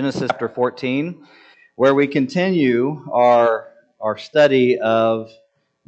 Genesis 0.00 0.30
chapter 0.30 0.48
14, 0.48 1.26
where 1.76 1.94
we 1.94 2.06
continue 2.06 3.06
our, 3.12 3.68
our 4.00 4.16
study 4.16 4.78
of 4.78 5.30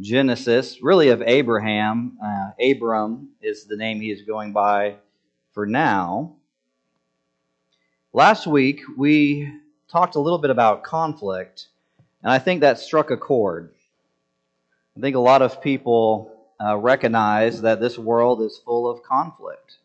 Genesis, 0.01 0.83
really 0.83 1.09
of 1.09 1.23
Abraham. 1.23 2.19
Uh, 2.23 2.51
Abram 2.63 3.31
is 3.41 3.65
the 3.65 3.75
name 3.75 4.03
he 4.03 4.11
is 4.11 4.21
going 4.21 4.53
by 4.53 4.97
for 5.53 5.65
now. 5.65 6.35
Last 8.13 8.47
week, 8.47 8.83
we 8.99 9.51
talked 9.91 10.17
a 10.17 10.21
little 10.21 10.39
bit 10.39 10.51
about 10.51 10.83
conflict, 10.83 11.69
and 12.23 12.31
I 12.31 12.39
think 12.39 12.61
that 12.61 12.79
struck 12.81 13.11
a 13.11 13.17
chord. 13.17 13.73
I 14.95 15.01
think 15.01 15.17
a 15.17 15.21
lot 15.21 15.41
of 15.41 15.63
people 15.63 16.51
uh, 16.63 16.77
recognize 16.77 17.63
that 17.63 17.81
this 17.81 17.99
world 17.99 18.43
is 18.43 18.61
full 18.63 18.91
of 18.91 19.03
conflict, 19.03 19.79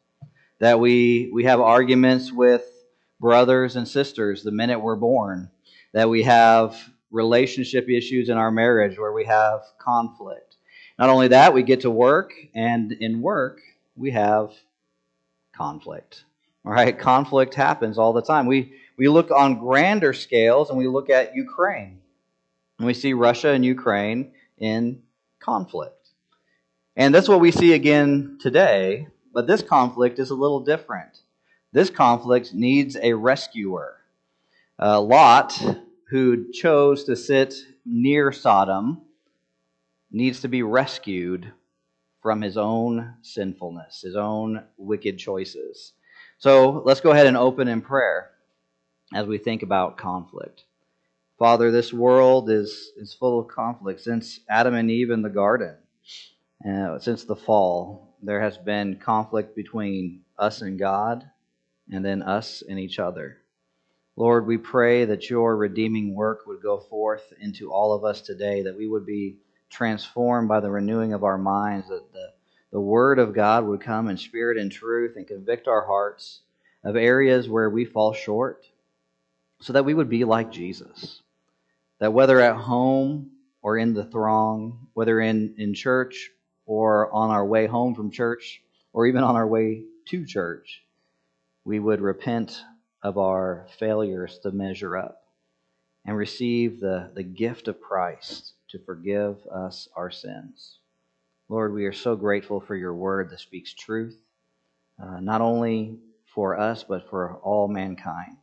that 0.59 0.82
we, 0.82 1.30
we 1.32 1.46
have 1.46 1.62
arguments 1.62 2.30
with 2.30 2.73
brothers 3.20 3.75
and 3.75 3.88
sisters 3.88 4.43
the 4.43 4.52
minute 4.52 4.79
we're 4.79 4.95
born, 4.95 5.49
that 5.93 6.09
we 6.09 6.23
have 6.23 6.77
relationship 7.12 7.90
issues 7.90 8.30
in 8.30 8.38
our 8.38 8.52
marriage 8.52 8.98
where 8.99 9.13
we 9.13 9.26
have 9.26 9.62
conflict. 9.80 10.57
Not 10.99 11.09
only 11.09 11.30
that, 11.30 11.53
we 11.53 11.63
get 11.63 11.81
to 11.81 11.91
work, 11.91 12.34
and 12.55 12.91
in 12.91 13.21
work, 13.21 13.59
we 13.95 14.12
have 14.12 14.52
conflict. 15.55 16.23
All 16.66 16.71
right, 16.71 16.98
conflict 16.98 17.53
happens 17.53 17.98
all 17.98 18.13
the 18.13 18.21
time. 18.21 18.45
We, 18.45 18.73
we 18.98 19.07
look 19.07 19.31
on 19.31 19.59
grander 19.59 20.13
scales 20.13 20.70
and 20.70 20.77
we 20.77 20.88
look 20.88 21.09
at 21.09 21.35
Ukraine, 21.35 22.02
and 22.77 22.88
we 22.88 22.93
see 22.93 23.13
Russia 23.13 23.49
and 23.49 23.63
Ukraine 23.63 24.34
in 24.57 25.02
conflict. 25.40 25.93
And 26.95 27.13
that's 27.13 27.29
what 27.29 27.40
we 27.40 27.52
see 27.52 27.73
again 27.73 28.40
today, 28.41 29.07
but 29.34 29.45
this 29.45 29.62
conflict 29.62 30.18
is 30.20 30.31
a 30.31 30.35
little 30.35 30.59
different. 30.59 31.21
This 31.73 31.89
conflict 31.89 32.53
needs 32.53 32.95
a 33.02 33.13
rescuer. 33.13 33.98
Uh, 34.80 35.02
Lot, 35.02 35.62
who 36.09 36.52
chose 36.52 37.03
to 37.05 37.16
sit 37.16 37.53
near 37.85 38.32
Sodom, 38.32 39.01
needs 40.12 40.41
to 40.41 40.48
be 40.48 40.63
rescued 40.63 41.51
from 42.21 42.41
his 42.41 42.57
own 42.57 43.15
sinfulness, 43.21 44.01
his 44.01 44.15
own 44.15 44.63
wicked 44.77 45.18
choices. 45.18 45.93
So 46.38 46.82
let's 46.85 47.01
go 47.01 47.12
ahead 47.12 47.27
and 47.27 47.38
open 47.38 47.68
in 47.68 47.82
prayer 47.82 48.32
as 49.13 49.26
we 49.26 49.38
think 49.38 49.63
about 49.63 49.98
conflict. 49.98 50.63
Father, 51.40 51.71
this 51.71 51.93
world 51.93 52.49
is, 52.49 52.91
is 52.98 53.13
full 53.13 53.40
of 53.40 53.48
conflict. 53.48 54.01
Since 54.01 54.40
Adam 54.49 54.73
and 54.73 54.90
Eve 54.90 55.12
in 55.12 55.21
the 55.21 55.29
garden, 55.29 55.76
uh, 56.68 56.99
since 56.99 57.23
the 57.23 57.35
fall, 57.35 58.15
there 58.23 58.41
has 58.41 58.57
been 58.57 58.98
conflict 58.98 59.55
between 59.55 60.21
us 60.40 60.62
and 60.62 60.79
God, 60.79 61.29
and 61.91 62.04
then 62.04 62.21
us 62.21 62.63
and 62.68 62.80
each 62.80 62.99
other. 62.99 63.38
Lord, 64.16 64.47
we 64.47 64.57
pray 64.57 65.06
that 65.06 65.30
your 65.30 65.56
redeeming 65.56 66.16
work 66.16 66.47
would 66.47 66.62
go 66.62 66.79
forth 66.79 67.34
into 67.40 67.72
all 67.72 67.94
of 67.94 68.03
us 68.03 68.22
today, 68.22 68.63
that 68.63 68.78
we 68.78 68.88
would 68.88 69.06
be 69.06 69.38
transformed 69.69 70.47
by 70.47 70.59
the 70.59 70.72
renewing 70.72 71.13
of 71.13 71.24
our 71.24 71.38
minds, 71.38 71.88
that 71.90 72.12
the, 72.12 72.31
the 72.72 72.79
Word 72.79 73.19
of 73.19 73.34
God 73.34 73.66
would 73.66 73.81
come 73.81 74.07
in 74.09 74.18
spirit 74.18 74.57
and 74.57 74.72
truth 74.72 75.18
and 75.18 75.28
convict 75.28 75.68
our 75.68 75.85
hearts 75.85 76.41
of 76.84 76.96
areas 76.96 77.47
where 77.47 77.69
we 77.69 77.85
fall 77.85 78.13
short, 78.13 78.66
so 79.62 79.74
that 79.74 79.85
we 79.85 79.94
would 79.94 80.09
be 80.09 80.24
like 80.24 80.51
Jesus. 80.51 81.22
That 82.00 82.13
whether 82.13 82.40
at 82.40 82.56
home 82.56 83.31
or 83.62 83.78
in 83.78 83.94
the 83.94 84.06
throng, 84.06 84.88
whether 84.94 85.19
in, 85.19 85.56
in 85.57 85.74
church 85.74 86.31
or 86.66 87.12
on 87.13 87.29
our 87.29 87.46
way 87.46 87.68
home 87.68 87.94
from 87.96 88.12
church, 88.12 88.62
or 88.94 89.06
even 89.06 89.24
on 89.24 89.35
our 89.35 89.47
way 89.47 89.84
to 90.06 90.25
church, 90.25 90.84
we 91.68 91.79
would 91.79 92.00
repent 92.00 92.63
of 93.03 93.18
our 93.18 93.68
failures 93.78 94.40
to 94.41 94.51
measure 94.51 94.96
up 94.96 95.23
and 96.06 96.16
receive 96.16 96.79
the, 96.79 97.12
the 97.13 97.23
gift 97.23 97.68
of 97.68 97.81
Christ 97.81 98.53
to 98.69 98.79
forgive 98.79 99.46
us 99.47 99.90
our 99.94 100.09
sins. 100.09 100.78
Lord, 101.50 101.73
we 101.73 101.84
are 101.84 101.91
so 101.91 102.16
grateful 102.16 102.61
for 102.61 102.73
your 102.73 102.94
word 102.94 103.31
that 103.31 103.41
speaks 103.41 103.73
truth, 103.73 104.17
uh, 104.97 105.19
not 105.19 105.41
only 105.41 105.97
for 106.33 106.57
us, 106.57 106.85
but 106.85 107.09
for 107.09 107.35
all 107.44 107.67
mankind. 107.67 108.38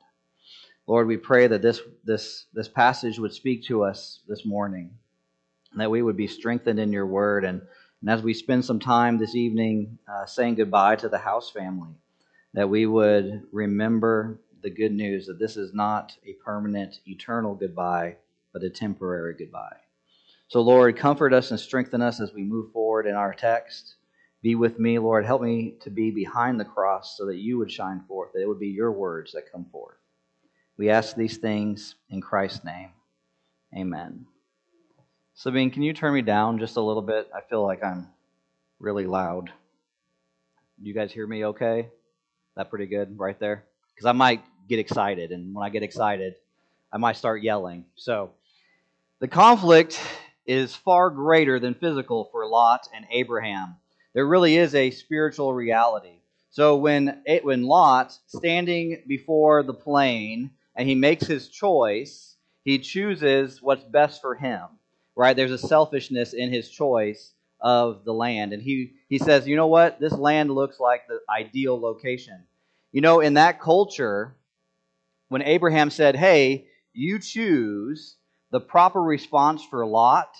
Lord, 0.86 1.06
we 1.06 1.16
pray 1.16 1.46
that 1.46 1.62
this, 1.62 1.80
this, 2.04 2.44
this 2.52 2.68
passage 2.68 3.18
would 3.18 3.32
speak 3.32 3.64
to 3.68 3.84
us 3.84 4.20
this 4.28 4.44
morning, 4.44 4.90
that 5.76 5.90
we 5.90 6.02
would 6.02 6.18
be 6.18 6.26
strengthened 6.26 6.78
in 6.78 6.92
your 6.92 7.06
word. 7.06 7.46
And, 7.46 7.62
and 8.02 8.10
as 8.10 8.20
we 8.20 8.34
spend 8.34 8.66
some 8.66 8.80
time 8.80 9.16
this 9.16 9.34
evening 9.34 9.98
uh, 10.06 10.26
saying 10.26 10.56
goodbye 10.56 10.96
to 10.96 11.08
the 11.08 11.16
house 11.16 11.50
family, 11.50 11.94
that 12.54 12.70
we 12.70 12.86
would 12.86 13.42
remember 13.52 14.40
the 14.62 14.70
good 14.70 14.92
news 14.92 15.26
that 15.26 15.38
this 15.38 15.56
is 15.56 15.74
not 15.74 16.16
a 16.24 16.32
permanent, 16.44 17.00
eternal 17.06 17.54
goodbye, 17.54 18.16
but 18.52 18.62
a 18.62 18.70
temporary 18.70 19.34
goodbye. 19.34 19.76
So, 20.48 20.60
Lord, 20.60 20.96
comfort 20.96 21.34
us 21.34 21.50
and 21.50 21.58
strengthen 21.58 22.00
us 22.00 22.20
as 22.20 22.32
we 22.32 22.44
move 22.44 22.72
forward 22.72 23.06
in 23.06 23.14
our 23.14 23.34
text. 23.34 23.96
Be 24.40 24.54
with 24.54 24.78
me, 24.78 24.98
Lord. 24.98 25.26
Help 25.26 25.42
me 25.42 25.74
to 25.80 25.90
be 25.90 26.10
behind 26.10 26.60
the 26.60 26.64
cross 26.64 27.16
so 27.18 27.26
that 27.26 27.38
you 27.38 27.58
would 27.58 27.72
shine 27.72 28.04
forth, 28.06 28.32
that 28.32 28.42
it 28.42 28.48
would 28.48 28.60
be 28.60 28.68
your 28.68 28.92
words 28.92 29.32
that 29.32 29.50
come 29.50 29.66
forth. 29.72 29.96
We 30.76 30.90
ask 30.90 31.16
these 31.16 31.38
things 31.38 31.96
in 32.10 32.20
Christ's 32.20 32.64
name. 32.64 32.90
Amen. 33.76 34.26
Sabine, 35.34 35.70
can 35.70 35.82
you 35.82 35.92
turn 35.92 36.14
me 36.14 36.22
down 36.22 36.58
just 36.58 36.76
a 36.76 36.80
little 36.80 37.02
bit? 37.02 37.28
I 37.34 37.40
feel 37.40 37.64
like 37.64 37.82
I'm 37.82 38.08
really 38.78 39.06
loud. 39.06 39.50
You 40.80 40.94
guys 40.94 41.12
hear 41.12 41.26
me 41.26 41.46
okay? 41.46 41.88
That 42.56 42.70
pretty 42.70 42.86
good 42.86 43.18
right 43.18 43.38
there? 43.38 43.64
Because 43.94 44.06
I 44.06 44.12
might 44.12 44.42
get 44.68 44.78
excited, 44.78 45.30
and 45.30 45.54
when 45.54 45.64
I 45.64 45.70
get 45.70 45.82
excited, 45.82 46.34
I 46.92 46.98
might 46.98 47.16
start 47.16 47.42
yelling. 47.42 47.84
So, 47.96 48.30
the 49.20 49.28
conflict 49.28 50.00
is 50.46 50.74
far 50.74 51.10
greater 51.10 51.58
than 51.58 51.74
physical 51.74 52.28
for 52.30 52.46
Lot 52.46 52.88
and 52.94 53.06
Abraham. 53.10 53.76
There 54.12 54.26
really 54.26 54.56
is 54.56 54.74
a 54.74 54.90
spiritual 54.90 55.52
reality. 55.54 56.20
So 56.50 56.76
when 56.76 57.22
it, 57.26 57.44
when 57.44 57.64
Lot 57.64 58.16
standing 58.26 59.02
before 59.08 59.64
the 59.64 59.74
plain 59.74 60.50
and 60.76 60.88
he 60.88 60.94
makes 60.94 61.26
his 61.26 61.48
choice, 61.48 62.36
he 62.62 62.78
chooses 62.78 63.60
what's 63.60 63.84
best 63.84 64.20
for 64.20 64.36
him. 64.36 64.62
Right? 65.16 65.34
There's 65.34 65.50
a 65.50 65.58
selfishness 65.58 66.32
in 66.32 66.52
his 66.52 66.68
choice 66.70 67.33
of 67.64 68.04
the 68.04 68.12
land. 68.12 68.52
And 68.52 68.62
he, 68.62 68.92
he 69.08 69.18
says, 69.18 69.48
you 69.48 69.56
know 69.56 69.66
what? 69.66 69.98
This 69.98 70.12
land 70.12 70.50
looks 70.50 70.78
like 70.78 71.08
the 71.08 71.20
ideal 71.28 71.80
location. 71.80 72.44
You 72.92 73.00
know, 73.00 73.20
in 73.20 73.34
that 73.34 73.58
culture, 73.58 74.36
when 75.28 75.40
Abraham 75.40 75.88
said, 75.88 76.14
hey, 76.14 76.66
you 76.92 77.18
choose, 77.18 78.16
the 78.50 78.60
proper 78.60 79.02
response 79.02 79.64
for 79.64 79.84
Lot 79.86 80.36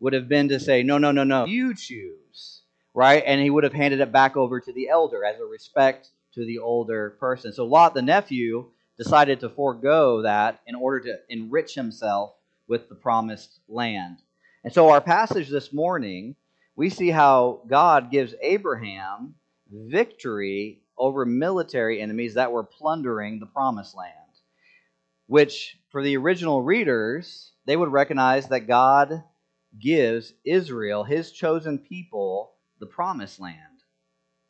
would 0.00 0.12
have 0.12 0.28
been 0.28 0.50
to 0.50 0.60
say, 0.60 0.82
no, 0.82 0.98
no, 0.98 1.12
no, 1.12 1.24
no, 1.24 1.46
you 1.46 1.74
choose. 1.74 2.60
Right? 2.94 3.22
And 3.26 3.40
he 3.40 3.50
would 3.50 3.64
have 3.64 3.72
handed 3.72 4.00
it 4.00 4.12
back 4.12 4.36
over 4.36 4.60
to 4.60 4.72
the 4.72 4.88
elder 4.90 5.24
as 5.24 5.40
a 5.40 5.44
respect 5.44 6.10
to 6.34 6.44
the 6.44 6.58
older 6.58 7.16
person. 7.18 7.54
So 7.54 7.64
Lot, 7.64 7.94
the 7.94 8.02
nephew, 8.02 8.66
decided 8.98 9.40
to 9.40 9.48
forego 9.48 10.22
that 10.22 10.60
in 10.66 10.74
order 10.74 11.00
to 11.00 11.18
enrich 11.30 11.74
himself 11.74 12.34
with 12.68 12.88
the 12.90 12.94
promised 12.94 13.60
land. 13.66 14.18
And 14.64 14.72
so, 14.72 14.90
our 14.90 15.00
passage 15.00 15.48
this 15.48 15.72
morning 15.72 16.34
we 16.76 16.90
see 16.90 17.10
how 17.10 17.62
God 17.66 18.10
gives 18.10 18.34
Abraham 18.40 19.34
victory 19.72 20.82
over 20.96 21.24
military 21.24 22.00
enemies 22.00 22.34
that 22.34 22.52
were 22.52 22.64
plundering 22.64 23.40
the 23.40 23.46
promised 23.46 23.96
land. 23.96 24.12
Which, 25.26 25.76
for 25.90 26.02
the 26.02 26.16
original 26.16 26.62
readers, 26.62 27.50
they 27.66 27.76
would 27.76 27.90
recognize 27.90 28.48
that 28.48 28.68
God 28.68 29.24
gives 29.80 30.32
Israel, 30.44 31.02
his 31.02 31.32
chosen 31.32 31.78
people, 31.78 32.52
the 32.78 32.86
promised 32.86 33.40
land. 33.40 33.58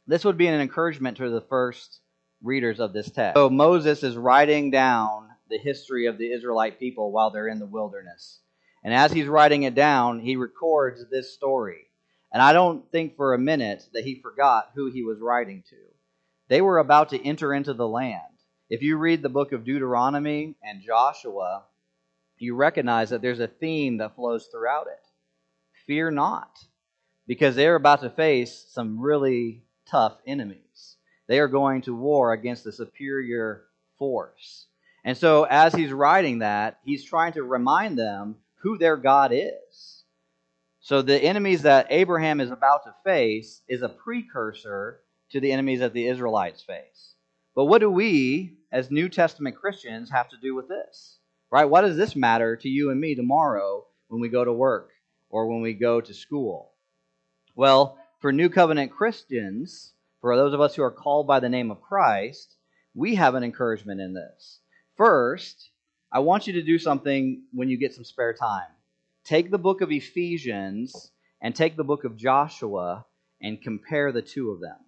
This 0.07 0.25
would 0.25 0.37
be 0.37 0.47
an 0.49 0.61
encouragement 0.61 1.17
to 1.17 1.31
the 1.31 1.41
first 1.41 2.01
readers 2.43 2.79
of 2.79 2.93
this 2.93 3.11
text. 3.11 3.37
So 3.37 3.49
Moses 3.49 4.03
is 4.03 4.17
writing 4.17 4.71
down 4.71 5.29
the 5.49 5.59
history 5.59 6.07
of 6.07 6.19
the 6.19 6.31
Israelite 6.31 6.79
people 6.79 7.11
while 7.11 7.31
they're 7.31 7.49
in 7.49 7.59
the 7.59 7.67
wilderness. 7.67 8.41
And 8.85 8.93
as 8.93 9.11
he's 9.13 9.27
writing 9.27 9.63
it 9.63 9.75
down, 9.75 10.21
he 10.21 10.37
records 10.37 11.05
this 11.11 11.33
story. 11.33 11.86
And 12.37 12.43
I 12.43 12.53
don't 12.53 12.85
think 12.93 13.17
for 13.17 13.33
a 13.33 13.39
minute 13.39 13.89
that 13.95 14.05
he 14.05 14.21
forgot 14.21 14.73
who 14.75 14.91
he 14.91 15.03
was 15.03 15.21
writing 15.21 15.65
to. 15.71 15.77
They 16.49 16.61
were 16.61 16.77
about 16.77 17.09
to 17.09 17.27
enter 17.27 17.55
into 17.55 17.73
the 17.73 17.89
land. 17.89 18.21
If 18.69 18.83
you 18.83 18.99
read 18.99 19.23
the 19.23 19.31
book 19.31 19.53
of 19.53 19.65
Deuteronomy 19.65 20.55
and 20.63 20.83
Joshua, 20.83 21.63
you 22.37 22.55
recognize 22.55 23.09
that 23.09 23.23
there's 23.23 23.41
a 23.41 23.47
theme 23.47 23.97
that 23.97 24.17
flows 24.17 24.49
throughout 24.53 24.87
it. 24.87 25.03
Fear 25.87 26.11
not, 26.11 26.59
because 27.27 27.57
they're 27.57 27.75
about 27.75 28.03
to 28.03 28.11
face 28.11 28.67
some 28.69 29.01
really 29.01 29.63
tough 29.87 30.19
enemies. 30.27 30.97
They 31.29 31.39
are 31.39 31.49
going 31.49 31.81
to 31.85 31.97
war 31.97 32.35
against 32.35 32.67
a 32.67 32.73
superior 32.73 33.65
force. 33.99 34.67
And 35.07 35.17
so, 35.17 35.45
as 35.45 35.75
he's 35.75 35.91
writing 35.91 36.41
that, 36.41 36.81
he's 36.85 37.03
trying 37.03 37.33
to 37.33 37.43
remind 37.45 37.99
them 37.99 38.37
who 38.57 38.77
their 38.77 38.99
God 38.99 39.31
is. 39.33 39.96
So 40.87 41.03
the 41.03 41.21
enemies 41.21 41.63
that 41.63 41.89
Abraham 41.91 42.41
is 42.41 42.53
about 42.53 42.85
to 42.85 42.95
face 43.03 43.61
is 43.69 43.83
a 43.83 43.89
precursor 43.89 45.01
to 45.33 45.41
the 45.41 45.51
enemies 45.51 45.81
that 45.81 45.93
the 45.93 46.07
Israelites 46.07 46.63
face. 46.63 47.17
But 47.57 47.65
what 47.65 47.81
do 47.81 47.91
we, 47.91 48.59
as 48.71 48.89
New 48.89 49.09
Testament 49.09 49.57
Christians, 49.57 50.13
have 50.13 50.29
to 50.29 50.37
do 50.41 50.55
with 50.55 50.69
this? 50.69 51.19
Right? 51.51 51.65
Why 51.65 51.81
does 51.81 51.97
this 51.97 52.15
matter 52.15 52.55
to 52.55 52.69
you 52.69 52.93
and 52.93 53.01
me 53.01 53.17
tomorrow 53.17 53.85
when 54.07 54.21
we 54.21 54.29
go 54.29 54.45
to 54.45 54.53
work 54.53 54.91
or 55.29 55.49
when 55.49 55.61
we 55.61 55.73
go 55.73 56.01
to 56.01 56.15
school? 56.15 56.71
Well, 57.57 57.99
for 58.21 58.31
New 58.31 58.49
Covenant 58.49 58.93
Christians, 58.93 59.93
for 60.21 60.37
those 60.37 60.55
of 60.55 60.61
us 60.61 60.77
who 60.77 60.85
are 60.85 60.93
called 60.93 61.27
by 61.27 61.41
the 61.41 61.49
name 61.49 61.73
of 61.73 61.83
Christ, 61.83 62.55
we 62.95 63.17
have 63.17 63.35
an 63.35 63.43
encouragement 63.43 64.01
in 64.01 64.15
this. 64.15 64.61
First, 64.97 65.69
I 66.13 66.21
want 66.21 66.47
you 66.47 66.53
to 66.53 66.63
do 66.63 66.79
something 66.79 67.43
when 67.53 67.69
you 67.69 67.77
get 67.77 67.93
some 67.93 68.05
spare 68.05 68.35
time. 68.35 68.76
Take 69.27 69.51
the 69.51 69.59
book 69.59 69.81
of 69.81 69.91
Ephesians 69.91 71.11
and 71.43 71.53
take 71.53 71.77
the 71.77 71.83
book 71.83 72.05
of 72.05 72.17
Joshua 72.17 73.07
and 73.43 73.61
compare 73.61 74.13
the 74.13 74.23
two 74.23 74.53
of 74.53 74.61
them. 74.61 74.79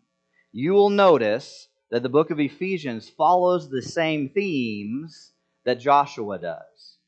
You 0.53 0.75
will 0.75 0.91
notice 0.91 1.67
that 1.91 2.05
the 2.05 2.09
book 2.09 2.31
of 2.31 2.39
Ephesians 2.39 3.09
follows 3.09 3.69
the 3.69 3.83
same 3.83 4.29
themes 4.29 5.33
that 5.65 5.81
Joshua 5.81 6.39
does. 6.39 6.99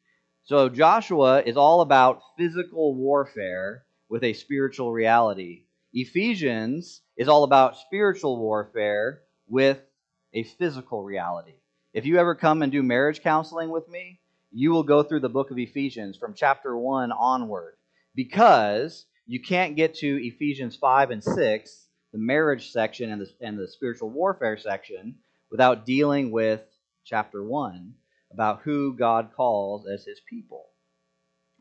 So, 0.43 0.69
Joshua 0.69 1.41
is 1.43 1.57
all 1.57 1.83
about 1.83 2.21
physical 2.37 2.97
warfare 2.97 3.85
with 4.09 4.25
a 4.25 4.33
spiritual 4.33 4.91
reality. 4.91 5.67
Ephesians 5.93 7.01
is 7.17 7.29
all 7.29 7.45
about 7.45 7.77
spiritual 7.77 8.41
warfare 8.41 9.21
with 9.47 9.79
a 10.35 10.43
physical 10.43 11.05
reality. 11.05 11.61
If 11.95 12.07
you 12.07 12.19
ever 12.19 12.35
come 12.35 12.63
and 12.63 12.73
do 12.73 12.83
marriage 12.83 13.23
counseling 13.23 13.71
with 13.71 13.89
me, 13.89 14.19
you 14.53 14.71
will 14.71 14.83
go 14.83 15.03
through 15.03 15.21
the 15.21 15.29
book 15.29 15.51
of 15.51 15.59
Ephesians 15.59 16.17
from 16.17 16.35
chapter 16.35 16.77
1 16.77 17.13
onward 17.13 17.75
because 18.15 19.07
you 19.27 19.41
can't 19.41 19.77
get 19.77 19.95
to 19.97 20.27
Ephesians 20.27 20.77
5 20.77 21.11
and 21.11 21.23
6, 21.23 21.87
the 22.13 22.19
marriage 22.19 22.73
section 22.73 23.13
and 23.13 23.21
the, 23.21 23.31
and 23.41 23.59
the 23.59 23.69
spiritual 23.69 24.11
warfare 24.11 24.57
section, 24.57 25.17
without 25.51 25.87
dealing 25.87 26.31
with 26.33 26.63
chapter 27.05 27.45
1 27.45 27.95
about 28.33 28.63
who 28.63 28.97
God 28.97 29.31
calls 29.37 29.87
as 29.87 30.05
his 30.05 30.21
people. 30.29 30.67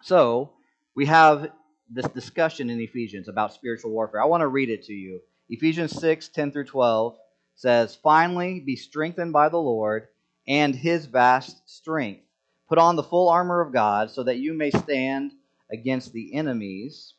So, 0.01 0.53
we 0.95 1.05
have 1.05 1.51
this 1.91 2.07
discussion 2.07 2.69
in 2.69 2.79
Ephesians 2.79 3.27
about 3.27 3.53
spiritual 3.53 3.91
warfare. 3.91 4.21
I 4.21 4.25
want 4.25 4.41
to 4.41 4.47
read 4.47 4.69
it 4.69 4.83
to 4.85 4.93
you. 4.93 5.21
Ephesians 5.49 5.91
6 5.99 6.29
10 6.29 6.51
through 6.51 6.65
12 6.65 7.17
says, 7.55 7.95
Finally, 7.95 8.61
be 8.61 8.75
strengthened 8.75 9.33
by 9.33 9.49
the 9.49 9.57
Lord 9.57 10.07
and 10.47 10.75
his 10.75 11.05
vast 11.05 11.69
strength. 11.69 12.23
Put 12.69 12.77
on 12.77 12.95
the 12.95 13.03
full 13.03 13.29
armor 13.29 13.61
of 13.61 13.73
God 13.73 14.11
so 14.11 14.23
that 14.23 14.37
you 14.37 14.53
may 14.53 14.69
stand 14.69 15.31
against 15.71 16.13
the 16.13 16.35
enemies. 16.35 17.15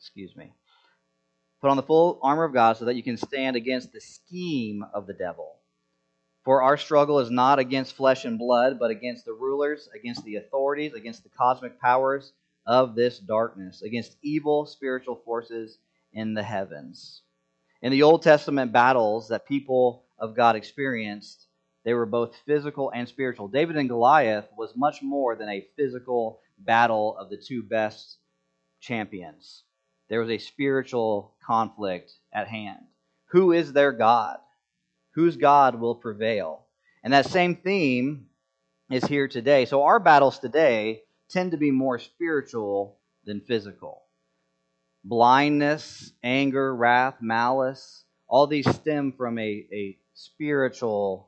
Excuse 0.00 0.34
me. 0.34 0.52
Put 1.60 1.70
on 1.70 1.76
the 1.76 1.82
full 1.82 2.18
armor 2.22 2.44
of 2.44 2.54
God 2.54 2.78
so 2.78 2.86
that 2.86 2.94
you 2.94 3.02
can 3.02 3.18
stand 3.18 3.56
against 3.56 3.92
the 3.92 4.00
scheme 4.00 4.84
of 4.94 5.06
the 5.06 5.12
devil. 5.12 5.56
For 6.44 6.62
our 6.62 6.78
struggle 6.78 7.18
is 7.18 7.30
not 7.30 7.58
against 7.58 7.96
flesh 7.96 8.24
and 8.24 8.38
blood, 8.38 8.78
but 8.78 8.90
against 8.90 9.26
the 9.26 9.34
rulers, 9.34 9.88
against 9.94 10.24
the 10.24 10.36
authorities, 10.36 10.94
against 10.94 11.24
the 11.24 11.30
cosmic 11.30 11.78
powers 11.78 12.32
of 12.66 12.94
this 12.94 13.18
darkness, 13.18 13.82
against 13.82 14.16
evil 14.22 14.64
spiritual 14.64 15.16
forces 15.26 15.78
in 16.14 16.32
the 16.32 16.42
heavens. 16.42 17.20
In 17.82 17.92
the 17.92 18.02
Old 18.02 18.22
Testament 18.22 18.72
battles 18.72 19.28
that 19.28 19.46
people 19.46 20.04
of 20.18 20.34
God 20.34 20.56
experienced, 20.56 21.47
they 21.88 21.94
were 21.94 22.04
both 22.04 22.36
physical 22.44 22.92
and 22.94 23.08
spiritual. 23.08 23.48
David 23.48 23.78
and 23.78 23.88
Goliath 23.88 24.44
was 24.58 24.76
much 24.76 25.00
more 25.02 25.34
than 25.34 25.48
a 25.48 25.66
physical 25.74 26.38
battle 26.58 27.16
of 27.16 27.30
the 27.30 27.38
two 27.38 27.62
best 27.62 28.18
champions. 28.78 29.62
There 30.10 30.20
was 30.20 30.28
a 30.28 30.36
spiritual 30.36 31.32
conflict 31.42 32.12
at 32.30 32.46
hand. 32.46 32.80
Who 33.28 33.52
is 33.52 33.72
their 33.72 33.92
God? 33.92 34.36
Whose 35.12 35.38
God 35.38 35.80
will 35.80 35.94
prevail? 35.94 36.66
And 37.02 37.14
that 37.14 37.24
same 37.24 37.56
theme 37.56 38.26
is 38.90 39.06
here 39.06 39.26
today. 39.26 39.64
So 39.64 39.84
our 39.84 39.98
battles 39.98 40.38
today 40.38 41.04
tend 41.30 41.52
to 41.52 41.56
be 41.56 41.70
more 41.70 41.98
spiritual 41.98 42.98
than 43.24 43.40
physical. 43.40 44.02
Blindness, 45.04 46.12
anger, 46.22 46.76
wrath, 46.76 47.22
malice, 47.22 48.04
all 48.28 48.46
these 48.46 48.68
stem 48.68 49.14
from 49.16 49.38
a, 49.38 49.66
a 49.72 49.96
spiritual 50.12 51.27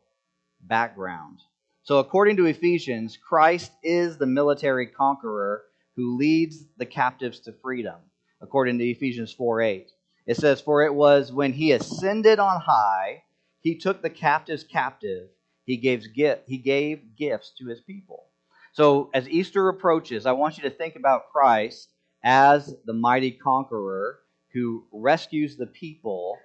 background. 0.62 1.40
So, 1.82 1.98
according 1.98 2.36
to 2.36 2.46
Ephesians, 2.46 3.16
Christ 3.16 3.72
is 3.82 4.16
the 4.16 4.26
military 4.26 4.86
conqueror 4.86 5.64
who 5.96 6.16
leads 6.16 6.64
the 6.76 6.86
captives 6.86 7.40
to 7.40 7.52
freedom, 7.52 7.96
according 8.40 8.78
to 8.78 8.84
Ephesians 8.84 9.32
4 9.32 9.60
8. 9.62 9.90
It 10.26 10.36
says, 10.36 10.60
For 10.60 10.84
it 10.84 10.94
was 10.94 11.32
when 11.32 11.52
he 11.52 11.72
ascended 11.72 12.38
on 12.38 12.60
high, 12.60 13.22
he 13.60 13.76
took 13.76 14.02
the 14.02 14.10
captives 14.10 14.64
captive, 14.64 15.28
he 15.64 15.76
gave, 15.76 16.04
he 16.46 16.58
gave 16.58 17.16
gifts 17.16 17.52
to 17.58 17.66
his 17.66 17.80
people. 17.80 18.26
So, 18.72 19.10
as 19.12 19.28
Easter 19.28 19.68
approaches, 19.68 20.26
I 20.26 20.32
want 20.32 20.56
you 20.56 20.62
to 20.64 20.70
think 20.70 20.96
about 20.96 21.30
Christ 21.32 21.90
as 22.22 22.74
the 22.84 22.92
mighty 22.92 23.30
conqueror 23.32 24.20
who 24.52 24.84
rescues 24.92 25.56
the 25.56 25.66
people 25.66 26.38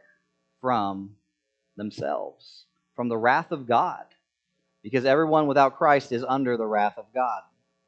from 0.62 1.16
themselves, 1.78 2.66
from 2.96 3.10
the 3.10 3.18
wrath 3.18 3.52
of 3.52 3.68
God, 3.68 4.06
because 4.84 5.06
everyone 5.06 5.48
without 5.48 5.78
Christ 5.78 6.12
is 6.12 6.24
under 6.24 6.58
the 6.58 6.66
wrath 6.66 6.98
of 6.98 7.06
God. 7.14 7.42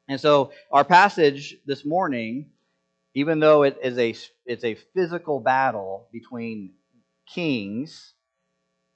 And 0.08 0.20
so, 0.20 0.52
our 0.72 0.84
passage 0.84 1.56
this 1.66 1.84
morning, 1.84 2.46
even 3.14 3.40
though 3.40 3.62
it 3.62 3.78
is 3.82 3.98
a 3.98 4.14
it's 4.46 4.64
a 4.64 4.74
physical 4.94 5.40
battle 5.40 6.08
between 6.12 6.72
kings, 7.26 8.14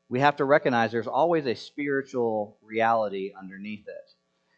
we 0.08 0.20
have 0.20 0.36
to 0.36 0.44
recognize 0.44 0.92
there's 0.92 1.06
always 1.06 1.46
a 1.46 1.54
spiritual 1.54 2.58
reality 2.62 3.32
underneath 3.38 3.86
it. 3.88 4.10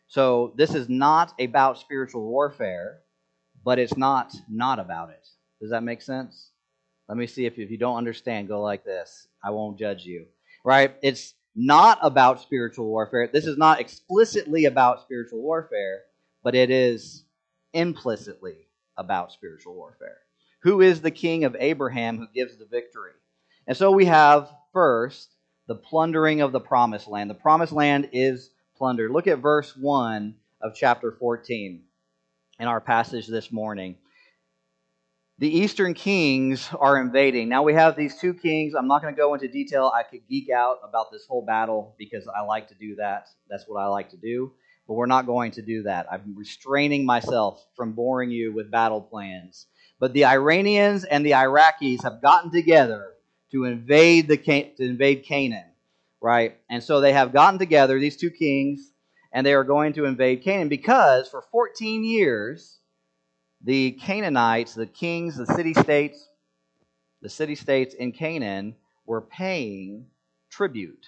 So 0.09 0.53
this 0.57 0.75
is 0.75 0.89
not 0.89 1.33
about 1.41 1.79
spiritual 1.79 2.23
warfare, 2.29 3.01
but 3.65 3.79
it's 3.79 3.97
not 3.97 4.35
not 4.49 4.79
about 4.79 5.11
it. 5.11 5.27
Does 5.61 5.71
that 5.71 5.83
make 5.83 6.03
sense? 6.03 6.51
Let 7.09 7.19
me 7.19 7.27
see 7.27 7.47
if, 7.47 7.59
if 7.59 7.71
you 7.71 7.79
don't 7.79 7.97
understand, 7.97 8.49
go 8.49 8.63
like 8.63 8.85
this. 8.85 9.29
I 9.43 9.51
won't 9.51 9.79
judge 9.79 10.05
you. 10.05 10.27
Right? 10.65 10.95
It's 11.03 11.35
not 11.55 11.99
about 12.03 12.41
spiritual 12.41 12.87
warfare. 12.87 13.29
This 13.33 13.47
is 13.47 13.57
not 13.57 13.81
explicitly 13.81 14.65
about 14.65 15.03
spiritual 15.03 15.41
warfare, 15.41 16.03
but 16.43 16.55
it 16.55 16.71
is 16.71 17.25
implicitly 17.73 18.69
about 18.97 19.33
spiritual 19.33 19.75
warfare. 19.75 20.19
Who 20.63 20.81
is 20.81 21.01
the 21.01 21.11
king 21.11 21.45
of 21.45 21.57
Abraham 21.59 22.19
who 22.19 22.27
gives 22.35 22.57
the 22.57 22.67
victory? 22.67 23.13
And 23.67 23.77
so 23.77 23.91
we 23.91 24.07
have 24.07 24.51
first 24.73 25.35
the 25.67 25.75
plundering 25.75 26.41
of 26.41 26.53
the 26.53 26.61
promised 26.61 27.09
land. 27.09 27.31
The 27.31 27.35
promised 27.35 27.73
land 27.73 28.11
is 28.13 28.51
plundered. 28.77 29.11
Look 29.11 29.27
at 29.27 29.39
verse 29.39 29.77
1 29.77 30.35
of 30.61 30.75
chapter 30.75 31.13
14 31.13 31.83
in 32.59 32.67
our 32.67 32.81
passage 32.81 33.27
this 33.27 33.53
morning. 33.53 33.97
The 35.39 35.49
eastern 35.49 35.95
kings 35.95 36.69
are 36.79 37.01
invading. 37.01 37.49
Now 37.49 37.65
we 37.65 37.75
have 37.75 37.97
these 37.97 38.17
two 38.17 38.35
kings. 38.35 38.75
I'm 38.75 38.87
not 38.87 39.03
going 39.03 39.15
to 39.15 39.19
go 39.19 39.35
into 39.35 39.49
detail. 39.49 39.91
I 39.95 40.05
could 40.05 40.27
geek 40.29 40.49
out 40.51 40.79
about 40.89 41.11
this 41.11 41.27
whole 41.29 41.45
battle 41.45 41.95
because 41.99 42.29
I 42.29 42.43
like 42.43 42.69
to 42.69 42.75
do 42.75 42.97
that. 42.97 43.29
That's 43.51 43.65
what 43.67 43.81
I 43.81 43.87
like 43.87 44.11
to 44.11 44.17
do. 44.17 44.53
But 44.87 44.95
we're 44.95 45.07
not 45.07 45.27
going 45.27 45.53
to 45.53 45.63
do 45.63 45.83
that. 45.85 46.07
I'm 46.13 46.35
restraining 46.37 47.05
myself 47.05 47.67
from 47.75 47.93
boring 47.93 48.31
you 48.31 48.53
with 48.53 48.71
battle 48.71 49.01
plans. 49.01 49.67
But 49.99 50.13
the 50.13 50.27
Iranians 50.27 51.05
and 51.05 51.27
the 51.27 51.33
Iraqis 51.33 52.05
have 52.05 52.23
gotten 52.23 52.53
together 52.53 53.09
to 53.51 53.65
invade 53.65 54.29
the 54.29 54.37
to 54.37 54.85
invade 54.85 55.25
Canaan 55.25 55.65
right? 56.25 56.57
And 56.71 56.83
so 56.83 57.01
they 57.01 57.13
have 57.13 57.35
gotten 57.35 57.59
together, 57.59 58.01
these 58.01 58.17
two 58.17 58.31
kings, 58.31 58.91
and 59.31 59.47
they 59.47 59.53
are 59.53 59.63
going 59.63 59.93
to 59.93 60.07
invade 60.07 60.43
Canaan 60.43 60.71
because 60.71 61.29
for 61.29 61.45
14 61.53 62.03
years, 62.03 62.79
the 63.65 63.93
Canaanites, 63.93 64.75
the 64.75 64.87
kings, 64.87 65.37
the 65.37 65.47
city 65.47 65.73
states, 65.73 66.29
the 67.23 67.31
city 67.31 67.55
states 67.55 67.95
in 67.95 68.13
Canaan 68.13 68.75
were 69.07 69.23
paying 69.23 70.07
tribute. 70.51 71.07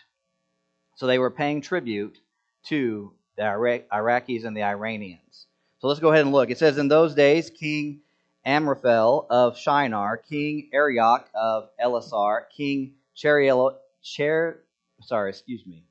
So 0.97 1.07
they 1.07 1.19
were 1.19 1.31
paying 1.31 1.61
tribute 1.61 2.19
to 2.65 3.13
the 3.37 3.43
Iraqis 3.43 4.45
and 4.45 4.57
the 4.57 4.63
Iranians. 4.63 5.47
So 5.79 5.89
let's 5.89 6.01
go 6.01 6.11
ahead 6.11 6.23
and 6.23 6.33
look. 6.33 6.51
It 6.51 6.59
says, 6.59 6.79
In 6.79 6.89
those 6.89 7.15
days, 7.15 7.51
King 7.51 8.01
Amraphel 8.47 9.27
of 9.29 9.59
Shinar, 9.59 10.17
King 10.17 10.71
Arioch 10.73 11.27
of 11.35 11.69
Elasar, 11.79 12.45
King 12.57 12.95
Cheriel, 13.15 13.77
Cher, 14.01 14.61
sorry, 15.03 15.31
excuse 15.31 15.67
me, 15.67 15.85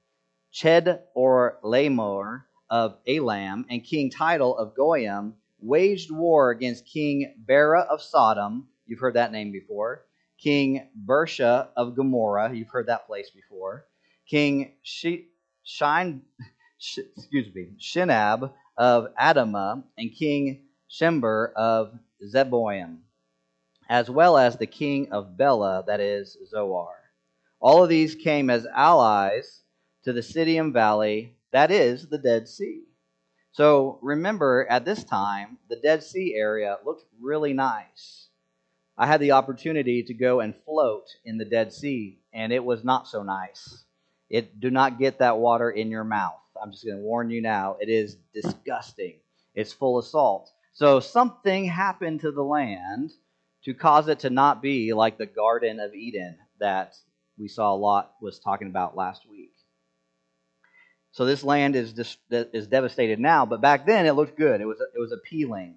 Ched 0.52 1.02
or 1.14 1.60
Lamor 1.64 2.46
of 2.70 2.98
Elam 3.08 3.66
and 3.70 3.84
King 3.84 4.10
Tidal 4.10 4.58
of 4.58 4.74
Goyim 4.74 5.36
waged 5.66 6.12
war 6.12 6.52
against 6.52 6.86
King 6.86 7.34
Bera 7.46 7.82
of 7.82 8.02
Sodom. 8.02 8.68
You've 8.86 9.00
heard 9.00 9.16
that 9.16 9.32
name 9.32 9.52
before. 9.52 10.06
King 10.40 10.90
Birsha 11.06 11.70
of 11.76 11.96
Gomorrah. 11.96 12.54
You've 12.54 12.70
heard 12.70 12.88
that 12.88 13.08
place 13.08 13.30
before. 13.32 13.86
King 14.30 14.74
she- 14.84 15.30
Shine, 15.64 16.22
excuse 16.78 17.54
me, 17.56 17.70
Shinab 17.80 18.54
of 18.78 19.08
Adamah 19.20 19.84
and 19.98 20.14
King 20.14 20.68
Shember 20.90 21.52
of 21.54 21.98
Zeboim, 22.24 23.00
as 23.90 24.10
well 24.10 24.38
as 24.38 24.58
the 24.58 24.68
king 24.68 25.12
of 25.12 25.38
Bela, 25.38 25.84
that 25.88 26.00
is 26.00 26.38
Zoar. 26.48 26.94
All 27.60 27.82
of 27.84 27.90
these 27.90 28.14
came 28.14 28.52
as 28.52 28.68
allies 28.68 29.64
to 30.04 30.14
the 30.14 30.22
Siddim 30.22 30.72
Valley, 30.72 31.36
that 31.52 31.72
is, 31.72 32.08
the 32.08 32.20
Dead 32.20 32.48
Sea. 32.48 32.84
So 33.56 34.00
remember, 34.02 34.68
at 34.70 34.84
this 34.84 35.06
time, 35.06 35.60
the 35.70 35.78
Dead 35.78 36.04
Sea 36.04 36.36
area 36.36 36.78
looked 36.86 37.06
really 37.22 37.54
nice. 37.54 38.28
I 38.98 39.08
had 39.08 39.22
the 39.22 39.32
opportunity 39.32 40.04
to 40.04 40.14
go 40.14 40.42
and 40.42 40.54
float 40.66 41.08
in 41.24 41.38
the 41.38 41.46
Dead 41.46 41.72
Sea, 41.72 42.20
and 42.34 42.52
it 42.52 42.66
was 42.66 42.84
not 42.84 43.08
so 43.08 43.24
nice. 43.24 43.86
It 44.30 44.60
do 44.60 44.70
not 44.70 45.00
get 45.00 45.20
that 45.20 45.38
water 45.38 45.72
in 45.72 45.90
your 45.90 46.04
mouth. 46.04 46.42
I'm 46.62 46.74
just 46.74 46.84
going 46.84 46.98
to 46.98 47.04
warn 47.04 47.30
you 47.30 47.42
now. 47.42 47.78
It 47.80 47.88
is 47.88 48.18
disgusting. 48.34 49.20
It's 49.54 49.72
full 49.72 49.98
of 49.98 50.04
salt. 50.04 50.52
So 50.74 51.00
something 51.00 51.64
happened 51.64 52.20
to 52.22 52.34
the 52.34 52.44
land 52.44 53.14
to 53.64 53.74
cause 53.74 54.10
it 54.10 54.20
to 54.20 54.30
not 54.30 54.62
be 54.62 54.92
like 54.92 55.18
the 55.18 55.28
Garden 55.28 55.80
of 55.80 55.96
Eden 55.96 56.40
that 56.60 56.98
we 57.38 57.48
saw 57.48 57.74
a 57.74 57.78
lot 57.78 58.16
was 58.22 58.38
talking 58.38 58.68
about 58.68 58.98
last 58.98 59.22
week. 59.30 59.35
So 61.16 61.24
this 61.24 61.46
land 61.46 61.78
is 61.78 61.94
dis- 61.94 62.18
is 62.30 62.68
devastated 62.68 63.20
now, 63.22 63.46
but 63.46 63.62
back 63.62 63.86
then 63.86 64.06
it 64.06 64.16
looked 64.16 64.38
good. 64.38 64.60
It 64.60 64.66
was 64.66 64.82
it 64.82 65.00
was 65.00 65.14
appealing. 65.14 65.76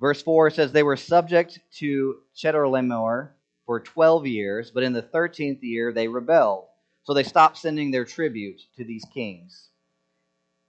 Verse 0.00 0.22
4 0.22 0.48
says 0.48 0.72
they 0.72 0.82
were 0.82 0.96
subject 0.96 1.60
to 1.80 2.16
Chedorlaomer 2.34 3.28
for 3.66 3.80
12 3.80 4.26
years, 4.26 4.70
but 4.70 4.84
in 4.84 4.94
the 4.94 5.02
13th 5.02 5.58
year 5.60 5.92
they 5.92 6.08
rebelled. 6.08 6.64
So 7.02 7.12
they 7.12 7.24
stopped 7.24 7.58
sending 7.58 7.90
their 7.90 8.06
tribute 8.06 8.62
to 8.78 8.84
these 8.84 9.04
kings. 9.12 9.68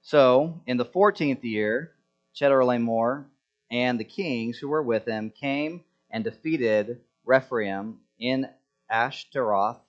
So 0.02 0.60
in 0.68 0.76
the 0.76 0.84
14th 0.84 1.44
year, 1.44 1.94
Chedorlaomer 2.36 3.28
and 3.72 3.98
the 3.98 4.04
kings 4.04 4.58
who 4.58 4.68
were 4.68 4.84
with 4.84 5.06
him 5.06 5.30
came 5.30 5.86
and 6.12 6.26
defeated 6.26 7.00
Rephaim 7.24 8.00
in 8.20 8.50
Ashtaroth, 8.90 9.80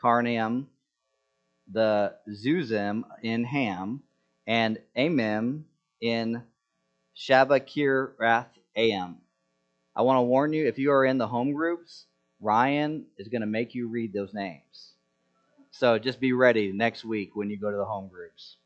Karnaim, 0.00 0.66
the 1.70 2.14
Zuzim 2.28 3.04
in 3.22 3.44
Ham, 3.44 4.02
and 4.46 4.78
Amim 4.96 5.64
in 6.00 6.42
Shavakirath 7.16 8.48
Am. 8.76 9.18
I 9.96 10.02
want 10.02 10.18
to 10.18 10.22
warn 10.22 10.52
you 10.52 10.66
if 10.66 10.78
you 10.78 10.90
are 10.92 11.04
in 11.04 11.18
the 11.18 11.28
home 11.28 11.52
groups, 11.52 12.06
Ryan 12.40 13.06
is 13.16 13.28
going 13.28 13.40
to 13.40 13.46
make 13.46 13.74
you 13.74 13.88
read 13.88 14.12
those 14.12 14.34
names. 14.34 14.92
So 15.70 15.98
just 15.98 16.20
be 16.20 16.32
ready 16.32 16.72
next 16.72 17.04
week 17.04 17.34
when 17.34 17.50
you 17.50 17.58
go 17.58 17.70
to 17.70 17.76
the 17.76 17.84
home 17.84 18.08
groups. 18.08 18.56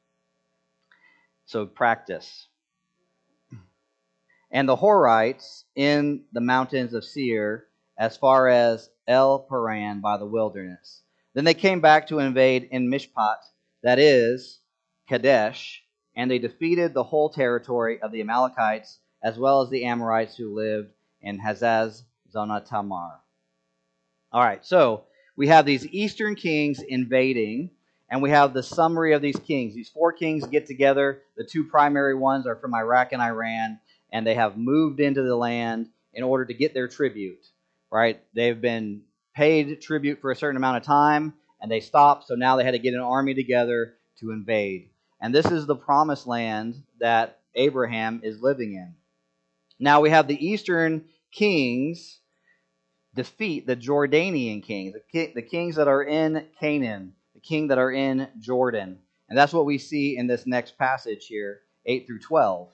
So 1.46 1.66
practice. 1.66 2.48
And 4.50 4.68
the 4.68 4.76
Horites 4.76 5.64
in 5.76 6.24
the 6.32 6.40
mountains 6.40 6.94
of 6.94 7.04
Seir, 7.04 7.66
as 7.98 8.16
far 8.16 8.48
as 8.48 8.88
El 9.06 9.40
Paran 9.40 10.00
by 10.00 10.16
the 10.16 10.26
wilderness. 10.26 11.02
Then 11.34 11.44
they 11.44 11.54
came 11.54 11.80
back 11.80 12.08
to 12.08 12.18
invade 12.18 12.68
En-mishpat, 12.72 13.36
that 13.82 13.98
is, 13.98 14.60
Kadesh, 15.08 15.82
and 16.16 16.30
they 16.30 16.38
defeated 16.38 16.94
the 16.94 17.04
whole 17.04 17.30
territory 17.30 18.00
of 18.02 18.12
the 18.12 18.20
Amalekites, 18.20 18.98
as 19.22 19.38
well 19.38 19.62
as 19.62 19.70
the 19.70 19.84
Amorites 19.84 20.36
who 20.36 20.54
lived 20.54 20.90
in 21.20 21.40
Hazaz 21.40 22.02
Zonatamar. 22.34 23.18
All 24.32 24.42
right, 24.42 24.64
so 24.64 25.04
we 25.36 25.48
have 25.48 25.64
these 25.64 25.86
eastern 25.86 26.34
kings 26.34 26.80
invading, 26.80 27.70
and 28.10 28.22
we 28.22 28.30
have 28.30 28.52
the 28.52 28.62
summary 28.62 29.12
of 29.12 29.22
these 29.22 29.38
kings. 29.38 29.74
These 29.74 29.90
four 29.90 30.12
kings 30.12 30.46
get 30.46 30.66
together. 30.66 31.22
The 31.36 31.44
two 31.44 31.64
primary 31.64 32.14
ones 32.14 32.46
are 32.46 32.56
from 32.56 32.74
Iraq 32.74 33.12
and 33.12 33.22
Iran, 33.22 33.78
and 34.12 34.26
they 34.26 34.34
have 34.34 34.56
moved 34.56 34.98
into 34.98 35.22
the 35.22 35.36
land 35.36 35.88
in 36.14 36.24
order 36.24 36.46
to 36.46 36.54
get 36.54 36.74
their 36.74 36.88
tribute. 36.88 37.46
Right? 37.90 38.20
They've 38.34 38.60
been 38.60 39.02
paid 39.38 39.80
tribute 39.80 40.20
for 40.20 40.32
a 40.32 40.36
certain 40.36 40.56
amount 40.56 40.78
of 40.78 40.82
time, 40.82 41.32
and 41.60 41.70
they 41.70 41.78
stopped, 41.78 42.26
so 42.26 42.34
now 42.34 42.56
they 42.56 42.64
had 42.64 42.72
to 42.72 42.78
get 42.80 42.92
an 42.92 43.00
army 43.00 43.34
together 43.34 43.94
to 44.18 44.32
invade. 44.32 44.90
And 45.20 45.32
this 45.32 45.46
is 45.46 45.64
the 45.64 45.76
promised 45.76 46.26
land 46.26 46.82
that 46.98 47.38
Abraham 47.54 48.20
is 48.24 48.42
living 48.42 48.74
in. 48.74 48.94
Now 49.78 50.00
we 50.00 50.10
have 50.10 50.26
the 50.26 50.44
eastern 50.44 51.04
kings 51.32 52.18
defeat 53.14 53.64
the 53.64 53.76
Jordanian 53.76 54.60
kings, 54.60 54.96
the, 55.12 55.42
kings 55.42 55.76
that 55.76 55.86
are 55.86 56.02
in 56.02 56.44
Canaan, 56.58 57.12
the 57.32 57.40
king 57.40 57.68
that 57.68 57.78
are 57.78 57.92
in 57.92 58.26
Jordan. 58.40 58.98
And 59.28 59.38
that's 59.38 59.52
what 59.52 59.66
we 59.66 59.78
see 59.78 60.16
in 60.16 60.26
this 60.26 60.48
next 60.48 60.76
passage 60.76 61.26
here, 61.26 61.60
8 61.86 62.08
through 62.08 62.20
12. 62.20 62.70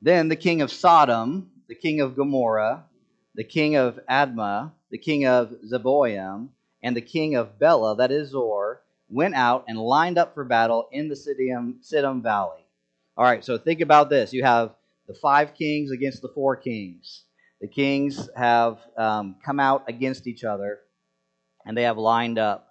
Then 0.00 0.28
the 0.28 0.34
king 0.34 0.60
of 0.60 0.72
Sodom, 0.72 1.52
the 1.68 1.76
king 1.76 2.00
of 2.00 2.16
Gomorrah, 2.16 2.86
the 3.34 3.44
king 3.44 3.76
of 3.76 3.98
Admah, 4.10 4.72
the 4.90 4.98
king 4.98 5.26
of 5.26 5.52
Zeboim, 5.70 6.48
and 6.82 6.96
the 6.96 7.00
king 7.00 7.34
of 7.34 7.58
Bela, 7.58 7.96
that 7.96 8.10
is 8.10 8.30
Zoar, 8.30 8.82
went 9.08 9.34
out 9.34 9.64
and 9.68 9.78
lined 9.78 10.18
up 10.18 10.34
for 10.34 10.44
battle 10.44 10.88
in 10.92 11.08
the 11.08 11.14
Siddim, 11.14 11.76
Siddim 11.82 12.22
Valley. 12.22 12.64
All 13.16 13.24
right, 13.24 13.44
so 13.44 13.58
think 13.58 13.80
about 13.80 14.10
this. 14.10 14.32
You 14.32 14.42
have 14.44 14.74
the 15.06 15.14
five 15.14 15.54
kings 15.54 15.90
against 15.90 16.22
the 16.22 16.28
four 16.28 16.56
kings. 16.56 17.24
The 17.60 17.68
kings 17.68 18.28
have 18.36 18.78
um, 18.96 19.36
come 19.44 19.60
out 19.60 19.84
against 19.88 20.26
each 20.26 20.44
other, 20.44 20.80
and 21.64 21.76
they 21.76 21.84
have 21.84 21.98
lined 21.98 22.38
up. 22.38 22.68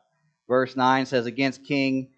Verse 0.47 0.75
9 0.75 1.05
says, 1.05 1.25
Against 1.25 1.63
King 1.63 2.09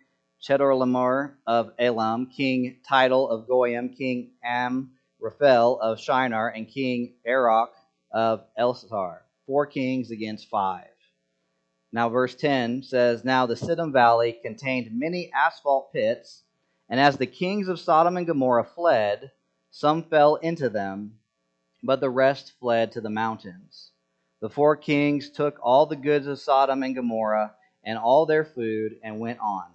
Chedorlaomer 0.41 1.35
of 1.45 1.71
Elam, 1.77 2.31
King 2.35 2.77
Tidal 2.87 3.29
of 3.29 3.47
Goyim, 3.47 3.89
King 3.89 4.31
Am 4.43 4.91
Raphael 5.19 5.79
of 5.79 5.99
Shinar, 5.99 6.49
and 6.49 6.67
King 6.67 7.13
Arioch 7.25 7.73
of 8.13 8.43
Elasar. 8.59 9.17
Four 9.47 9.65
kings 9.65 10.11
against 10.11 10.49
five. 10.49 10.87
Now, 11.91 12.09
verse 12.09 12.35
10 12.35 12.83
says, 12.83 13.23
Now 13.23 13.45
the 13.45 13.55
Siddim 13.55 13.91
Valley 13.91 14.39
contained 14.41 14.97
many 14.97 15.31
asphalt 15.33 15.91
pits, 15.91 16.43
and 16.89 16.99
as 16.99 17.17
the 17.17 17.27
kings 17.27 17.67
of 17.67 17.79
Sodom 17.79 18.17
and 18.17 18.27
Gomorrah 18.27 18.63
fled, 18.63 19.31
some 19.71 20.03
fell 20.03 20.35
into 20.35 20.69
them 20.69 21.19
but 21.83 21.99
the 21.99 22.09
rest 22.09 22.53
fled 22.59 22.93
to 22.93 23.01
the 23.01 23.09
mountains. 23.09 23.91
The 24.39 24.49
four 24.49 24.77
kings 24.77 25.29
took 25.29 25.57
all 25.61 25.85
the 25.85 25.95
goods 25.95 26.27
of 26.27 26.39
Sodom 26.39 26.81
and 26.81 26.95
Gomorrah 26.95 27.53
and 27.83 27.97
all 27.97 28.25
their 28.25 28.45
food 28.45 28.93
and 29.03 29.19
went 29.19 29.39
on. 29.39 29.65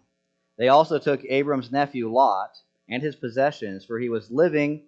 They 0.56 0.68
also 0.68 0.98
took 0.98 1.24
Abram's 1.24 1.70
nephew 1.70 2.10
Lot 2.10 2.56
and 2.88 3.02
his 3.02 3.14
possessions, 3.14 3.84
for 3.84 3.98
he 3.98 4.08
was 4.08 4.30
living. 4.30 4.84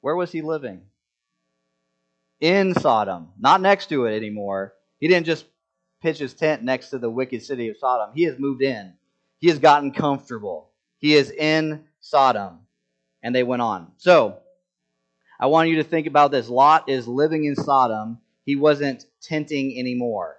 Where 0.00 0.16
was 0.16 0.30
he 0.30 0.40
living? 0.40 0.82
In 2.40 2.74
Sodom, 2.74 3.28
not 3.38 3.60
next 3.60 3.88
to 3.88 4.06
it 4.06 4.16
anymore. 4.16 4.74
He 5.00 5.08
didn't 5.08 5.26
just 5.26 5.46
pitch 6.02 6.18
his 6.18 6.34
tent 6.34 6.62
next 6.62 6.90
to 6.90 6.98
the 6.98 7.10
wicked 7.10 7.42
city 7.42 7.68
of 7.68 7.76
Sodom. 7.78 8.14
He 8.14 8.24
has 8.24 8.38
moved 8.38 8.62
in. 8.62 8.92
He 9.38 9.48
has 9.48 9.58
gotten 9.58 9.92
comfortable. 9.92 10.70
He 10.98 11.14
is 11.14 11.30
in 11.30 11.84
Sodom. 12.00 12.60
And 13.22 13.34
they 13.34 13.42
went 13.42 13.62
on. 13.62 13.92
So, 13.96 14.38
I 15.38 15.46
want 15.46 15.68
you 15.68 15.76
to 15.76 15.84
think 15.84 16.06
about 16.06 16.30
this. 16.30 16.48
Lot 16.48 16.88
is 16.88 17.06
living 17.06 17.44
in 17.44 17.56
Sodom. 17.56 18.18
He 18.44 18.56
wasn't 18.56 19.06
tenting 19.20 19.78
anymore. 19.78 20.36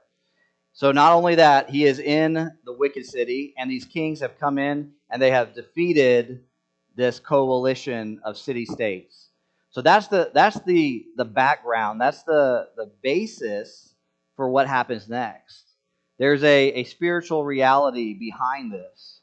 So 0.73 0.91
not 0.91 1.13
only 1.13 1.35
that, 1.35 1.69
he 1.71 1.85
is 1.85 1.99
in 1.99 2.33
the 2.33 2.73
wicked 2.73 3.05
city, 3.05 3.55
and 3.57 3.69
these 3.69 3.85
kings 3.85 4.19
have 4.19 4.39
come 4.39 4.59
in 4.59 4.91
and 5.09 5.19
they 5.19 5.31
have 5.31 5.55
defeated 5.55 6.43
this 6.95 7.19
coalition 7.19 8.21
of 8.23 8.37
city 8.37 8.65
states. 8.65 9.26
So 9.77 9.83
that's 9.83 10.07
the 10.07 10.31
that's 10.33 10.59
the 10.61 11.05
the 11.17 11.23
background. 11.23 12.01
That's 12.01 12.23
the 12.23 12.67
the 12.75 12.89
basis 13.03 13.93
for 14.35 14.49
what 14.49 14.67
happens 14.67 15.07
next. 15.07 15.65
There's 16.17 16.43
a, 16.43 16.69
a 16.79 16.83
spiritual 16.85 17.45
reality 17.45 18.15
behind 18.15 18.71
this. 18.71 19.21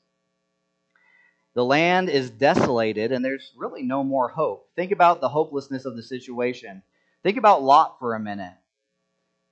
The 1.55 1.65
land 1.65 2.09
is 2.09 2.31
desolated 2.31 3.11
and 3.11 3.25
there's 3.25 3.51
really 3.57 3.83
no 3.83 4.05
more 4.05 4.29
hope. 4.29 4.69
Think 4.77 4.93
about 4.93 5.21
the 5.21 5.29
hopelessness 5.29 5.87
of 5.87 5.97
the 5.97 6.05
situation. 6.05 6.85
Think 7.25 7.37
about 7.37 7.65
Lot 7.65 7.97
for 7.99 8.15
a 8.15 8.21
minute. 8.21 8.55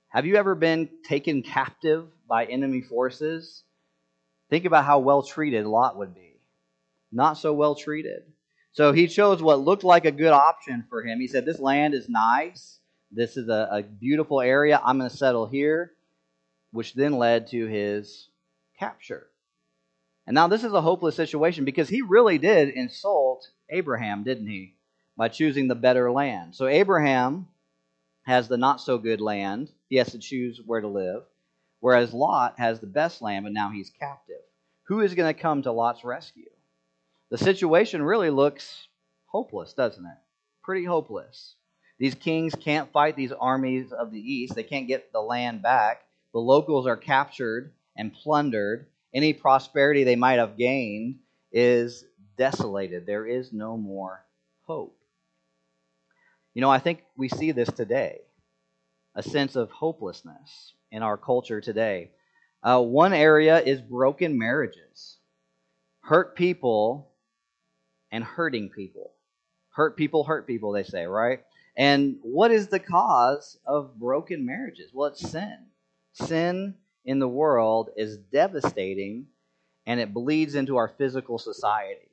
Have 0.07 0.25
you 0.25 0.37
ever 0.37 0.55
been 0.55 0.87
taken 1.03 1.43
captive 1.43 2.07
by 2.29 2.45
enemy 2.45 2.79
forces? 2.79 3.63
Think 4.49 4.63
about 4.63 4.85
how 4.85 4.99
well 4.99 5.21
treated 5.21 5.65
Lot 5.65 5.97
would 5.97 6.15
be. 6.15 6.39
Not 7.11 7.33
so 7.33 7.51
well 7.51 7.75
treated. 7.75 8.23
So 8.73 8.91
he 8.91 9.07
chose 9.07 9.41
what 9.41 9.61
looked 9.61 9.83
like 9.83 10.05
a 10.05 10.11
good 10.11 10.31
option 10.31 10.85
for 10.89 11.03
him. 11.03 11.19
He 11.19 11.27
said, 11.27 11.45
This 11.45 11.59
land 11.59 11.93
is 11.93 12.09
nice. 12.09 12.79
This 13.11 13.37
is 13.37 13.47
a, 13.47 13.69
a 13.71 13.83
beautiful 13.83 14.41
area. 14.41 14.81
I'm 14.83 14.97
going 14.97 15.09
to 15.09 15.15
settle 15.15 15.45
here, 15.45 15.93
which 16.71 16.95
then 16.95 17.13
led 17.13 17.47
to 17.47 17.67
his 17.67 18.29
capture. 18.79 19.27
And 20.25 20.33
now 20.33 20.47
this 20.47 20.63
is 20.63 20.73
a 20.73 20.81
hopeless 20.81 21.15
situation 21.15 21.65
because 21.65 21.89
he 21.89 22.01
really 22.01 22.39
did 22.39 22.69
insult 22.69 23.47
Abraham, 23.69 24.23
didn't 24.23 24.47
he? 24.47 24.75
By 25.15 25.27
choosing 25.27 25.67
the 25.67 25.75
better 25.75 26.11
land. 26.11 26.55
So 26.55 26.65
Abraham 26.65 27.47
has 28.23 28.47
the 28.47 28.57
not 28.57 28.81
so 28.81 28.97
good 28.97 29.21
land. 29.21 29.69
He 29.89 29.97
has 29.97 30.11
to 30.13 30.17
choose 30.17 30.59
where 30.65 30.81
to 30.81 30.87
live. 30.87 31.23
Whereas 31.81 32.13
Lot 32.13 32.55
has 32.57 32.79
the 32.79 32.87
best 32.87 33.21
land, 33.21 33.45
but 33.45 33.53
now 33.53 33.69
he's 33.69 33.91
captive. 33.99 34.37
Who 34.87 35.01
is 35.01 35.13
going 35.13 35.31
to 35.31 35.39
come 35.39 35.61
to 35.63 35.71
Lot's 35.71 36.03
rescue? 36.03 36.49
The 37.29 37.37
situation 37.37 38.03
really 38.03 38.29
looks 38.29 38.87
hopeless, 39.25 39.73
doesn't 39.73 40.05
it? 40.05 40.17
Pretty 40.63 40.85
hopeless. 40.85 41.55
These 41.99 42.15
kings 42.15 42.53
can't 42.55 42.91
fight 42.91 43.15
these 43.15 43.31
armies 43.31 43.91
of 43.91 44.11
the 44.11 44.19
east. 44.19 44.55
They 44.55 44.63
can't 44.63 44.87
get 44.87 45.11
the 45.11 45.21
land 45.21 45.61
back. 45.61 46.03
The 46.33 46.39
locals 46.39 46.87
are 46.87 46.97
captured 46.97 47.71
and 47.95 48.13
plundered. 48.13 48.87
Any 49.13 49.33
prosperity 49.33 50.03
they 50.03 50.15
might 50.15 50.39
have 50.39 50.57
gained 50.57 51.19
is 51.51 52.05
desolated. 52.37 53.05
There 53.05 53.25
is 53.25 53.53
no 53.53 53.77
more 53.77 54.25
hope. 54.65 54.97
You 56.53 56.61
know, 56.61 56.69
I 56.69 56.79
think 56.79 57.03
we 57.15 57.29
see 57.29 57.51
this 57.51 57.69
today 57.69 58.21
a 59.15 59.23
sense 59.23 59.55
of 59.55 59.69
hopelessness 59.69 60.73
in 60.91 61.03
our 61.03 61.17
culture 61.17 61.61
today. 61.61 62.11
Uh, 62.63 62.81
one 62.81 63.13
area 63.13 63.59
is 63.59 63.79
broken 63.79 64.37
marriages, 64.37 65.17
hurt 66.01 66.35
people 66.35 67.11
and 68.13 68.23
hurting 68.23 68.69
people. 68.69 69.11
Hurt 69.71 69.97
people, 69.97 70.23
hurt 70.23 70.47
people, 70.47 70.71
they 70.71 70.83
say, 70.83 71.05
right? 71.07 71.41
And 71.75 72.19
what 72.21 72.51
is 72.51 72.67
the 72.69 72.79
cause 72.79 73.57
of 73.65 73.99
broken 73.99 74.45
marriages? 74.45 74.91
Well, 74.93 75.09
it's 75.09 75.29
sin. 75.31 75.57
Sin 76.13 76.75
in 77.05 77.19
the 77.19 77.27
world 77.27 77.89
is 77.97 78.17
devastating 78.17 79.27
and 79.87 79.99
it 79.99 80.13
bleeds 80.13 80.55
into 80.55 80.77
our 80.77 80.89
physical 80.89 81.39
society. 81.39 82.07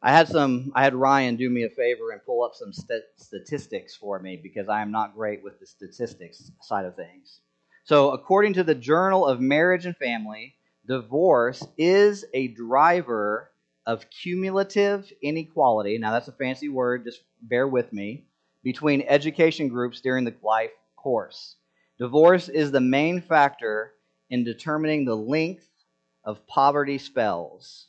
I 0.00 0.12
had 0.12 0.28
some 0.28 0.72
I 0.74 0.84
had 0.84 0.94
Ryan 0.94 1.36
do 1.36 1.50
me 1.50 1.64
a 1.64 1.70
favor 1.70 2.12
and 2.12 2.24
pull 2.24 2.44
up 2.44 2.54
some 2.54 2.72
st- 2.72 3.02
statistics 3.16 3.96
for 3.96 4.18
me 4.20 4.36
because 4.36 4.68
I 4.68 4.80
am 4.80 4.92
not 4.92 5.14
great 5.14 5.42
with 5.42 5.58
the 5.60 5.66
statistics 5.66 6.52
side 6.62 6.86
of 6.86 6.96
things. 6.96 7.40
So, 7.84 8.12
according 8.12 8.54
to 8.54 8.64
the 8.64 8.74
Journal 8.76 9.26
of 9.26 9.40
Marriage 9.40 9.86
and 9.86 9.96
Family, 9.96 10.54
divorce 10.86 11.66
is 11.76 12.24
a 12.32 12.48
driver 12.48 13.49
of 13.86 14.08
cumulative 14.10 15.12
inequality. 15.22 15.98
Now, 15.98 16.12
that's 16.12 16.28
a 16.28 16.32
fancy 16.32 16.68
word, 16.68 17.04
just 17.04 17.22
bear 17.42 17.66
with 17.66 17.92
me, 17.92 18.24
between 18.62 19.02
education 19.02 19.68
groups 19.68 20.00
during 20.00 20.24
the 20.24 20.34
life 20.42 20.70
course. 20.96 21.56
Divorce 21.98 22.48
is 22.48 22.70
the 22.70 22.80
main 22.80 23.20
factor 23.20 23.92
in 24.28 24.44
determining 24.44 25.04
the 25.04 25.16
length 25.16 25.68
of 26.24 26.46
poverty 26.46 26.98
spells. 26.98 27.86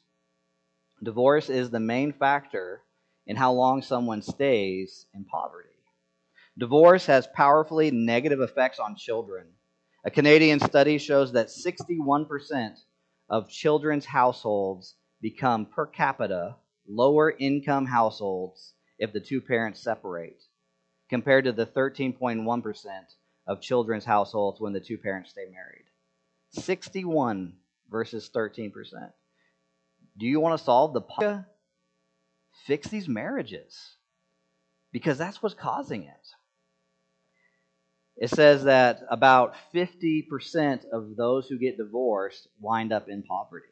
Divorce 1.03 1.49
is 1.49 1.69
the 1.69 1.79
main 1.79 2.13
factor 2.13 2.81
in 3.27 3.35
how 3.35 3.53
long 3.53 3.81
someone 3.81 4.21
stays 4.21 5.05
in 5.13 5.25
poverty. 5.25 5.69
Divorce 6.57 7.05
has 7.05 7.27
powerfully 7.33 7.91
negative 7.91 8.41
effects 8.41 8.79
on 8.79 8.95
children. 8.95 9.47
A 10.03 10.11
Canadian 10.11 10.59
study 10.59 10.97
shows 10.97 11.31
that 11.33 11.47
61% 11.47 12.79
of 13.29 13.49
children's 13.49 14.05
households 14.05 14.95
become 15.21 15.65
per 15.65 15.85
capita 15.85 16.55
lower 16.87 17.31
income 17.31 17.85
households 17.85 18.73
if 18.97 19.13
the 19.13 19.19
two 19.19 19.41
parents 19.41 19.81
separate, 19.81 20.43
compared 21.09 21.45
to 21.45 21.51
the 21.51 21.65
13.1% 21.65 22.83
of 23.47 23.61
children's 23.61 24.05
households 24.05 24.59
when 24.59 24.73
the 24.73 24.79
two 24.79 24.97
parents 24.97 25.31
stay 25.31 25.45
married. 25.51 25.85
61 26.51 27.53
versus 27.89 28.29
13%. 28.33 28.71
Do 30.17 30.25
you 30.25 30.39
want 30.39 30.57
to 30.57 30.63
solve 30.63 30.93
the 30.93 31.01
problem? 31.01 31.45
Fix 32.65 32.87
these 32.89 33.07
marriages 33.07 33.95
because 34.91 35.17
that's 35.17 35.41
what's 35.41 35.55
causing 35.55 36.03
it. 36.03 36.27
It 38.17 38.29
says 38.29 38.65
that 38.65 39.01
about 39.09 39.55
50% 39.73 40.85
of 40.91 41.15
those 41.15 41.47
who 41.47 41.57
get 41.57 41.77
divorced 41.77 42.47
wind 42.59 42.93
up 42.93 43.09
in 43.09 43.23
poverty. 43.23 43.65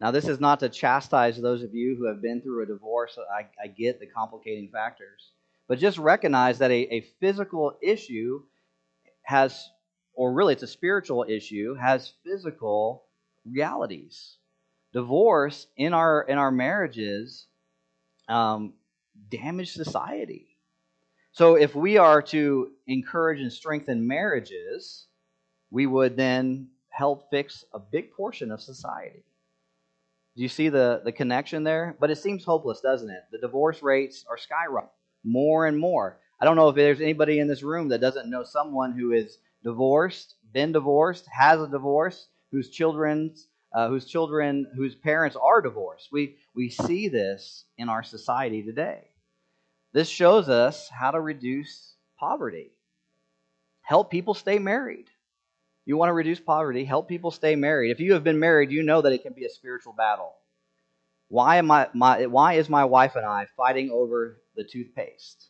Now, 0.00 0.10
this 0.10 0.28
is 0.28 0.40
not 0.40 0.60
to 0.60 0.68
chastise 0.70 1.36
those 1.36 1.62
of 1.62 1.74
you 1.74 1.96
who 1.96 2.06
have 2.06 2.22
been 2.22 2.40
through 2.40 2.62
a 2.62 2.66
divorce. 2.66 3.18
I, 3.18 3.46
I 3.62 3.66
get 3.66 4.00
the 4.00 4.06
complicating 4.06 4.70
factors. 4.72 5.32
But 5.68 5.78
just 5.78 5.98
recognize 5.98 6.58
that 6.58 6.70
a, 6.70 6.94
a 6.94 7.00
physical 7.20 7.76
issue 7.82 8.42
has, 9.22 9.68
or 10.14 10.32
really 10.32 10.54
it's 10.54 10.62
a 10.62 10.66
spiritual 10.66 11.24
issue, 11.28 11.74
has 11.74 12.12
physical 12.24 13.04
realities. 13.44 14.36
Divorce 14.92 15.66
in 15.76 15.94
our 15.94 16.22
in 16.22 16.38
our 16.38 16.50
marriages 16.50 17.46
um, 18.28 18.72
damage 19.30 19.72
society. 19.72 20.56
So 21.32 21.54
if 21.54 21.76
we 21.76 21.98
are 21.98 22.22
to 22.22 22.70
encourage 22.88 23.40
and 23.40 23.52
strengthen 23.52 24.08
marriages, 24.08 25.06
we 25.70 25.86
would 25.86 26.16
then 26.16 26.70
help 26.88 27.30
fix 27.30 27.64
a 27.72 27.78
big 27.78 28.12
portion 28.12 28.50
of 28.50 28.60
society. 28.60 29.22
Do 30.40 30.44
you 30.44 30.48
see 30.48 30.70
the, 30.70 31.02
the 31.04 31.12
connection 31.12 31.64
there? 31.64 31.98
But 32.00 32.10
it 32.10 32.16
seems 32.16 32.46
hopeless, 32.46 32.80
doesn't 32.80 33.10
it? 33.10 33.24
The 33.30 33.36
divorce 33.36 33.82
rates 33.82 34.24
are 34.26 34.38
skyrocketing 34.38 34.88
more 35.22 35.66
and 35.66 35.78
more. 35.78 36.18
I 36.40 36.46
don't 36.46 36.56
know 36.56 36.70
if 36.70 36.76
there's 36.76 37.02
anybody 37.02 37.40
in 37.40 37.46
this 37.46 37.62
room 37.62 37.88
that 37.88 38.00
doesn't 38.00 38.30
know 38.30 38.42
someone 38.42 38.92
who 38.92 39.12
is 39.12 39.36
divorced, 39.62 40.36
been 40.50 40.72
divorced, 40.72 41.26
has 41.30 41.60
a 41.60 41.68
divorce, 41.68 42.28
whose 42.52 42.70
children's 42.70 43.48
uh, 43.74 43.90
whose 43.90 44.06
children 44.06 44.66
whose 44.74 44.94
parents 44.94 45.36
are 45.36 45.60
divorced. 45.60 46.08
We 46.10 46.36
we 46.54 46.70
see 46.70 47.08
this 47.08 47.66
in 47.76 47.90
our 47.90 48.02
society 48.02 48.62
today. 48.62 49.08
This 49.92 50.08
shows 50.08 50.48
us 50.48 50.88
how 50.88 51.10
to 51.10 51.20
reduce 51.20 51.96
poverty. 52.18 52.70
Help 53.82 54.10
people 54.10 54.32
stay 54.32 54.58
married. 54.58 55.10
You 55.90 55.96
want 55.96 56.10
to 56.10 56.12
reduce 56.12 56.38
poverty, 56.38 56.84
help 56.84 57.08
people 57.08 57.32
stay 57.32 57.56
married. 57.56 57.90
If 57.90 57.98
you 57.98 58.12
have 58.12 58.22
been 58.22 58.38
married, 58.38 58.70
you 58.70 58.84
know 58.84 59.02
that 59.02 59.12
it 59.12 59.24
can 59.24 59.32
be 59.32 59.44
a 59.44 59.50
spiritual 59.50 59.92
battle. 59.92 60.36
Why 61.26 61.56
am 61.56 61.68
I 61.68 61.88
my 61.94 62.26
why 62.26 62.52
is 62.52 62.68
my 62.68 62.84
wife 62.84 63.16
and 63.16 63.26
I 63.26 63.48
fighting 63.56 63.90
over 63.90 64.40
the 64.54 64.62
toothpaste? 64.62 65.48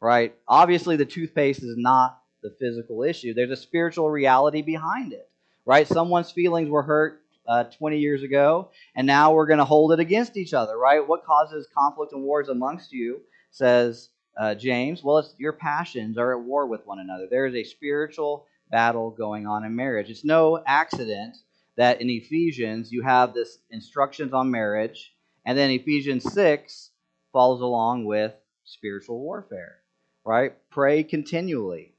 Right? 0.00 0.34
Obviously 0.48 0.96
the 0.96 1.04
toothpaste 1.04 1.62
is 1.62 1.76
not 1.76 2.20
the 2.42 2.50
physical 2.58 3.04
issue. 3.04 3.32
There's 3.32 3.52
a 3.52 3.56
spiritual 3.56 4.10
reality 4.10 4.60
behind 4.60 5.12
it. 5.12 5.30
Right? 5.64 5.86
Someone's 5.86 6.32
feelings 6.32 6.68
were 6.68 6.82
hurt 6.82 7.22
uh, 7.46 7.62
20 7.78 8.00
years 8.00 8.24
ago, 8.24 8.70
and 8.96 9.06
now 9.06 9.34
we're 9.34 9.46
going 9.46 9.60
to 9.60 9.64
hold 9.64 9.92
it 9.92 10.00
against 10.00 10.36
each 10.36 10.52
other, 10.52 10.76
right? 10.76 11.06
What 11.06 11.24
causes 11.24 11.68
conflict 11.72 12.12
and 12.12 12.24
wars 12.24 12.48
amongst 12.48 12.92
you, 12.92 13.20
says 13.52 14.08
uh, 14.36 14.56
James? 14.56 15.04
Well, 15.04 15.18
it's 15.18 15.32
your 15.38 15.52
passions 15.52 16.18
are 16.18 16.36
at 16.36 16.44
war 16.44 16.66
with 16.66 16.84
one 16.84 16.98
another. 16.98 17.28
There 17.30 17.46
is 17.46 17.54
a 17.54 17.62
spiritual 17.62 18.48
battle 18.70 19.10
going 19.10 19.46
on 19.46 19.64
in 19.64 19.74
marriage. 19.74 20.10
It's 20.10 20.24
no 20.24 20.62
accident 20.66 21.36
that 21.76 22.00
in 22.00 22.10
Ephesians 22.10 22.90
you 22.90 23.02
have 23.02 23.34
this 23.34 23.58
instructions 23.70 24.32
on 24.32 24.50
marriage, 24.50 25.14
and 25.44 25.56
then 25.56 25.70
Ephesians 25.70 26.30
6 26.32 26.90
follows 27.32 27.60
along 27.60 28.04
with 28.04 28.32
spiritual 28.64 29.20
warfare, 29.20 29.78
right? 30.24 30.54
Pray 30.70 31.02
continually. 31.02 31.94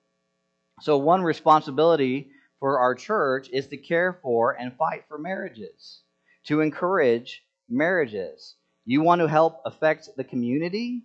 So, 0.81 0.97
one 0.97 1.23
responsibility 1.23 2.29
for 2.59 2.79
our 2.79 2.95
church 2.95 3.49
is 3.51 3.67
to 3.67 3.77
care 3.77 4.19
for 4.21 4.51
and 4.59 4.75
fight 4.75 5.05
for 5.07 5.17
marriages, 5.17 6.01
to 6.45 6.61
encourage 6.61 7.43
marriages. 7.69 8.55
You 8.85 9.01
want 9.01 9.21
to 9.21 9.27
help 9.27 9.61
affect 9.65 10.09
the 10.17 10.23
community? 10.23 11.03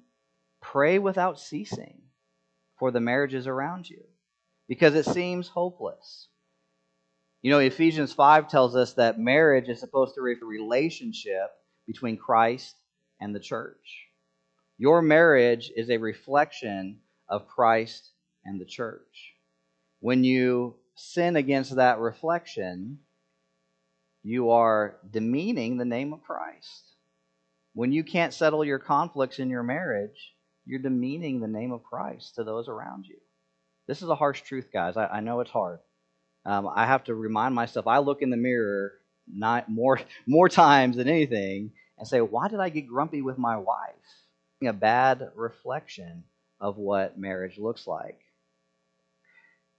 Pray 0.60 0.98
without 0.98 1.40
ceasing 1.40 2.02
for 2.78 2.90
the 2.90 3.00
marriages 3.00 3.46
around 3.46 3.88
you 3.88 4.04
because 4.68 4.94
it 4.94 5.06
seems 5.06 5.48
hopeless. 5.48 6.28
You 7.42 7.50
know, 7.50 7.58
Ephesians 7.58 8.12
5 8.12 8.48
tells 8.48 8.76
us 8.76 8.94
that 8.94 9.18
marriage 9.18 9.68
is 9.68 9.80
supposed 9.80 10.14
to 10.14 10.24
be 10.24 10.34
a 10.40 10.44
relationship 10.44 11.50
between 11.86 12.16
Christ 12.16 12.76
and 13.20 13.34
the 13.34 13.40
church. 13.40 14.06
Your 14.78 15.02
marriage 15.02 15.70
is 15.76 15.90
a 15.90 15.96
reflection 15.96 17.00
of 17.28 17.48
Christ 17.48 18.10
and 18.44 18.60
the 18.60 18.64
church. 18.64 19.34
When 20.00 20.24
you 20.24 20.76
sin 20.94 21.36
against 21.36 21.76
that 21.76 21.98
reflection, 21.98 22.98
you 24.22 24.50
are 24.50 24.98
demeaning 25.10 25.76
the 25.76 25.84
name 25.84 26.12
of 26.12 26.22
Christ. 26.22 26.94
When 27.74 27.92
you 27.92 28.04
can't 28.04 28.34
settle 28.34 28.64
your 28.64 28.78
conflicts 28.78 29.38
in 29.38 29.50
your 29.50 29.62
marriage, 29.62 30.34
you're 30.64 30.78
demeaning 30.78 31.40
the 31.40 31.48
name 31.48 31.72
of 31.72 31.82
Christ 31.82 32.36
to 32.36 32.44
those 32.44 32.68
around 32.68 33.06
you. 33.06 33.18
This 33.86 34.02
is 34.02 34.08
a 34.08 34.14
harsh 34.14 34.42
truth, 34.42 34.68
guys. 34.72 34.96
I, 34.96 35.06
I 35.06 35.20
know 35.20 35.40
it's 35.40 35.50
hard. 35.50 35.80
Um, 36.44 36.68
I 36.74 36.86
have 36.86 37.04
to 37.04 37.14
remind 37.14 37.54
myself. 37.54 37.86
I 37.86 37.98
look 37.98 38.22
in 38.22 38.30
the 38.30 38.36
mirror 38.36 38.92
not 39.26 39.68
more 39.68 40.00
more 40.26 40.48
times 40.48 40.96
than 40.96 41.08
anything 41.08 41.72
and 41.98 42.06
say, 42.06 42.20
"Why 42.20 42.48
did 42.48 42.60
I 42.60 42.68
get 42.68 42.88
grumpy 42.88 43.22
with 43.22 43.38
my 43.38 43.56
wife?" 43.56 43.94
A 44.64 44.72
bad 44.72 45.30
reflection 45.34 46.24
of 46.60 46.78
what 46.78 47.18
marriage 47.18 47.58
looks 47.58 47.86
like. 47.86 48.20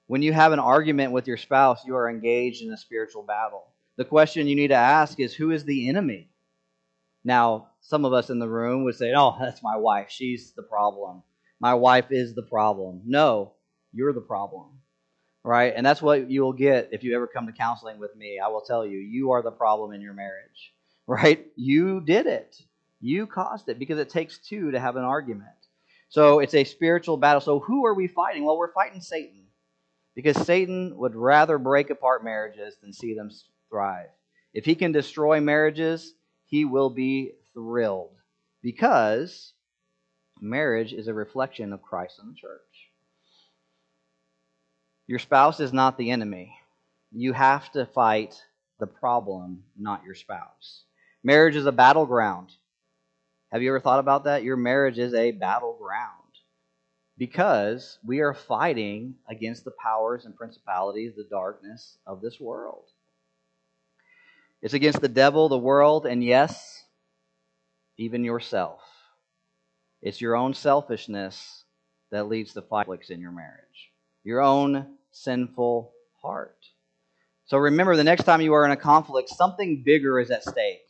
When 0.07 0.21
you 0.21 0.33
have 0.33 0.51
an 0.51 0.59
argument 0.59 1.13
with 1.13 1.27
your 1.27 1.37
spouse, 1.37 1.85
you 1.85 1.95
are 1.95 2.09
engaged 2.09 2.61
in 2.61 2.73
a 2.73 2.77
spiritual 2.77 3.23
battle. 3.23 3.63
The 3.95 4.03
question 4.03 4.47
you 4.47 4.55
need 4.55 4.67
to 4.69 4.75
ask 4.75 5.19
is 5.19 5.33
who 5.33 5.51
is 5.51 5.63
the 5.63 5.87
enemy? 5.87 6.29
Now, 7.23 7.69
some 7.79 8.03
of 8.03 8.11
us 8.11 8.29
in 8.29 8.39
the 8.39 8.49
room 8.49 8.83
would 8.83 8.95
say, 8.95 9.13
oh, 9.15 9.37
that's 9.39 9.63
my 9.63 9.77
wife. 9.77 10.09
She's 10.09 10.51
the 10.51 10.63
problem. 10.63 11.23
My 11.61 11.73
wife 11.73 12.07
is 12.11 12.35
the 12.35 12.43
problem. 12.43 13.01
No, 13.05 13.53
you're 13.93 14.13
the 14.13 14.21
problem. 14.21 14.67
Right? 15.43 15.73
And 15.75 15.85
that's 15.85 16.01
what 16.01 16.29
you 16.31 16.41
will 16.43 16.53
get 16.53 16.89
if 16.93 17.03
you 17.03 17.15
ever 17.15 17.27
come 17.27 17.47
to 17.47 17.53
counseling 17.53 17.99
with 17.99 18.15
me. 18.15 18.39
I 18.43 18.49
will 18.49 18.61
tell 18.61 18.85
you, 18.85 18.99
you 18.99 19.31
are 19.31 19.43
the 19.43 19.51
problem 19.51 19.93
in 19.93 20.01
your 20.01 20.13
marriage. 20.13 20.73
Right? 21.07 21.47
You 21.57 22.01
did 22.01 22.27
it. 22.27 22.55
You 23.01 23.27
caused 23.27 23.69
it 23.69 23.79
because 23.79 23.99
it 23.99 24.09
takes 24.09 24.39
two 24.39 24.71
to 24.71 24.79
have 24.79 24.95
an 24.95 25.03
argument. 25.03 25.49
So 26.09 26.39
it's 26.39 26.55
a 26.55 26.63
spiritual 26.63 27.17
battle. 27.17 27.41
So 27.41 27.59
who 27.59 27.85
are 27.85 27.93
we 27.95 28.07
fighting? 28.07 28.45
Well, 28.45 28.57
we're 28.57 28.73
fighting 28.73 29.01
Satan 29.01 29.45
Because 30.15 30.37
Satan 30.45 30.97
would 30.97 31.15
rather 31.15 31.57
break 31.59 31.89
apart 31.89 32.23
marriages 32.23 32.77
than 32.81 32.93
see 32.93 33.15
them 33.15 33.31
thrive. 33.69 34.09
If 34.53 34.65
he 34.65 34.75
can 34.75 34.93
destroy 34.93 35.41
marriages, 35.41 36.13
he 36.45 36.65
will 36.65 36.89
be 36.91 37.33
thrilled. 37.53 38.15
Because 38.63 39.53
marriage 40.41 40.93
is 40.93 41.07
a 41.07 41.13
reflection 41.13 41.73
of 41.73 41.81
Christ 41.81 42.19
and 42.19 42.31
the 42.31 42.39
church. 42.39 42.72
Your 45.13 45.19
spouse 45.19 45.59
is 45.59 45.71
not 45.71 45.95
the 45.95 46.09
enemy. 46.09 46.57
You 47.11 47.33
have 47.33 47.71
to 47.73 47.85
fight 47.85 48.33
the 48.79 48.87
problem, 48.87 49.61
not 49.77 50.03
your 50.03 50.15
spouse. 50.15 50.85
Marriage 51.23 51.55
is 51.55 51.67
a 51.67 51.71
battleground. 51.71 52.49
Have 53.51 53.61
you 53.61 53.69
ever 53.69 53.79
thought 53.79 53.99
about 53.99 54.23
that? 54.23 54.41
Your 54.41 54.57
marriage 54.57 54.97
is 54.97 55.13
a 55.13 55.29
battleground 55.29 56.31
because 57.15 57.99
we 58.03 58.21
are 58.21 58.33
fighting 58.33 59.13
against 59.29 59.65
the 59.65 59.73
powers 59.79 60.25
and 60.25 60.35
principalities, 60.35 61.13
the 61.15 61.27
darkness 61.29 61.99
of 62.07 62.19
this 62.19 62.39
world. 62.39 62.85
It's 64.63 64.73
against 64.73 64.99
the 64.99 65.07
devil, 65.07 65.47
the 65.47 65.59
world, 65.59 66.07
and 66.07 66.23
yes, 66.23 66.85
even 67.99 68.23
yourself. 68.23 68.81
It's 70.01 70.21
your 70.21 70.35
own 70.35 70.55
selfishness 70.55 71.65
that 72.09 72.29
leads 72.29 72.53
to 72.53 72.63
conflicts 72.63 73.11
in 73.11 73.21
your 73.21 73.31
marriage, 73.31 73.91
your 74.23 74.41
own 74.41 74.97
sinful 75.13 75.93
heart. 76.21 76.57
So 77.45 77.57
remember, 77.57 77.95
the 77.95 78.03
next 78.03 78.23
time 78.23 78.41
you 78.41 78.53
are 78.53 78.65
in 78.65 78.71
a 78.71 78.77
conflict, 78.77 79.29
something 79.29 79.83
bigger 79.83 80.19
is 80.19 80.31
at 80.31 80.43
stake. 80.43 80.81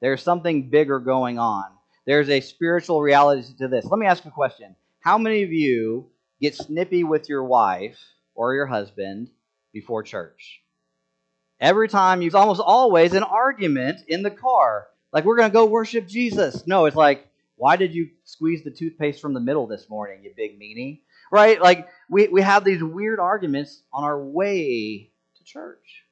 There's 0.00 0.22
something 0.22 0.70
bigger 0.70 0.98
going 0.98 1.38
on. 1.38 1.66
There's 2.06 2.28
a 2.28 2.40
spiritual 2.40 3.00
reality 3.00 3.48
to 3.58 3.68
this. 3.68 3.84
Let 3.84 3.98
me 3.98 4.06
ask 4.06 4.24
a 4.24 4.30
question. 4.30 4.76
How 5.00 5.18
many 5.18 5.42
of 5.42 5.52
you 5.52 6.06
get 6.40 6.54
snippy 6.54 7.04
with 7.04 7.28
your 7.28 7.44
wife 7.44 7.98
or 8.34 8.54
your 8.54 8.66
husband 8.66 9.30
before 9.72 10.02
church? 10.02 10.60
Every 11.60 11.88
time, 11.88 12.22
it's 12.22 12.34
almost 12.34 12.60
always 12.64 13.12
an 13.12 13.22
argument 13.22 14.00
in 14.08 14.22
the 14.22 14.30
car. 14.30 14.88
Like, 15.12 15.24
we're 15.24 15.36
going 15.36 15.50
to 15.50 15.54
go 15.54 15.66
worship 15.66 16.08
Jesus. 16.08 16.66
No, 16.66 16.86
it's 16.86 16.96
like, 16.96 17.26
why 17.56 17.76
did 17.76 17.94
you 17.94 18.08
squeeze 18.24 18.64
the 18.64 18.70
toothpaste 18.70 19.20
from 19.20 19.34
the 19.34 19.40
middle 19.40 19.66
this 19.66 19.88
morning, 19.90 20.24
you 20.24 20.32
big 20.34 20.58
meanie? 20.58 21.00
Right? 21.30 21.60
Like, 21.60 21.88
we, 22.08 22.28
we 22.28 22.42
have 22.42 22.64
these 22.64 22.82
weird 22.82 23.20
arguments 23.20 23.82
on 23.92 24.04
our 24.04 24.20
way 24.20 25.10
to 25.36 25.44
church. 25.44 26.04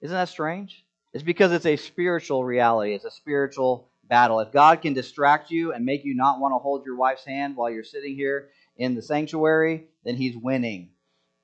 Isn't 0.00 0.14
that 0.14 0.28
strange? 0.28 0.84
It's 1.12 1.24
because 1.24 1.52
it's 1.52 1.66
a 1.66 1.76
spiritual 1.76 2.44
reality, 2.44 2.94
it's 2.94 3.04
a 3.04 3.10
spiritual 3.10 3.88
battle. 4.08 4.40
If 4.40 4.52
God 4.52 4.80
can 4.82 4.94
distract 4.94 5.50
you 5.50 5.72
and 5.72 5.84
make 5.84 6.04
you 6.04 6.14
not 6.14 6.40
want 6.40 6.52
to 6.52 6.58
hold 6.58 6.84
your 6.84 6.96
wife's 6.96 7.24
hand 7.24 7.56
while 7.56 7.70
you're 7.70 7.84
sitting 7.84 8.14
here 8.14 8.50
in 8.76 8.94
the 8.94 9.02
sanctuary, 9.02 9.86
then 10.04 10.16
He's 10.16 10.36
winning. 10.36 10.90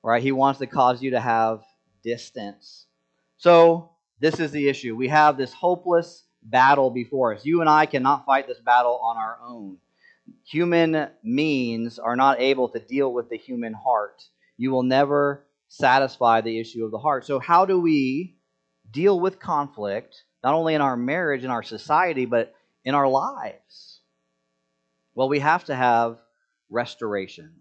Right? 0.03 0.21
He 0.21 0.31
wants 0.31 0.59
to 0.59 0.67
cause 0.67 1.01
you 1.01 1.11
to 1.11 1.19
have 1.19 1.63
distance. 2.03 2.85
So, 3.37 3.91
this 4.19 4.39
is 4.39 4.51
the 4.51 4.69
issue. 4.69 4.95
We 4.95 5.09
have 5.09 5.35
this 5.35 5.51
hopeless 5.51 6.23
battle 6.41 6.89
before 6.89 7.33
us. 7.33 7.45
You 7.45 7.61
and 7.61 7.69
I 7.69 7.85
cannot 7.85 8.25
fight 8.25 8.47
this 8.47 8.59
battle 8.59 8.99
on 9.03 9.17
our 9.17 9.37
own. 9.43 9.77
Human 10.47 11.09
means 11.23 11.99
are 11.99 12.15
not 12.15 12.39
able 12.39 12.69
to 12.69 12.79
deal 12.79 13.11
with 13.13 13.29
the 13.29 13.37
human 13.37 13.73
heart. 13.73 14.23
You 14.57 14.71
will 14.71 14.83
never 14.83 15.45
satisfy 15.67 16.41
the 16.41 16.59
issue 16.59 16.85
of 16.85 16.91
the 16.91 16.99
heart. 16.99 17.25
So, 17.25 17.39
how 17.39 17.65
do 17.65 17.79
we 17.79 18.37
deal 18.91 19.19
with 19.19 19.39
conflict, 19.39 20.15
not 20.43 20.53
only 20.53 20.73
in 20.73 20.81
our 20.81 20.95
marriage, 20.95 21.43
in 21.43 21.49
our 21.51 21.63
society, 21.63 22.25
but 22.25 22.53
in 22.83 22.95
our 22.95 23.07
lives? 23.07 24.01
Well, 25.15 25.29
we 25.29 25.39
have 25.39 25.65
to 25.65 25.75
have 25.75 26.17
restoration. 26.69 27.51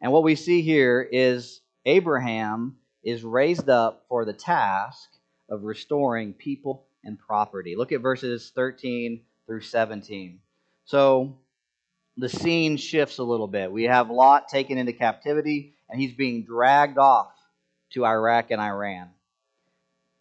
And 0.00 0.12
what 0.12 0.22
we 0.22 0.34
see 0.34 0.62
here 0.62 1.00
is 1.02 1.60
Abraham 1.84 2.76
is 3.04 3.24
raised 3.24 3.68
up 3.68 4.04
for 4.08 4.24
the 4.24 4.32
task 4.32 5.08
of 5.48 5.64
restoring 5.64 6.32
people 6.32 6.86
and 7.04 7.18
property. 7.18 7.74
Look 7.76 7.92
at 7.92 8.00
verses 8.00 8.52
13 8.54 9.22
through 9.46 9.62
17. 9.62 10.40
So 10.84 11.38
the 12.16 12.28
scene 12.28 12.76
shifts 12.76 13.18
a 13.18 13.24
little 13.24 13.46
bit. 13.46 13.72
We 13.72 13.84
have 13.84 14.10
Lot 14.10 14.48
taken 14.48 14.78
into 14.78 14.92
captivity, 14.92 15.74
and 15.88 16.00
he's 16.00 16.14
being 16.14 16.44
dragged 16.44 16.98
off 16.98 17.32
to 17.92 18.04
Iraq 18.04 18.50
and 18.50 18.60
Iran. 18.60 19.10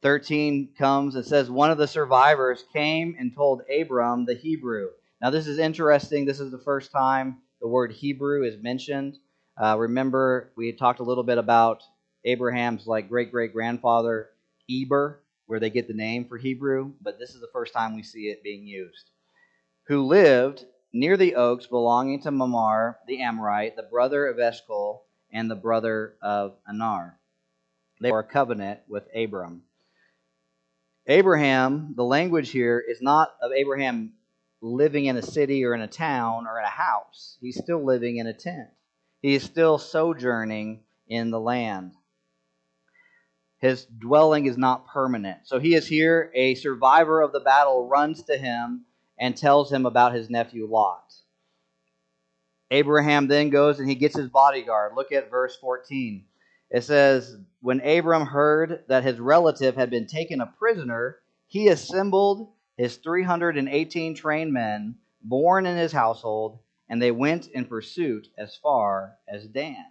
13 0.01 0.69
comes 0.77 1.15
and 1.15 1.25
says, 1.25 1.49
One 1.49 1.71
of 1.71 1.77
the 1.77 1.87
survivors 1.87 2.63
came 2.73 3.15
and 3.19 3.33
told 3.35 3.61
Abram 3.69 4.25
the 4.25 4.35
Hebrew. 4.35 4.87
Now, 5.21 5.29
this 5.29 5.47
is 5.47 5.59
interesting. 5.59 6.25
This 6.25 6.39
is 6.39 6.51
the 6.51 6.57
first 6.57 6.91
time 6.91 7.37
the 7.61 7.67
word 7.67 7.91
Hebrew 7.91 8.43
is 8.43 8.61
mentioned. 8.61 9.19
Uh, 9.61 9.77
remember, 9.77 10.51
we 10.55 10.71
talked 10.71 10.99
a 10.99 11.03
little 11.03 11.23
bit 11.23 11.37
about 11.37 11.83
Abraham's 12.25 12.87
like 12.87 13.09
great 13.09 13.31
great 13.31 13.53
grandfather 13.53 14.29
Eber, 14.69 15.21
where 15.45 15.59
they 15.59 15.69
get 15.69 15.87
the 15.87 15.93
name 15.93 16.25
for 16.25 16.37
Hebrew, 16.37 16.93
but 17.01 17.19
this 17.19 17.31
is 17.35 17.41
the 17.41 17.49
first 17.53 17.73
time 17.73 17.95
we 17.95 18.03
see 18.03 18.29
it 18.29 18.43
being 18.43 18.65
used. 18.65 19.11
Who 19.87 20.03
lived 20.03 20.65
near 20.93 21.17
the 21.17 21.35
oaks 21.35 21.67
belonging 21.67 22.21
to 22.21 22.31
Mamre 22.31 22.97
the 23.07 23.21
Amorite, 23.21 23.75
the 23.75 23.83
brother 23.83 24.27
of 24.27 24.39
Eshcol, 24.39 25.05
and 25.31 25.49
the 25.49 25.55
brother 25.55 26.15
of 26.21 26.55
Aner. 26.67 27.17
They 28.01 28.11
were 28.11 28.19
a 28.19 28.23
covenant 28.23 28.81
with 28.87 29.07
Abram. 29.15 29.63
Abraham, 31.07 31.93
the 31.95 32.03
language 32.03 32.51
here 32.51 32.83
is 32.85 33.01
not 33.01 33.33
of 33.41 33.51
Abraham 33.51 34.13
living 34.61 35.05
in 35.05 35.17
a 35.17 35.21
city 35.21 35.65
or 35.65 35.73
in 35.73 35.81
a 35.81 35.87
town 35.87 36.45
or 36.47 36.59
in 36.59 36.65
a 36.65 36.69
house. 36.69 37.37
He's 37.41 37.57
still 37.57 37.83
living 37.83 38.17
in 38.17 38.27
a 38.27 38.33
tent. 38.33 38.69
He 39.21 39.35
is 39.35 39.43
still 39.43 39.77
sojourning 39.77 40.81
in 41.07 41.31
the 41.31 41.39
land. 41.39 41.93
His 43.59 43.85
dwelling 43.85 44.47
is 44.47 44.57
not 44.57 44.87
permanent. 44.87 45.41
So 45.45 45.59
he 45.59 45.75
is 45.75 45.87
here. 45.87 46.31
A 46.33 46.55
survivor 46.55 47.21
of 47.21 47.31
the 47.31 47.39
battle 47.39 47.87
runs 47.87 48.23
to 48.23 48.37
him 48.37 48.85
and 49.21 49.37
tells 49.37 49.71
him 49.71 49.85
about 49.85 50.15
his 50.15 50.29
nephew 50.29 50.67
Lot. 50.67 51.13
Abraham 52.71 53.27
then 53.27 53.51
goes 53.51 53.79
and 53.79 53.87
he 53.87 53.95
gets 53.95 54.17
his 54.17 54.29
bodyguard. 54.29 54.93
Look 54.95 55.11
at 55.11 55.29
verse 55.29 55.55
14. 55.57 56.25
It 56.71 56.83
says, 56.83 57.37
When 57.61 57.81
Abram 57.81 58.25
heard 58.25 58.83
that 58.87 59.03
his 59.03 59.19
relative 59.19 59.75
had 59.75 59.91
been 59.91 60.07
taken 60.07 60.41
a 60.41 60.53
prisoner, 60.57 61.19
he 61.47 61.67
assembled 61.67 62.49
his 62.77 62.97
318 62.97 64.15
trained 64.15 64.53
men 64.53 64.95
born 65.21 65.67
in 65.67 65.77
his 65.77 65.91
household, 65.91 66.59
and 66.89 66.99
they 66.99 67.11
went 67.11 67.47
in 67.47 67.65
pursuit 67.65 68.27
as 68.37 68.55
far 68.55 69.17
as 69.27 69.45
Dan. 69.45 69.85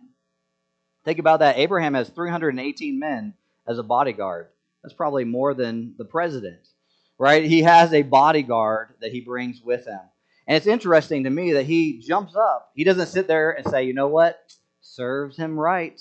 Think 1.05 1.21
about 1.21 1.39
that. 1.39 1.57
Abraham 1.57 1.95
has 1.95 2.09
318 2.09 2.99
men 2.99 3.35
as 3.69 3.79
a 3.79 3.85
bodyguard. 3.85 4.49
That's 4.83 4.95
probably 4.95 5.25
more 5.25 5.55
than 5.55 5.95
the 5.99 6.05
president, 6.05 6.67
right? 7.21 7.45
He 7.45 7.61
has 7.61 7.93
a 7.93 8.01
bodyguard 8.01 8.95
that 9.03 9.13
he 9.13 9.21
brings 9.21 9.61
with 9.61 9.87
him. 9.87 10.01
And 10.47 10.57
it's 10.57 10.67
interesting 10.67 11.25
to 11.25 11.31
me 11.31 11.53
that 11.53 11.67
he 11.67 12.01
jumps 12.01 12.35
up. 12.35 12.73
He 12.75 12.83
doesn't 12.83 13.09
sit 13.09 13.29
there 13.29 13.51
and 13.51 13.69
say, 13.69 13.85
you 13.85 13.93
know 13.93 14.09
what? 14.09 14.41
Serves 14.81 15.37
him 15.37 15.61
right. 15.61 16.01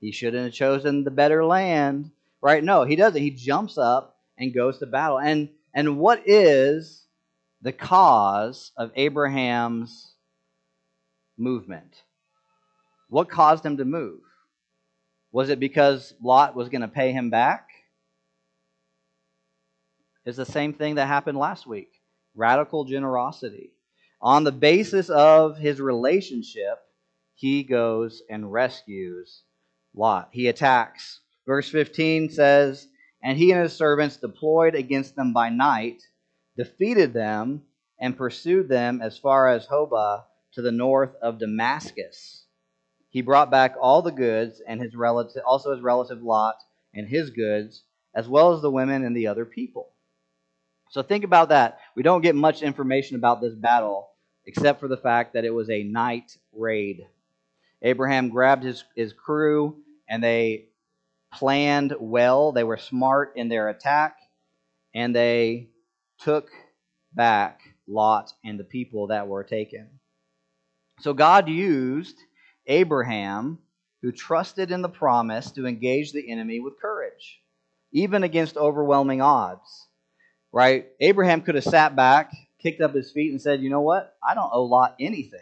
He 0.00 0.10
shouldn't 0.10 0.42
have 0.42 0.52
chosen 0.52 1.04
the 1.04 1.12
better 1.12 1.44
land, 1.44 2.10
right? 2.42 2.64
No, 2.64 2.82
he 2.82 2.96
doesn't. 2.96 3.22
He 3.22 3.30
jumps 3.30 3.78
up 3.78 4.18
and 4.36 4.52
goes 4.52 4.78
to 4.80 4.86
battle. 4.86 5.20
And, 5.20 5.50
and 5.72 5.98
what 5.98 6.24
is 6.26 7.06
the 7.62 7.72
cause 7.72 8.72
of 8.76 8.90
Abraham's 8.96 10.14
movement? 11.38 12.02
What 13.08 13.30
caused 13.30 13.64
him 13.64 13.76
to 13.76 13.84
move? 13.84 14.18
Was 15.30 15.48
it 15.48 15.60
because 15.60 16.12
Lot 16.20 16.56
was 16.56 16.70
going 16.70 16.80
to 16.80 16.88
pay 16.88 17.12
him 17.12 17.30
back? 17.30 17.68
It's 20.26 20.36
the 20.36 20.44
same 20.44 20.72
thing 20.72 20.96
that 20.96 21.06
happened 21.06 21.38
last 21.38 21.68
week 21.68 21.92
radical 22.34 22.84
generosity. 22.84 23.70
On 24.20 24.42
the 24.42 24.50
basis 24.50 25.08
of 25.08 25.56
his 25.56 25.80
relationship, 25.80 26.78
he 27.34 27.62
goes 27.62 28.22
and 28.28 28.52
rescues 28.52 29.44
Lot. 29.94 30.30
He 30.32 30.48
attacks. 30.48 31.20
Verse 31.46 31.70
15 31.70 32.30
says, 32.30 32.88
And 33.22 33.38
he 33.38 33.52
and 33.52 33.62
his 33.62 33.72
servants 33.72 34.16
deployed 34.16 34.74
against 34.74 35.14
them 35.14 35.32
by 35.32 35.48
night, 35.48 36.02
defeated 36.56 37.12
them, 37.12 37.62
and 38.00 38.16
pursued 38.16 38.68
them 38.68 39.00
as 39.00 39.16
far 39.16 39.48
as 39.48 39.68
Hobah 39.68 40.24
to 40.54 40.60
the 40.60 40.72
north 40.72 41.14
of 41.22 41.38
Damascus. 41.38 42.46
He 43.10 43.22
brought 43.22 43.50
back 43.50 43.76
all 43.80 44.02
the 44.02 44.10
goods 44.10 44.60
and 44.66 44.80
his 44.80 44.96
relative, 44.96 45.42
also 45.46 45.72
his 45.72 45.82
relative 45.82 46.20
Lot 46.20 46.56
and 46.92 47.06
his 47.08 47.30
goods, 47.30 47.84
as 48.12 48.28
well 48.28 48.52
as 48.52 48.60
the 48.60 48.72
women 48.72 49.04
and 49.04 49.16
the 49.16 49.28
other 49.28 49.44
people. 49.44 49.92
So 50.90 51.02
think 51.02 51.24
about 51.24 51.48
that. 51.50 51.78
We 51.94 52.02
don't 52.02 52.22
get 52.22 52.34
much 52.34 52.62
information 52.62 53.16
about 53.16 53.40
this 53.40 53.54
battle 53.54 54.08
except 54.46 54.80
for 54.80 54.88
the 54.88 54.96
fact 54.96 55.34
that 55.34 55.44
it 55.44 55.50
was 55.50 55.68
a 55.70 55.82
night 55.82 56.36
raid. 56.52 57.06
Abraham 57.82 58.28
grabbed 58.28 58.62
his, 58.62 58.84
his 58.94 59.12
crew 59.12 59.76
and 60.08 60.22
they 60.22 60.66
planned 61.32 61.94
well. 61.98 62.52
They 62.52 62.64
were 62.64 62.76
smart 62.76 63.32
in 63.36 63.48
their 63.48 63.68
attack 63.68 64.16
and 64.94 65.14
they 65.14 65.68
took 66.20 66.48
back 67.12 67.60
Lot 67.88 68.32
and 68.44 68.58
the 68.58 68.64
people 68.64 69.08
that 69.08 69.28
were 69.28 69.44
taken. 69.44 69.88
So 71.00 71.12
God 71.12 71.48
used 71.48 72.16
Abraham 72.66 73.58
who 74.02 74.12
trusted 74.12 74.70
in 74.70 74.82
the 74.82 74.88
promise 74.88 75.50
to 75.52 75.66
engage 75.66 76.12
the 76.12 76.30
enemy 76.30 76.60
with 76.60 76.80
courage, 76.80 77.40
even 77.92 78.22
against 78.22 78.56
overwhelming 78.56 79.20
odds. 79.20 79.88
Right? 80.52 80.86
Abraham 81.00 81.42
could 81.42 81.54
have 81.54 81.64
sat 81.64 81.96
back, 81.96 82.32
kicked 82.60 82.80
up 82.80 82.94
his 82.94 83.10
feet, 83.10 83.30
and 83.30 83.40
said, 83.40 83.60
You 83.60 83.70
know 83.70 83.82
what? 83.82 84.16
I 84.22 84.34
don't 84.34 84.50
owe 84.52 84.64
Lot 84.64 84.96
anything. 85.00 85.40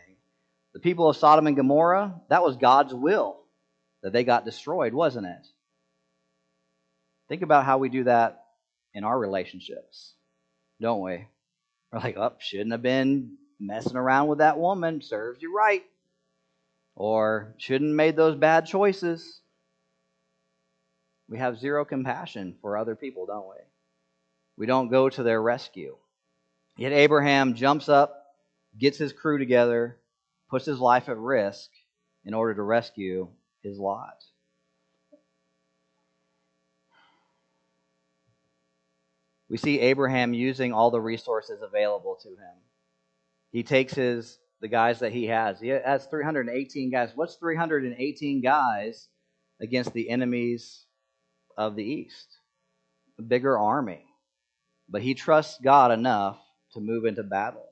The 0.72 0.80
people 0.80 1.08
of 1.08 1.16
Sodom 1.16 1.46
and 1.46 1.56
Gomorrah, 1.56 2.20
that 2.28 2.42
was 2.42 2.56
God's 2.56 2.92
will 2.92 3.38
that 4.02 4.12
they 4.12 4.24
got 4.24 4.44
destroyed, 4.44 4.92
wasn't 4.92 5.26
it? 5.26 5.46
Think 7.28 7.42
about 7.42 7.64
how 7.64 7.78
we 7.78 7.88
do 7.88 8.04
that 8.04 8.44
in 8.92 9.04
our 9.04 9.18
relationships, 9.18 10.14
don't 10.80 11.00
we? 11.00 11.26
We're 11.92 12.00
like, 12.00 12.16
oh, 12.16 12.34
shouldn't 12.38 12.72
have 12.72 12.82
been 12.82 13.36
messing 13.60 13.96
around 13.96 14.28
with 14.28 14.38
that 14.38 14.58
woman. 14.58 15.00
Serves 15.00 15.40
you 15.40 15.56
right. 15.56 15.84
Or 16.96 17.54
shouldn't 17.56 17.90
have 17.90 17.96
made 17.96 18.16
those 18.16 18.36
bad 18.36 18.66
choices. 18.66 19.40
We 21.28 21.38
have 21.38 21.58
zero 21.58 21.84
compassion 21.84 22.56
for 22.60 22.76
other 22.76 22.94
people, 22.94 23.26
don't 23.26 23.48
we? 23.48 23.56
We 24.56 24.66
don't 24.66 24.88
go 24.88 25.08
to 25.08 25.22
their 25.22 25.40
rescue. 25.40 25.96
Yet 26.76 26.92
Abraham 26.92 27.54
jumps 27.54 27.88
up, 27.88 28.24
gets 28.78 28.98
his 28.98 29.12
crew 29.12 29.38
together, 29.38 29.98
puts 30.48 30.64
his 30.64 30.78
life 30.78 31.08
at 31.08 31.18
risk 31.18 31.70
in 32.24 32.34
order 32.34 32.54
to 32.54 32.62
rescue 32.62 33.28
his 33.62 33.78
Lot. 33.78 34.24
We 39.48 39.58
see 39.58 39.80
Abraham 39.80 40.34
using 40.34 40.72
all 40.72 40.90
the 40.90 41.00
resources 41.00 41.60
available 41.62 42.18
to 42.22 42.30
him. 42.30 42.56
He 43.52 43.62
takes 43.62 43.94
his 43.94 44.38
the 44.60 44.68
guys 44.68 45.00
that 45.00 45.12
he 45.12 45.26
has. 45.26 45.60
He 45.60 45.68
has 45.68 46.06
318 46.06 46.90
guys. 46.90 47.10
What's 47.14 47.34
318 47.36 48.40
guys 48.40 49.08
against 49.60 49.92
the 49.92 50.08
enemies 50.08 50.86
of 51.56 51.76
the 51.76 51.84
east? 51.84 52.38
A 53.18 53.22
bigger 53.22 53.58
army. 53.58 54.03
But 54.88 55.02
he 55.02 55.14
trusts 55.14 55.58
God 55.62 55.90
enough 55.90 56.38
to 56.72 56.80
move 56.80 57.04
into 57.04 57.22
battle. 57.22 57.66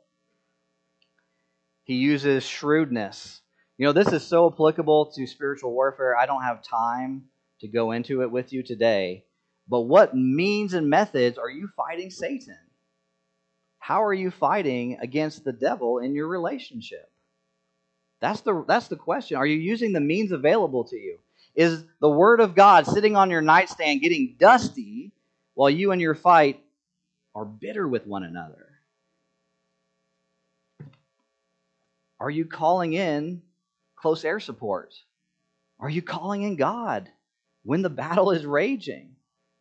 He 1.84 1.94
uses 1.94 2.44
shrewdness. 2.44 3.40
You 3.76 3.86
know, 3.86 3.92
this 3.92 4.12
is 4.12 4.22
so 4.22 4.50
applicable 4.50 5.12
to 5.14 5.26
spiritual 5.26 5.72
warfare. 5.72 6.16
I 6.16 6.26
don't 6.26 6.42
have 6.42 6.62
time 6.62 7.24
to 7.60 7.68
go 7.68 7.92
into 7.92 8.22
it 8.22 8.30
with 8.30 8.52
you 8.52 8.62
today. 8.62 9.24
But 9.68 9.82
what 9.82 10.14
means 10.14 10.74
and 10.74 10.88
methods 10.88 11.38
are 11.38 11.50
you 11.50 11.68
fighting 11.76 12.10
Satan? 12.10 12.58
How 13.78 14.04
are 14.04 14.14
you 14.14 14.30
fighting 14.30 14.98
against 15.00 15.44
the 15.44 15.52
devil 15.52 15.98
in 15.98 16.14
your 16.14 16.28
relationship? 16.28 17.10
That's 18.20 18.40
the, 18.42 18.64
that's 18.66 18.88
the 18.88 18.96
question. 18.96 19.36
Are 19.36 19.46
you 19.46 19.58
using 19.58 19.92
the 19.92 20.00
means 20.00 20.30
available 20.30 20.84
to 20.84 20.96
you? 20.96 21.18
Is 21.54 21.84
the 22.00 22.08
Word 22.08 22.40
of 22.40 22.54
God 22.54 22.86
sitting 22.86 23.16
on 23.16 23.30
your 23.30 23.42
nightstand 23.42 24.00
getting 24.00 24.36
dusty 24.38 25.12
while 25.54 25.68
you 25.68 25.90
and 25.90 26.00
your 26.00 26.14
fight 26.14 26.61
are 27.34 27.44
bitter 27.44 27.86
with 27.86 28.06
one 28.06 28.22
another? 28.24 28.68
Are 32.20 32.30
you 32.30 32.44
calling 32.44 32.92
in 32.92 33.42
close 33.96 34.24
air 34.24 34.40
support? 34.40 34.94
Are 35.80 35.90
you 35.90 36.02
calling 36.02 36.42
in 36.42 36.56
God 36.56 37.08
when 37.64 37.82
the 37.82 37.90
battle 37.90 38.30
is 38.30 38.46
raging? 38.46 39.16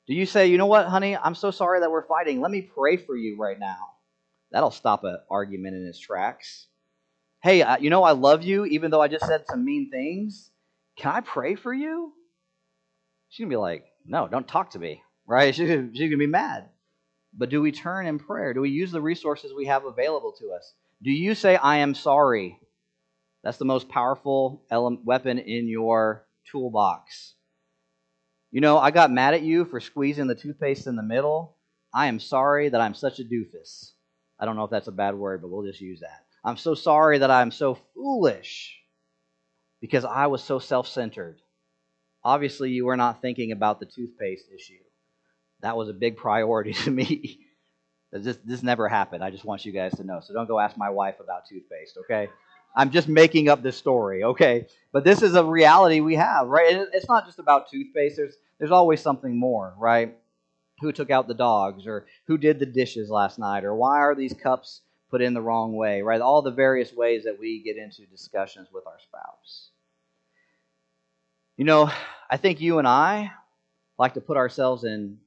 Do 0.08 0.14
you 0.14 0.26
say, 0.26 0.48
you 0.48 0.58
know 0.58 0.68
what, 0.68 0.88
honey, 0.88 1.16
I'm 1.16 1.36
so 1.36 1.52
sorry 1.52 1.80
that 1.80 1.90
we're 1.90 2.06
fighting. 2.06 2.42
Let 2.42 2.52
me 2.52 2.62
pray 2.62 2.98
for 2.98 3.16
you 3.16 3.38
right 3.40 3.58
now. 3.58 3.78
That'll 4.52 4.72
stop 4.72 5.04
an 5.04 5.18
argument 5.30 5.76
in 5.76 5.88
its 5.88 6.00
tracks. 6.00 6.68
Hey, 7.42 7.64
you 7.80 7.90
know 7.90 8.04
I 8.04 8.12
love 8.12 8.44
you, 8.44 8.66
even 8.66 8.92
though 8.92 9.02
I 9.02 9.08
just 9.08 9.26
said 9.26 9.46
some 9.50 9.66
mean 9.66 9.90
things. 9.90 10.52
Can 10.98 11.12
I 11.12 11.22
pray 11.22 11.56
for 11.56 11.74
you? 11.74 12.14
She's 13.30 13.44
going 13.44 13.50
to 13.50 13.54
be 13.54 13.60
like, 13.60 13.86
no, 14.06 14.28
don't 14.28 14.48
talk 14.48 14.72
to 14.72 14.80
me, 14.80 15.02
right? 15.26 15.56
She's 15.56 15.68
going 15.68 15.94
to 15.94 16.18
be 16.18 16.28
mad. 16.28 16.70
But 17.34 17.50
do 17.50 17.62
we 17.62 17.72
turn 17.72 18.08
in 18.08 18.20
prayer? 18.20 18.54
Do 18.54 18.62
we 18.62 18.70
use 18.70 18.92
the 18.92 19.02
resources 19.02 19.54
we 19.54 19.66
have 19.66 19.86
available 19.86 20.34
to 20.40 20.52
us? 20.52 20.74
Do 21.02 21.12
you 21.12 21.34
say, 21.34 21.56
I 21.56 21.78
am 21.78 21.96
sorry? 21.96 22.60
That's 23.44 23.58
the 23.58 23.66
most 23.66 23.90
powerful 23.90 24.64
weapon 24.70 25.40
in 25.40 25.68
your 25.68 26.28
toolbox. 26.52 27.36
You 28.52 28.62
know, 28.62 28.78
I 28.78 28.92
got 28.92 29.12
mad 29.12 29.34
at 29.34 29.44
you 29.44 29.66
for 29.66 29.80
squeezing 29.80 30.28
the 30.28 30.36
toothpaste 30.36 30.88
in 30.88 30.96
the 30.96 31.04
middle. 31.04 31.56
I 31.94 32.08
am 32.08 32.20
sorry 32.20 32.70
that 32.70 32.82
I'm 32.82 32.94
such 32.94 33.20
a 33.20 33.24
doofus. 33.24 33.92
I 34.40 34.46
don't 34.46 34.56
know 34.56 34.66
if 34.66 34.72
that's 34.72 34.88
a 34.88 34.92
bad 34.92 35.16
word, 35.16 35.42
but 35.42 35.50
we'll 35.50 35.66
just 35.66 35.82
use 35.82 36.02
that. 36.02 36.26
I'm 36.44 36.58
so 36.58 36.76
sorry 36.76 37.20
that 37.20 37.32
I'm 37.32 37.52
so 37.52 37.78
foolish 37.94 38.78
because 39.80 40.04
I 40.04 40.28
was 40.28 40.44
so 40.44 40.60
self 40.60 40.88
centered. 40.88 41.40
Obviously, 42.24 42.72
you 42.72 42.86
were 42.86 42.98
not 42.98 43.22
thinking 43.22 43.52
about 43.52 43.80
the 43.80 43.86
toothpaste 43.86 44.46
issue. 44.54 44.81
That 45.62 45.78
was 45.78 45.90
a 45.90 45.94
big 45.94 46.18
priority 46.18 46.74
to 46.86 46.92
me. 46.92 47.40
This, 48.12 48.38
this 48.44 48.62
never 48.62 48.90
happened. 48.90 49.24
I 49.24 49.30
just 49.30 49.46
want 49.46 49.66
you 49.66 49.72
guys 49.72 49.96
to 49.96 50.04
know. 50.04 50.20
So 50.22 50.34
don't 50.34 50.48
go 50.48 50.60
ask 50.60 50.76
my 50.78 50.90
wife 50.90 51.20
about 51.22 51.48
toothpaste, 51.48 51.98
okay? 52.04 52.30
I'm 52.76 52.92
just 52.92 53.08
making 53.08 53.48
up 53.48 53.64
this 53.64 53.78
story, 53.78 54.24
okay? 54.24 54.68
But 54.92 55.04
this 55.04 55.22
is 55.22 55.36
a 55.36 55.44
reality 55.44 56.02
we 56.02 56.16
have, 56.16 56.48
right? 56.48 56.86
It's 56.94 57.08
not 57.08 57.26
just 57.26 57.40
about 57.40 57.70
toothpaste. 57.72 58.18
There's 58.18 58.36
there's 58.60 58.72
always 58.72 59.02
something 59.02 59.38
more, 59.38 59.74
right? 59.78 60.16
Who 60.82 60.92
took 60.92 61.10
out 61.10 61.28
the 61.28 61.34
dogs, 61.34 61.88
or 61.88 62.06
who 62.28 62.38
did 62.38 62.60
the 62.60 62.66
dishes 62.66 63.10
last 63.10 63.40
night, 63.40 63.64
or 63.64 63.76
why 63.76 63.98
are 64.00 64.16
these 64.16 64.34
cups 64.34 64.82
put 65.10 65.22
in 65.22 65.34
the 65.34 65.42
wrong 65.42 65.74
way, 65.74 66.02
right? 66.02 66.22
All 66.22 66.42
the 66.42 66.52
various 66.52 66.94
ways 66.94 67.24
that 67.26 67.40
we 67.40 67.62
get 67.62 67.78
into 67.78 68.06
discussions 68.06 68.70
with 68.74 68.88
our 68.88 69.00
spouse. 69.00 69.70
You 71.58 71.66
know, 71.66 71.92
I 72.30 72.38
think 72.38 72.62
you 72.62 72.80
and 72.80 72.88
I 72.88 73.32
like 73.98 74.14
to 74.14 74.22
put 74.22 74.38
ourselves 74.38 74.84
in 74.84 75.18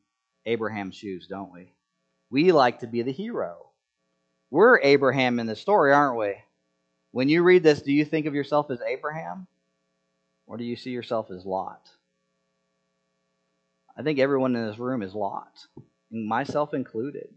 Abraham's 0.47 0.95
shoes, 0.95 1.27
don't 1.27 1.53
we? 1.53 1.73
We 2.31 2.53
like 2.53 2.81
to 2.81 2.87
be 2.87 3.03
the 3.03 3.13
hero. 3.13 3.71
We're 4.51 4.81
Abraham 4.81 5.41
in 5.41 5.47
the 5.47 5.57
story, 5.57 5.93
aren't 5.93 6.19
we? 6.19 6.35
When 7.13 7.29
you 7.29 7.43
read 7.43 7.63
this, 7.63 7.83
do 7.83 7.93
you 7.93 8.05
think 8.05 8.27
of 8.27 8.35
yourself 8.35 8.71
as 8.71 8.81
Abraham? 8.81 9.47
Or 10.47 10.57
do 10.57 10.65
you 10.65 10.77
see 10.77 10.91
yourself 10.91 11.31
as 11.31 11.47
Lot? 11.47 11.89
I 13.97 14.03
think 14.03 14.19
everyone 14.19 14.57
in 14.57 14.67
this 14.67 14.79
room 14.79 15.03
is 15.03 15.15
Lot, 15.15 15.67
myself 16.11 16.75
included. 16.75 17.29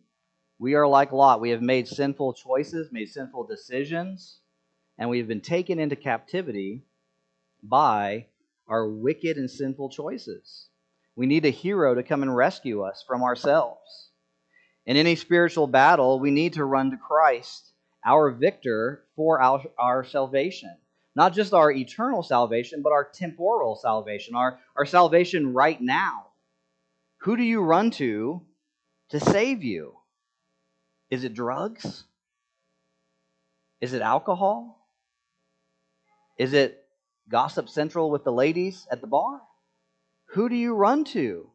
We 0.60 0.74
are 0.74 0.88
like 0.88 1.12
Lot. 1.12 1.40
We 1.40 1.52
have 1.52 1.62
made 1.62 1.88
sinful 1.88 2.34
choices, 2.34 2.92
made 2.92 3.10
sinful 3.10 3.46
decisions, 3.46 4.40
and 4.98 5.10
we 5.10 5.20
have 5.20 5.28
been 5.28 5.42
taken 5.42 5.80
into 5.80 5.96
captivity 5.96 6.82
by 7.62 8.26
our 8.68 8.88
wicked 8.88 9.38
and 9.38 9.50
sinful 9.50 9.90
choices. 9.90 10.67
We 11.18 11.26
need 11.26 11.46
a 11.46 11.50
hero 11.50 11.96
to 11.96 12.04
come 12.04 12.22
and 12.22 12.34
rescue 12.34 12.84
us 12.84 13.04
from 13.06 13.24
ourselves. 13.24 14.12
In 14.86 14.98
any 14.98 15.16
spiritual 15.16 15.66
battle, 15.66 16.20
we 16.20 16.30
need 16.30 16.54
to 16.54 16.64
run 16.64 16.92
to 16.92 16.98
Christ, 16.98 17.74
our 18.06 18.30
victor, 18.30 19.04
for 19.16 19.42
our, 19.42 19.64
our 19.80 20.04
salvation. 20.04 20.78
Not 21.16 21.34
just 21.34 21.56
our 21.56 21.72
eternal 21.72 22.22
salvation, 22.22 22.84
but 22.84 22.92
our 22.92 23.04
temporal 23.04 23.76
salvation, 23.76 24.36
our, 24.36 24.60
our 24.76 24.86
salvation 24.86 25.54
right 25.54 25.82
now. 25.82 26.28
Who 27.22 27.36
do 27.36 27.42
you 27.42 27.62
run 27.62 27.90
to 27.92 28.44
to 29.10 29.20
save 29.20 29.64
you? 29.64 29.96
Is 31.10 31.24
it 31.24 31.34
drugs? 31.34 32.04
Is 33.82 33.94
it 33.94 34.04
alcohol? 34.04 34.88
Is 36.38 36.54
it 36.54 36.86
gossip 37.28 37.70
central 37.70 38.12
with 38.12 38.24
the 38.24 38.32
ladies 38.32 38.86
at 38.92 39.02
the 39.02 39.08
bar? 39.08 39.42
Who 40.32 40.50
do 40.50 40.56
you 40.56 40.74
run 40.74 41.04
to? 41.06 41.52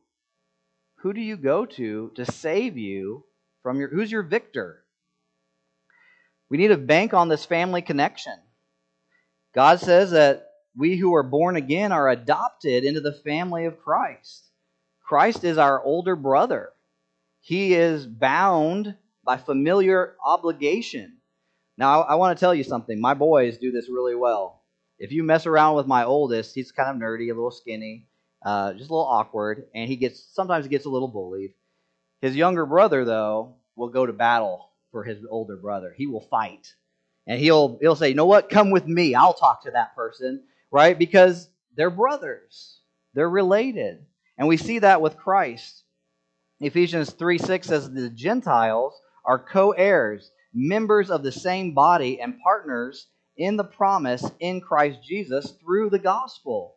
who 1.03 1.13
do 1.13 1.21
you 1.21 1.37
go 1.37 1.67
to 1.67 2.13
to 2.15 2.25
save 2.25 2.79
you 2.79 3.25
from 3.63 3.79
your 3.79 3.89
who's 3.89 4.11
your 4.11 4.23
victor? 4.23 4.85
We 6.49 6.59
need 6.59 6.69
to 6.69 6.77
bank 6.77 7.13
on 7.13 7.29
this 7.29 7.45
family 7.45 7.83
connection. 7.83 8.35
God 9.53 9.81
says 9.81 10.13
that 10.13 10.47
we 10.77 10.97
who 10.97 11.15
are 11.15 11.25
born 11.25 11.57
again 11.57 11.91
are 11.91 12.09
adopted 12.09 12.85
into 12.85 13.01
the 13.01 13.13
family 13.13 13.65
of 13.65 13.81
Christ. 13.81 14.45
Christ 15.03 15.43
is 15.43 15.59
our 15.59 15.83
older 15.83 16.15
brother. 16.15 16.71
He 17.41 17.75
is 17.75 18.07
bound 18.07 18.95
by 19.25 19.39
familiar 19.39 20.15
obligation. 20.25 21.17
Now, 21.77 22.03
I, 22.03 22.15
want 22.15 22.37
to 22.37 22.41
tell 22.41 22.55
you 22.55 22.65
something. 22.65 23.01
My 23.01 23.15
boys 23.15 23.59
do 23.59 23.73
this 23.73 23.89
really 23.89 24.15
well. 24.15 24.63
If 24.99 25.11
you 25.11 25.25
mess 25.25 25.47
around 25.47 25.75
with 25.75 25.87
my 25.87 26.05
oldest, 26.05 26.55
he's 26.55 26.71
kind 26.71 26.91
of 26.91 26.97
nerdy, 26.97 27.25
a 27.25 27.35
little 27.35 27.51
skinny 27.51 28.07
uh, 28.45 28.73
just 28.73 28.91
a 28.91 28.93
little 28.93 29.07
awkward, 29.07 29.67
and 29.75 29.89
he 29.89 29.97
gets 29.97 30.25
sometimes 30.35 30.65
he 30.65 30.71
gets 30.71 30.87
a 30.87 30.91
little 30.91 31.09
bullied. 31.09 31.55
His 32.21 32.37
younger 32.37 32.67
brother, 32.67 33.05
though, 33.05 33.57
will 33.77 33.89
go 33.89 34.07
to 34.07 34.13
battle 34.13 34.71
for 34.91 35.05
his 35.05 35.19
older 35.29 35.57
brother. 35.57 35.95
He 35.97 36.07
will 36.07 36.27
fight, 36.31 36.75
and 37.27 37.41
he'll 37.41 37.79
he'll 37.81 37.97
say, 37.97 38.11
"You 38.11 38.15
know 38.15 38.27
what? 38.27 38.51
Come 38.51 38.71
with 38.71 38.87
me. 38.87 39.15
I'll 39.15 39.35
talk 39.35 39.65
to 39.65 39.73
that 39.73 39.95
person." 39.95 40.45
Right? 40.71 40.99
Because 40.99 41.49
they're 41.77 41.91
brothers. 41.91 42.81
They're 43.15 43.29
related, 43.29 44.07
and 44.39 44.49
we 44.49 44.57
see 44.57 44.79
that 44.81 45.03
with 45.03 45.17
Christ. 45.17 45.85
Ephesians 46.61 47.11
three 47.11 47.39
six 47.39 47.67
says 47.67 47.91
the 47.91 48.09
Gentiles 48.09 48.99
are 49.25 49.39
co-heirs, 49.39 50.31
members 50.55 51.11
of 51.11 51.23
the 51.23 51.33
same 51.33 51.75
body, 51.75 52.21
and 52.21 52.41
partners 52.41 53.07
in 53.37 53.57
the 53.57 53.65
promise 53.65 54.25
in 54.41 54.61
Christ 54.61 54.99
Jesus 55.03 55.53
through 55.63 55.91
the 55.91 55.99
gospel. 55.99 56.77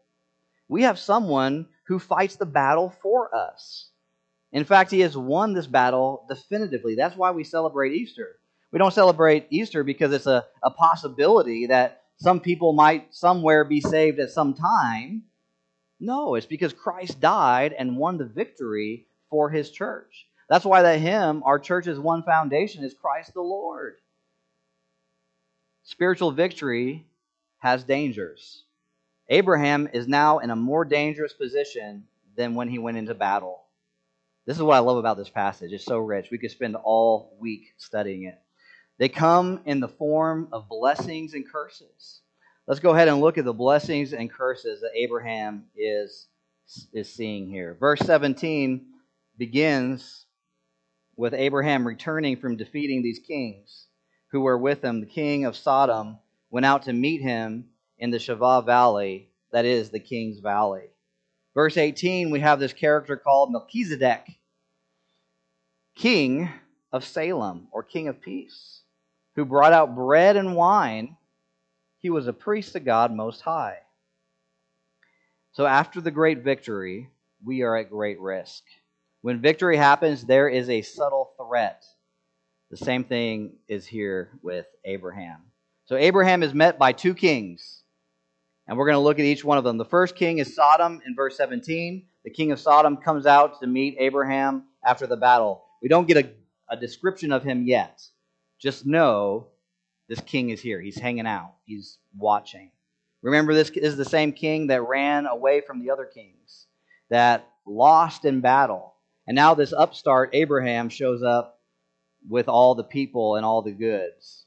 We 0.68 0.84
have 0.84 1.00
someone 1.00 1.68
who 1.88 2.00
fights 2.00 2.36
the 2.36 2.46
battle 2.46 2.94
for 3.02 3.34
us. 3.36 3.90
In 4.52 4.66
fact, 4.66 4.92
he 4.92 5.02
has 5.02 5.18
won 5.18 5.54
this 5.54 5.68
battle 5.68 6.26
definitively. 6.30 6.96
That's 6.96 7.16
why 7.16 7.32
we 7.32 7.44
celebrate 7.44 7.94
Easter. 7.94 8.38
We 8.72 8.80
don't 8.80 8.94
celebrate 8.94 9.48
Easter 9.52 9.84
because 9.84 10.12
it's 10.12 10.28
a, 10.28 10.46
a 10.64 10.72
possibility 10.72 11.68
that 11.68 12.04
some 12.18 12.40
people 12.40 12.74
might 12.74 13.14
somewhere 13.14 13.64
be 13.64 13.82
saved 13.82 14.20
at 14.20 14.32
some 14.32 14.54
time. 14.54 15.24
No, 16.00 16.36
it's 16.36 16.46
because 16.46 16.74
Christ 16.74 17.20
died 17.20 17.74
and 17.74 17.98
won 17.98 18.18
the 18.18 18.26
victory 18.26 19.08
for 19.30 19.50
his 19.50 19.72
church. 19.72 20.28
That's 20.50 20.66
why 20.66 20.82
that 20.82 21.00
hymn, 21.00 21.44
our 21.44 21.58
church's 21.60 22.00
one 22.00 22.24
foundation, 22.24 22.84
is 22.84 22.94
Christ 22.94 23.34
the 23.34 23.42
Lord. 23.42 23.96
Spiritual 25.84 26.32
victory 26.32 27.06
has 27.60 27.84
dangers. 27.84 28.65
Abraham 29.30 29.90
is 29.92 30.08
now 30.08 30.40
in 30.40 30.52
a 30.52 30.56
more 30.56 30.86
dangerous 30.86 31.34
position 31.34 32.06
than 32.36 32.56
when 32.56 32.70
he 32.70 32.80
went 32.80 32.98
into 32.98 33.16
battle. 33.16 33.64
This 34.46 34.58
is 34.58 34.64
what 34.64 34.76
I 34.76 34.80
love 34.80 34.98
about 34.98 35.18
this 35.18 35.30
passage. 35.30 35.72
It's 35.72 35.86
so 35.86 35.98
rich. 35.98 36.30
We 36.32 36.38
could 36.38 36.52
spend 36.52 36.76
all 36.76 37.36
week 37.40 37.74
studying 37.78 38.26
it. 38.26 38.40
They 39.00 39.10
come 39.10 39.62
in 39.66 39.80
the 39.80 39.88
form 39.88 40.50
of 40.52 40.70
blessings 40.70 41.34
and 41.34 41.50
curses. 41.50 42.22
Let's 42.68 42.80
go 42.80 42.92
ahead 42.92 43.08
and 43.08 43.20
look 43.20 43.38
at 43.38 43.46
the 43.46 43.54
blessings 43.54 44.14
and 44.14 44.32
curses 44.32 44.82
that 44.82 44.92
Abraham 44.96 45.66
is, 45.76 46.28
is 46.94 47.12
seeing 47.12 47.50
here. 47.50 47.76
Verse 47.80 48.00
17 48.02 48.86
begins 49.38 50.26
with 51.16 51.34
Abraham 51.34 51.86
returning 51.86 52.38
from 52.38 52.58
defeating 52.58 53.02
these 53.02 53.20
kings 53.20 53.88
who 54.32 54.42
were 54.42 54.58
with 54.58 54.84
him. 54.84 55.00
The 55.00 55.08
king 55.08 55.46
of 55.46 55.56
Sodom 55.56 56.20
went 56.52 56.66
out 56.66 56.84
to 56.84 56.94
meet 56.94 57.22
him 57.22 57.66
in 57.98 58.12
the 58.12 58.18
Shaveh 58.18 58.66
Valley, 58.66 59.30
that 59.52 59.66
is 59.66 59.90
the 59.90 60.00
king's 60.00 60.40
valley. 60.40 60.90
Verse 61.54 61.78
18, 61.78 62.30
we 62.32 62.42
have 62.42 62.60
this 62.60 62.74
character 62.74 63.16
called 63.16 63.52
Melchizedek, 63.52 64.28
king 65.96 66.50
of 66.92 67.06
Salem, 67.06 67.68
or 67.72 67.82
king 67.82 68.10
of 68.10 68.22
peace, 68.22 68.82
who 69.36 69.46
brought 69.46 69.72
out 69.72 69.96
bread 69.96 70.36
and 70.36 70.56
wine. 70.56 71.16
He 72.00 72.10
was 72.10 72.28
a 72.28 72.34
priest 72.34 72.74
to 72.74 72.82
God 72.82 73.14
Most 73.14 73.42
High. 73.42 73.78
So 75.54 75.66
after 75.66 76.02
the 76.02 76.12
great 76.12 76.44
victory, 76.44 77.10
we 77.44 77.62
are 77.62 77.78
at 77.78 77.90
great 77.90 78.20
risk. 78.20 78.64
When 79.22 79.40
victory 79.40 79.78
happens, 79.78 80.26
there 80.26 80.50
is 80.50 80.70
a 80.70 80.82
subtle 80.82 81.32
threat. 81.38 81.86
The 82.72 82.78
same 82.78 83.06
thing 83.06 83.54
is 83.70 83.88
here 83.88 84.32
with 84.42 84.66
Abraham. 84.84 85.44
So 85.86 85.96
Abraham 85.96 86.44
is 86.44 86.54
met 86.54 86.78
by 86.78 86.92
two 86.92 87.14
kings 87.14 87.84
and 88.68 88.78
we're 88.78 88.86
going 88.86 88.96
to 88.96 89.00
look 89.00 89.20
at 89.20 89.26
each 89.26 89.44
one 89.44 89.58
of 89.58 89.64
them. 89.64 89.78
The 89.78 89.86
first 89.86 90.16
king 90.16 90.40
is 90.40 90.56
Sodom 90.56 91.02
in 91.06 91.16
verse 91.16 91.38
17. 91.38 92.06
The 92.24 92.32
king 92.32 92.52
of 92.52 92.60
Sodom 92.60 92.98
comes 92.98 93.26
out 93.26 93.60
to 93.62 93.68
meet 93.68 93.98
Abraham 94.00 94.64
after 94.84 95.06
the 95.06 95.18
battle. 95.18 95.64
We 95.82 95.90
don't 95.90 96.08
get 96.08 96.18
a, 96.18 96.30
a 96.70 96.78
description 96.78 97.32
of 97.32 97.44
him 97.44 97.64
yet. 97.64 98.02
Just 98.60 98.86
know 98.86 99.48
this 100.08 100.22
king 100.22 100.50
is 100.50 100.62
here. 100.62 100.82
He's 100.82 100.98
hanging 100.98 101.28
out, 101.28 101.56
he's 101.66 101.98
watching. 102.18 102.72
Remember, 103.22 103.54
this 103.54 103.72
is 103.72 103.98
the 103.98 104.06
same 104.06 104.34
king 104.34 104.68
that 104.68 104.88
ran 104.88 105.26
away 105.26 105.62
from 105.62 105.84
the 105.84 105.90
other 105.90 106.06
kings, 106.06 106.68
that 107.10 107.48
lost 107.66 108.24
in 108.24 108.40
battle. 108.40 108.94
And 109.28 109.36
now 109.36 109.56
this 109.56 109.74
upstart, 109.74 110.30
Abraham, 110.34 110.90
shows 110.90 111.24
up 111.24 111.60
with 112.28 112.48
all 112.48 112.76
the 112.76 112.84
people 112.84 113.36
and 113.36 113.46
all 113.46 113.64
the 113.64 113.72
goods. 113.72 114.46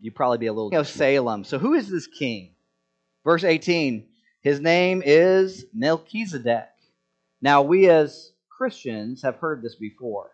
You'd 0.00 0.14
probably 0.14 0.38
be 0.38 0.46
a 0.46 0.52
little 0.52 0.76
of 0.76 0.88
Salem. 0.88 1.44
So, 1.44 1.58
who 1.58 1.74
is 1.74 1.88
this 1.88 2.06
king? 2.06 2.54
Verse 3.24 3.44
18 3.44 4.06
His 4.40 4.60
name 4.60 5.02
is 5.04 5.64
Melchizedek. 5.74 6.68
Now, 7.40 7.62
we 7.62 7.88
as 7.88 8.32
Christians 8.48 9.22
have 9.22 9.36
heard 9.36 9.62
this 9.62 9.74
before. 9.74 10.30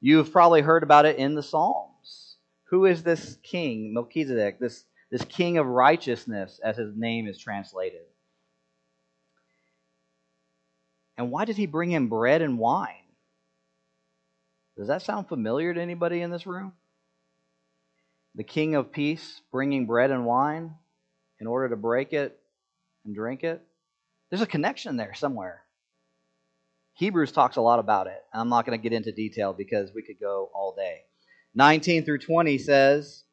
You've 0.00 0.32
probably 0.32 0.62
heard 0.62 0.82
about 0.82 1.06
it 1.06 1.16
in 1.16 1.34
the 1.34 1.42
Psalms. 1.42 2.36
Who 2.70 2.86
is 2.86 3.02
this 3.02 3.36
king, 3.42 3.92
Melchizedek, 3.92 4.58
this, 4.58 4.84
this 5.10 5.24
king 5.24 5.58
of 5.58 5.66
righteousness, 5.66 6.60
as 6.64 6.76
his 6.76 6.94
name 6.96 7.26
is 7.26 7.38
translated? 7.38 8.00
And 11.16 11.30
why 11.30 11.44
did 11.44 11.56
he 11.56 11.66
bring 11.66 11.90
him 11.90 12.08
bread 12.08 12.42
and 12.42 12.58
wine? 12.58 12.94
Does 14.78 14.88
that 14.88 15.02
sound 15.02 15.28
familiar 15.28 15.74
to 15.74 15.80
anybody 15.80 16.22
in 16.22 16.30
this 16.30 16.46
room? 16.46 16.72
The 18.34 18.44
king 18.44 18.74
of 18.74 18.92
peace 18.92 19.42
bringing 19.52 19.84
bread 19.84 20.10
and 20.10 20.24
wine? 20.24 20.76
In 21.40 21.46
order 21.46 21.68
to 21.70 21.76
break 21.76 22.12
it 22.12 22.38
and 23.04 23.14
drink 23.14 23.44
it? 23.44 23.62
There's 24.28 24.42
a 24.42 24.46
connection 24.46 24.96
there 24.96 25.14
somewhere. 25.14 25.62
Hebrews 26.94 27.32
talks 27.32 27.56
a 27.56 27.62
lot 27.62 27.78
about 27.78 28.06
it. 28.06 28.22
I'm 28.32 28.48
not 28.48 28.66
going 28.66 28.78
to 28.78 28.82
get 28.82 28.94
into 28.94 29.12
detail 29.12 29.52
because 29.52 29.90
we 29.94 30.02
could 30.02 30.20
go 30.20 30.50
all 30.54 30.74
day. 30.74 31.00
19 31.54 32.04
through 32.04 32.18
20 32.18 32.58
says 32.58 33.24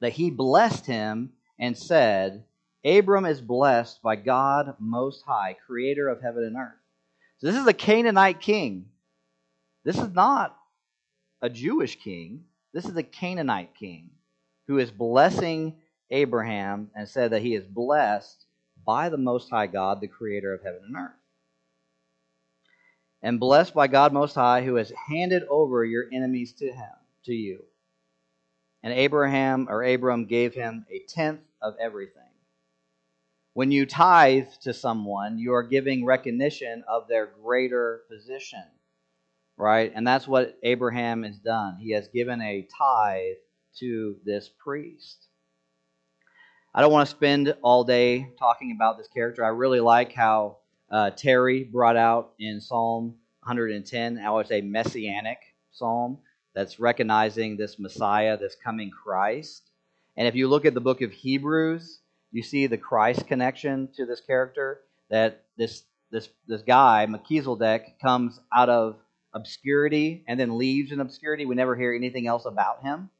that 0.00 0.12
he 0.12 0.30
blessed 0.30 0.84
him 0.84 1.30
and 1.58 1.78
said, 1.78 2.44
Abram 2.84 3.24
is 3.24 3.40
blessed 3.40 4.02
by 4.02 4.16
God 4.16 4.74
Most 4.80 5.22
High, 5.24 5.56
creator 5.66 6.08
of 6.08 6.20
heaven 6.20 6.42
and 6.44 6.56
earth. 6.56 6.74
So 7.38 7.46
this 7.46 7.56
is 7.56 7.66
a 7.66 7.72
Canaanite 7.72 8.40
king. 8.40 8.86
This 9.84 9.98
is 9.98 10.12
not 10.12 10.56
a 11.40 11.48
Jewish 11.48 11.96
king. 11.96 12.44
This 12.72 12.84
is 12.84 12.96
a 12.96 13.02
Canaanite 13.02 13.74
king 13.74 14.10
who 14.66 14.78
is 14.78 14.90
blessing 14.90 15.76
Abraham 16.12 16.90
and 16.94 17.08
said 17.08 17.32
that 17.32 17.42
he 17.42 17.54
is 17.54 17.64
blessed 17.66 18.46
by 18.84 19.08
the 19.08 19.18
Most 19.18 19.50
High 19.50 19.66
God, 19.66 20.00
the 20.00 20.08
creator 20.08 20.54
of 20.54 20.62
heaven 20.62 20.82
and 20.86 20.96
earth. 20.96 21.16
And 23.22 23.40
blessed 23.40 23.74
by 23.74 23.86
God 23.86 24.12
Most 24.12 24.34
High, 24.34 24.62
who 24.62 24.76
has 24.76 24.92
handed 25.08 25.44
over 25.48 25.84
your 25.84 26.06
enemies 26.12 26.52
to 26.54 26.66
him, 26.66 26.92
to 27.24 27.32
you. 27.32 27.64
And 28.82 28.92
Abraham 28.92 29.68
or 29.70 29.82
Abram 29.82 30.26
gave 30.26 30.54
him 30.54 30.86
a 30.90 31.00
tenth 31.08 31.40
of 31.60 31.74
everything. 31.80 32.22
When 33.54 33.70
you 33.70 33.86
tithe 33.86 34.48
to 34.62 34.72
someone, 34.74 35.38
you 35.38 35.52
are 35.54 35.62
giving 35.62 36.04
recognition 36.04 36.84
of 36.88 37.06
their 37.06 37.26
greater 37.26 38.02
position, 38.10 38.64
right? 39.56 39.92
And 39.94 40.06
that's 40.06 40.26
what 40.26 40.58
Abraham 40.62 41.22
has 41.22 41.38
done. 41.38 41.76
He 41.76 41.92
has 41.92 42.08
given 42.08 42.40
a 42.40 42.66
tithe 42.76 43.36
to 43.78 44.16
this 44.24 44.48
priest. 44.48 45.28
I 46.74 46.80
don't 46.80 46.92
want 46.92 47.06
to 47.06 47.14
spend 47.14 47.54
all 47.60 47.84
day 47.84 48.30
talking 48.38 48.72
about 48.72 48.96
this 48.96 49.08
character. 49.08 49.44
I 49.44 49.48
really 49.48 49.80
like 49.80 50.14
how 50.14 50.56
uh, 50.90 51.10
Terry 51.10 51.64
brought 51.64 51.98
out 51.98 52.32
in 52.38 52.62
Psalm 52.62 53.16
110 53.44 54.16
how 54.16 54.38
it's 54.38 54.50
a 54.50 54.62
messianic 54.62 55.36
psalm 55.70 56.18
that's 56.54 56.80
recognizing 56.80 57.58
this 57.58 57.78
Messiah, 57.78 58.38
this 58.38 58.56
coming 58.64 58.90
Christ. 58.90 59.68
And 60.16 60.26
if 60.26 60.34
you 60.34 60.48
look 60.48 60.64
at 60.64 60.72
the 60.72 60.80
book 60.80 61.02
of 61.02 61.12
Hebrews, 61.12 62.00
you 62.30 62.42
see 62.42 62.66
the 62.66 62.78
Christ 62.78 63.26
connection 63.26 63.90
to 63.96 64.06
this 64.06 64.22
character. 64.22 64.80
That 65.10 65.44
this 65.58 65.82
this 66.10 66.30
this 66.46 66.62
guy 66.62 67.04
Melchizedek 67.04 68.00
comes 68.00 68.40
out 68.50 68.70
of 68.70 68.96
obscurity 69.34 70.24
and 70.26 70.40
then 70.40 70.56
leaves 70.56 70.90
in 70.90 71.00
obscurity. 71.00 71.44
We 71.44 71.54
never 71.54 71.76
hear 71.76 71.92
anything 71.92 72.26
else 72.26 72.46
about 72.46 72.82
him. 72.82 73.10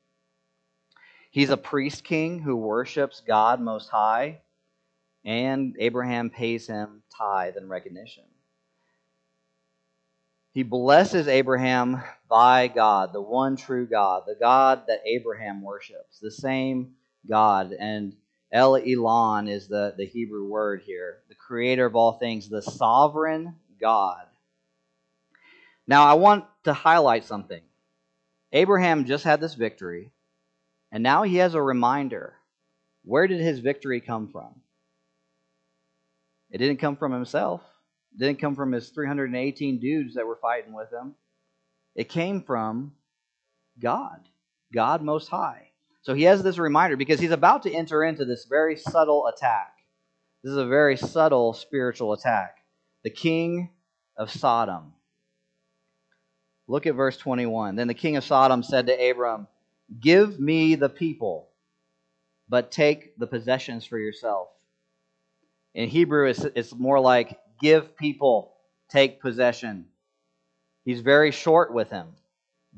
He's 1.32 1.48
a 1.48 1.56
priest 1.56 2.04
king 2.04 2.40
who 2.40 2.54
worships 2.56 3.22
God 3.26 3.58
Most 3.58 3.88
High, 3.88 4.42
and 5.24 5.74
Abraham 5.78 6.28
pays 6.28 6.66
him 6.66 7.02
tithe 7.10 7.56
and 7.56 7.70
recognition. 7.70 8.24
He 10.52 10.62
blesses 10.62 11.28
Abraham 11.28 12.02
by 12.28 12.68
God, 12.68 13.14
the 13.14 13.22
one 13.22 13.56
true 13.56 13.86
God, 13.86 14.24
the 14.26 14.36
God 14.38 14.82
that 14.88 15.00
Abraham 15.06 15.62
worships, 15.62 16.18
the 16.20 16.30
same 16.30 16.96
God. 17.26 17.72
And 17.72 18.14
El 18.52 18.72
Elyon 18.74 19.50
is 19.50 19.68
the, 19.68 19.94
the 19.96 20.04
Hebrew 20.04 20.46
word 20.46 20.82
here, 20.84 21.20
the 21.30 21.34
creator 21.34 21.86
of 21.86 21.96
all 21.96 22.18
things, 22.18 22.50
the 22.50 22.60
sovereign 22.60 23.56
God. 23.80 24.26
Now, 25.86 26.04
I 26.04 26.12
want 26.12 26.44
to 26.64 26.74
highlight 26.74 27.24
something. 27.24 27.62
Abraham 28.52 29.06
just 29.06 29.24
had 29.24 29.40
this 29.40 29.54
victory. 29.54 30.10
And 30.92 31.02
now 31.02 31.22
he 31.22 31.36
has 31.36 31.54
a 31.54 31.62
reminder. 31.62 32.34
Where 33.04 33.26
did 33.26 33.40
his 33.40 33.58
victory 33.58 34.00
come 34.00 34.28
from? 34.28 34.60
It 36.50 36.58
didn't 36.58 36.80
come 36.80 36.96
from 36.96 37.12
himself. 37.12 37.62
It 38.14 38.18
didn't 38.18 38.40
come 38.40 38.54
from 38.54 38.72
his 38.72 38.90
318 38.90 39.80
dudes 39.80 40.14
that 40.14 40.26
were 40.26 40.38
fighting 40.40 40.74
with 40.74 40.92
him. 40.92 41.14
It 41.96 42.10
came 42.10 42.42
from 42.42 42.92
God, 43.80 44.20
God 44.72 45.02
Most 45.02 45.28
High. 45.28 45.70
So 46.02 46.14
he 46.14 46.24
has 46.24 46.42
this 46.42 46.58
reminder 46.58 46.96
because 46.96 47.20
he's 47.20 47.30
about 47.30 47.62
to 47.62 47.72
enter 47.72 48.04
into 48.04 48.24
this 48.24 48.44
very 48.44 48.76
subtle 48.76 49.26
attack. 49.26 49.72
This 50.44 50.50
is 50.50 50.58
a 50.58 50.66
very 50.66 50.96
subtle 50.96 51.54
spiritual 51.54 52.12
attack. 52.12 52.56
The 53.02 53.10
king 53.10 53.70
of 54.16 54.30
Sodom. 54.30 54.92
Look 56.68 56.86
at 56.86 56.94
verse 56.94 57.16
21. 57.16 57.76
Then 57.76 57.88
the 57.88 57.94
king 57.94 58.16
of 58.16 58.24
Sodom 58.24 58.62
said 58.62 58.86
to 58.86 59.10
Abram, 59.10 59.46
Give 60.00 60.38
me 60.38 60.74
the 60.74 60.88
people, 60.88 61.48
but 62.48 62.70
take 62.70 63.16
the 63.18 63.26
possessions 63.26 63.84
for 63.84 63.98
yourself. 63.98 64.48
In 65.74 65.88
Hebrew, 65.88 66.28
it's, 66.28 66.44
it's 66.54 66.74
more 66.74 67.00
like 67.00 67.38
give 67.60 67.96
people, 67.96 68.54
take 68.90 69.20
possession. 69.20 69.86
He's 70.84 71.00
very 71.00 71.30
short 71.30 71.72
with 71.72 71.90
him, 71.90 72.08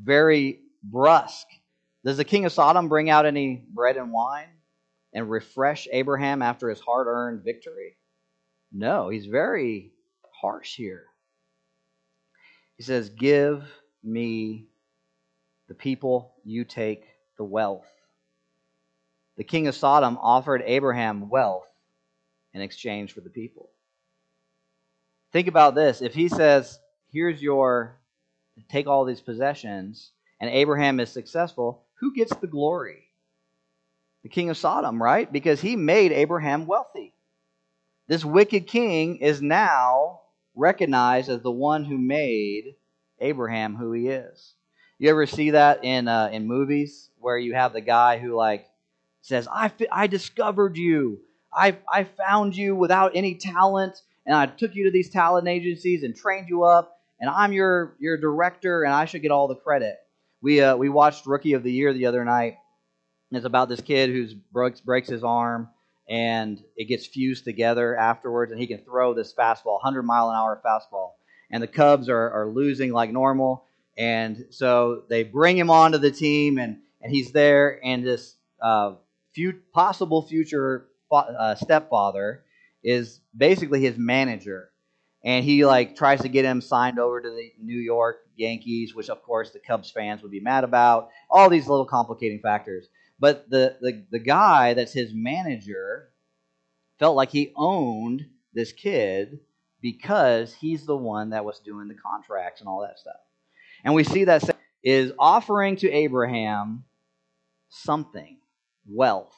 very 0.00 0.60
brusque. 0.82 1.48
Does 2.04 2.16
the 2.16 2.24
king 2.24 2.44
of 2.44 2.52
Sodom 2.52 2.88
bring 2.88 3.10
out 3.10 3.26
any 3.26 3.64
bread 3.68 3.96
and 3.96 4.12
wine 4.12 4.48
and 5.12 5.30
refresh 5.30 5.88
Abraham 5.90 6.42
after 6.42 6.68
his 6.68 6.80
hard 6.80 7.06
earned 7.06 7.42
victory? 7.42 7.96
No, 8.72 9.08
he's 9.08 9.26
very 9.26 9.92
harsh 10.40 10.76
here. 10.76 11.04
He 12.76 12.82
says, 12.82 13.08
Give 13.08 13.64
me 14.02 14.66
the 15.68 15.74
people, 15.74 16.34
you 16.44 16.64
take 16.64 17.04
the 17.36 17.44
wealth. 17.44 17.86
The 19.36 19.44
king 19.44 19.66
of 19.66 19.74
Sodom 19.74 20.18
offered 20.20 20.62
Abraham 20.64 21.28
wealth 21.28 21.66
in 22.52 22.60
exchange 22.60 23.12
for 23.12 23.20
the 23.20 23.30
people. 23.30 23.70
Think 25.32 25.48
about 25.48 25.74
this. 25.74 26.00
If 26.02 26.14
he 26.14 26.28
says, 26.28 26.78
Here's 27.10 27.40
your, 27.40 27.96
take 28.68 28.86
all 28.86 29.04
these 29.04 29.20
possessions, 29.20 30.10
and 30.40 30.50
Abraham 30.50 31.00
is 31.00 31.10
successful, 31.10 31.84
who 32.00 32.14
gets 32.14 32.34
the 32.36 32.46
glory? 32.46 33.04
The 34.22 34.28
king 34.28 34.50
of 34.50 34.56
Sodom, 34.56 35.02
right? 35.02 35.30
Because 35.30 35.60
he 35.60 35.76
made 35.76 36.12
Abraham 36.12 36.66
wealthy. 36.66 37.14
This 38.08 38.24
wicked 38.24 38.66
king 38.66 39.18
is 39.18 39.40
now 39.40 40.20
recognized 40.54 41.28
as 41.28 41.40
the 41.42 41.50
one 41.50 41.84
who 41.84 41.98
made 41.98 42.74
Abraham 43.20 43.76
who 43.76 43.92
he 43.92 44.08
is. 44.08 44.54
You 44.98 45.10
ever 45.10 45.26
see 45.26 45.50
that 45.50 45.84
in 45.84 46.08
uh, 46.08 46.30
in 46.32 46.46
movies 46.46 47.10
where 47.18 47.36
you 47.36 47.54
have 47.54 47.72
the 47.72 47.80
guy 47.80 48.18
who 48.18 48.34
like 48.34 48.66
says, 49.22 49.48
"I 49.50 49.72
I 49.90 50.06
discovered 50.06 50.76
you. 50.76 51.20
I 51.52 51.76
I 51.92 52.04
found 52.04 52.56
you 52.56 52.76
without 52.76 53.12
any 53.14 53.34
talent, 53.34 54.00
and 54.24 54.36
I 54.36 54.46
took 54.46 54.74
you 54.74 54.84
to 54.84 54.90
these 54.90 55.10
talent 55.10 55.48
agencies 55.48 56.02
and 56.04 56.14
trained 56.14 56.48
you 56.48 56.62
up, 56.64 56.98
and 57.20 57.28
I'm 57.28 57.52
your 57.52 57.96
your 57.98 58.16
director, 58.16 58.84
and 58.84 58.92
I 58.92 59.04
should 59.06 59.22
get 59.22 59.30
all 59.30 59.48
the 59.48 59.56
credit." 59.56 59.96
We 60.40 60.60
uh, 60.60 60.76
we 60.76 60.88
watched 60.88 61.26
Rookie 61.26 61.54
of 61.54 61.62
the 61.62 61.72
Year 61.72 61.92
the 61.92 62.06
other 62.06 62.24
night. 62.24 62.56
It's 63.32 63.44
about 63.44 63.68
this 63.68 63.80
kid 63.80 64.10
who 64.10 64.28
breaks 64.52 64.80
breaks 64.80 65.08
his 65.08 65.24
arm 65.24 65.70
and 66.08 66.62
it 66.76 66.84
gets 66.84 67.06
fused 67.06 67.44
together 67.44 67.96
afterwards, 67.96 68.52
and 68.52 68.60
he 68.60 68.66
can 68.66 68.78
throw 68.78 69.14
this 69.14 69.32
fastball, 69.32 69.74
100 69.82 70.02
mile 70.02 70.30
an 70.30 70.36
hour 70.36 70.60
fastball. 70.64 71.12
And 71.50 71.62
the 71.62 71.66
Cubs 71.68 72.08
are, 72.08 72.30
are 72.30 72.48
losing 72.48 72.92
like 72.92 73.10
normal, 73.10 73.64
and 73.96 74.46
so 74.50 75.02
they 75.08 75.22
bring 75.22 75.56
him 75.56 75.70
onto 75.70 75.98
the 75.98 76.10
team, 76.10 76.58
and, 76.58 76.78
and 77.00 77.12
he's 77.12 77.32
there, 77.32 77.80
and 77.84 78.04
this 78.04 78.36
uh, 78.60 78.94
few, 79.32 79.60
possible 79.72 80.22
future 80.22 80.88
uh, 81.12 81.54
stepfather 81.54 82.44
is 82.82 83.20
basically 83.36 83.80
his 83.80 83.96
manager. 83.96 84.70
And 85.24 85.44
he 85.44 85.64
like 85.64 85.96
tries 85.96 86.20
to 86.20 86.28
get 86.28 86.44
him 86.44 86.60
signed 86.60 86.98
over 86.98 87.20
to 87.20 87.30
the 87.30 87.52
New 87.58 87.78
York 87.78 88.18
Yankees, 88.36 88.94
which 88.94 89.08
of 89.08 89.22
course 89.22 89.52
the 89.52 89.58
Cubs 89.58 89.90
fans 89.90 90.22
would 90.22 90.30
be 90.30 90.40
mad 90.40 90.64
about. 90.64 91.08
All 91.30 91.48
these 91.48 91.66
little 91.66 91.86
complicating 91.86 92.40
factors. 92.40 92.88
But 93.18 93.48
the, 93.48 93.78
the, 93.80 94.04
the 94.10 94.18
guy 94.18 94.74
that's 94.74 94.92
his 94.92 95.12
manager 95.14 96.10
felt 96.98 97.16
like 97.16 97.30
he 97.30 97.52
owned 97.56 98.26
this 98.52 98.72
kid 98.72 99.40
because 99.80 100.52
he's 100.54 100.84
the 100.84 100.96
one 100.96 101.30
that 101.30 101.44
was 101.44 101.60
doing 101.60 101.88
the 101.88 101.94
contracts 101.94 102.60
and 102.60 102.68
all 102.68 102.82
that 102.82 102.98
stuff. 102.98 103.14
And 103.84 103.94
we 103.94 104.04
see 104.04 104.24
that 104.24 104.56
is 104.82 105.12
offering 105.18 105.76
to 105.76 105.90
Abraham 105.90 106.84
something, 107.68 108.38
wealth, 108.88 109.34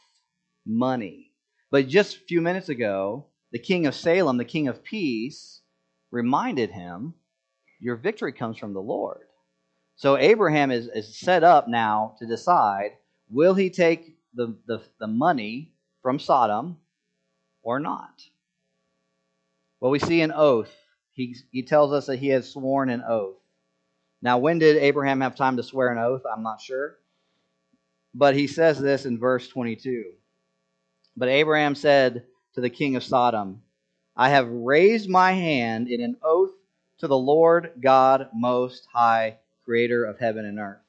money. 0.64 1.32
But 1.70 1.88
just 1.88 2.16
a 2.16 2.20
few 2.20 2.40
minutes 2.40 2.68
ago, 2.68 3.26
the 3.52 3.58
king 3.58 3.86
of 3.86 3.94
Salem, 3.94 4.36
the 4.36 4.44
king 4.44 4.68
of 4.68 4.84
peace, 4.84 5.60
reminded 6.10 6.70
him, 6.70 7.14
Your 7.80 7.96
victory 7.96 8.32
comes 8.32 8.56
from 8.58 8.72
the 8.72 8.80
Lord. 8.80 9.26
So 9.96 10.16
Abraham 10.16 10.70
is, 10.70 10.88
is 10.88 11.18
set 11.18 11.42
up 11.42 11.68
now 11.68 12.14
to 12.18 12.26
decide 12.26 12.92
will 13.30 13.54
he 13.54 13.70
take 13.70 14.16
the, 14.34 14.56
the, 14.66 14.82
the 15.00 15.06
money 15.06 15.72
from 16.02 16.18
Sodom 16.18 16.76
or 17.62 17.80
not? 17.80 18.22
Well, 19.80 19.90
we 19.90 19.98
see 19.98 20.20
an 20.20 20.32
oath. 20.32 20.72
He, 21.12 21.36
he 21.50 21.62
tells 21.62 21.92
us 21.92 22.06
that 22.06 22.18
he 22.18 22.28
has 22.28 22.50
sworn 22.50 22.90
an 22.90 23.02
oath. 23.08 23.38
Now, 24.22 24.38
when 24.38 24.58
did 24.58 24.76
Abraham 24.76 25.20
have 25.20 25.36
time 25.36 25.56
to 25.56 25.62
swear 25.62 25.88
an 25.88 25.98
oath? 25.98 26.22
I'm 26.30 26.42
not 26.42 26.60
sure. 26.60 26.96
But 28.14 28.34
he 28.34 28.46
says 28.46 28.78
this 28.78 29.04
in 29.04 29.18
verse 29.18 29.48
22. 29.48 30.12
But 31.16 31.28
Abraham 31.28 31.74
said 31.74 32.24
to 32.54 32.60
the 32.60 32.70
king 32.70 32.96
of 32.96 33.04
Sodom, 33.04 33.62
I 34.16 34.30
have 34.30 34.48
raised 34.48 35.08
my 35.08 35.32
hand 35.32 35.88
in 35.88 36.00
an 36.00 36.16
oath 36.22 36.52
to 36.98 37.06
the 37.06 37.18
Lord 37.18 37.72
God 37.80 38.28
Most 38.34 38.86
High, 38.92 39.38
creator 39.64 40.04
of 40.04 40.18
heaven 40.18 40.46
and 40.46 40.58
earth. 40.58 40.80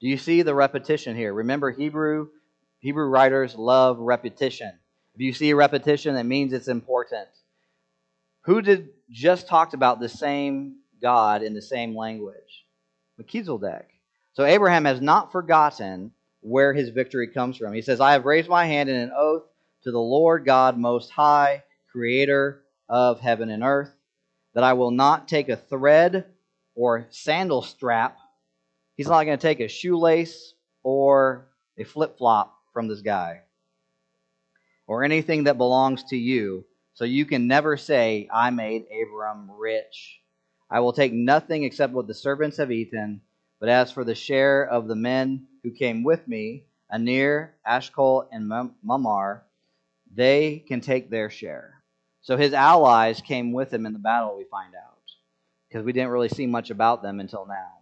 Do 0.00 0.08
you 0.08 0.18
see 0.18 0.42
the 0.42 0.54
repetition 0.54 1.16
here? 1.16 1.32
Remember, 1.32 1.70
Hebrew 1.70 2.28
Hebrew 2.80 3.06
writers 3.06 3.56
love 3.56 3.98
repetition. 3.98 4.72
If 5.14 5.20
you 5.20 5.32
see 5.32 5.52
repetition, 5.52 6.14
that 6.14 6.26
means 6.26 6.52
it's 6.52 6.68
important. 6.68 7.28
Who 8.42 8.62
did 8.62 8.90
just 9.10 9.48
talked 9.48 9.74
about 9.74 9.98
the 9.98 10.08
same 10.08 10.76
God 11.00 11.42
in 11.42 11.54
the 11.54 11.62
same 11.62 11.96
language? 11.96 12.64
Melchizedek. 13.18 13.88
So 14.34 14.44
Abraham 14.44 14.84
has 14.84 15.00
not 15.00 15.32
forgotten 15.32 16.12
where 16.40 16.72
his 16.72 16.90
victory 16.90 17.28
comes 17.28 17.56
from. 17.56 17.72
He 17.72 17.82
says, 17.82 18.00
I 18.00 18.12
have 18.12 18.24
raised 18.24 18.48
my 18.48 18.66
hand 18.66 18.88
in 18.88 18.96
an 18.96 19.12
oath 19.16 19.44
to 19.82 19.90
the 19.90 19.98
Lord 19.98 20.44
God 20.44 20.78
Most 20.78 21.10
High, 21.10 21.64
creator 21.90 22.62
of 22.88 23.20
heaven 23.20 23.50
and 23.50 23.62
earth, 23.62 23.92
that 24.54 24.64
I 24.64 24.74
will 24.74 24.92
not 24.92 25.28
take 25.28 25.48
a 25.48 25.56
thread 25.56 26.26
or 26.74 27.06
sandal 27.10 27.62
strap 27.62 28.18
He's 28.98 29.06
not 29.06 29.24
going 29.24 29.38
to 29.38 29.40
take 29.40 29.60
a 29.60 29.68
shoelace 29.68 30.54
or 30.82 31.46
a 31.78 31.84
flip 31.84 32.18
flop 32.18 32.58
from 32.72 32.88
this 32.88 33.00
guy 33.00 33.42
or 34.88 35.04
anything 35.04 35.44
that 35.44 35.56
belongs 35.56 36.02
to 36.10 36.16
you. 36.16 36.66
So 36.94 37.04
you 37.04 37.24
can 37.24 37.46
never 37.46 37.76
say, 37.76 38.28
I 38.32 38.50
made 38.50 38.86
Abram 38.90 39.52
rich. 39.52 40.17
I 40.70 40.80
will 40.80 40.92
take 40.92 41.12
nothing 41.12 41.64
except 41.64 41.92
what 41.92 42.06
the 42.06 42.14
servants 42.14 42.58
have 42.58 42.70
eaten. 42.70 43.22
But 43.60 43.68
as 43.68 43.90
for 43.90 44.04
the 44.04 44.14
share 44.14 44.64
of 44.64 44.86
the 44.86 44.94
men 44.94 45.46
who 45.62 45.70
came 45.70 46.04
with 46.04 46.26
me, 46.28 46.64
Aner, 46.92 47.54
Eshcol, 47.66 48.28
and 48.30 48.48
Mamre, 48.82 49.42
they 50.14 50.64
can 50.66 50.80
take 50.80 51.10
their 51.10 51.30
share. 51.30 51.82
So 52.22 52.36
his 52.36 52.52
allies 52.52 53.20
came 53.20 53.52
with 53.52 53.72
him 53.72 53.86
in 53.86 53.92
the 53.92 53.98
battle, 53.98 54.36
we 54.36 54.44
find 54.44 54.74
out, 54.74 55.02
because 55.68 55.84
we 55.84 55.92
didn't 55.92 56.10
really 56.10 56.28
see 56.28 56.46
much 56.46 56.70
about 56.70 57.02
them 57.02 57.20
until 57.20 57.46
now. 57.46 57.78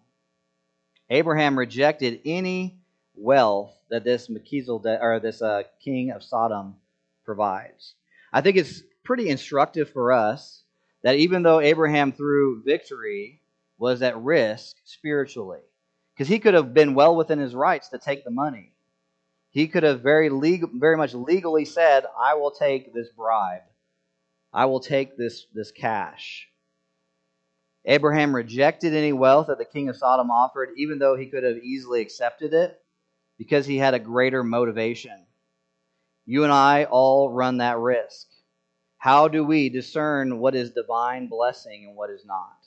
Abraham 1.10 1.58
rejected 1.58 2.20
any 2.24 2.78
wealth 3.14 3.72
that 3.90 4.04
this 4.04 4.28
or 4.28 5.20
this 5.20 5.42
uh, 5.42 5.62
king 5.80 6.10
of 6.10 6.22
Sodom 6.22 6.76
provides. 7.24 7.94
I 8.32 8.40
think 8.40 8.56
it's 8.56 8.82
pretty 9.04 9.28
instructive 9.28 9.90
for 9.90 10.12
us 10.12 10.62
that 11.06 11.14
even 11.14 11.44
though 11.44 11.60
Abraham 11.60 12.10
through 12.10 12.64
victory 12.64 13.40
was 13.78 14.02
at 14.02 14.20
risk 14.20 14.74
spiritually, 14.84 15.60
because 16.12 16.26
he 16.26 16.40
could 16.40 16.54
have 16.54 16.74
been 16.74 16.94
well 16.94 17.14
within 17.14 17.38
his 17.38 17.54
rights 17.54 17.90
to 17.90 17.98
take 17.98 18.24
the 18.24 18.30
money. 18.32 18.72
He 19.50 19.68
could 19.68 19.84
have 19.84 20.00
very 20.00 20.30
legal, 20.30 20.68
very 20.74 20.96
much 20.96 21.14
legally 21.14 21.64
said, 21.64 22.06
"I 22.18 22.34
will 22.34 22.50
take 22.50 22.92
this 22.92 23.08
bribe. 23.10 23.62
I 24.52 24.64
will 24.64 24.80
take 24.80 25.16
this 25.16 25.46
this 25.54 25.70
cash." 25.70 26.48
Abraham 27.84 28.34
rejected 28.34 28.92
any 28.92 29.12
wealth 29.12 29.46
that 29.46 29.58
the 29.58 29.64
king 29.64 29.88
of 29.88 29.96
Sodom 29.96 30.32
offered, 30.32 30.70
even 30.76 30.98
though 30.98 31.14
he 31.14 31.30
could 31.30 31.44
have 31.44 31.58
easily 31.58 32.00
accepted 32.00 32.52
it, 32.52 32.82
because 33.38 33.64
he 33.64 33.76
had 33.76 33.94
a 33.94 34.00
greater 34.00 34.42
motivation. 34.42 35.24
You 36.24 36.42
and 36.42 36.52
I 36.52 36.86
all 36.86 37.30
run 37.30 37.58
that 37.58 37.78
risk. 37.78 38.26
How 39.06 39.28
do 39.28 39.44
we 39.44 39.68
discern 39.68 40.40
what 40.40 40.56
is 40.56 40.72
divine 40.72 41.28
blessing 41.28 41.84
and 41.86 41.94
what 41.94 42.10
is 42.10 42.24
not? 42.24 42.58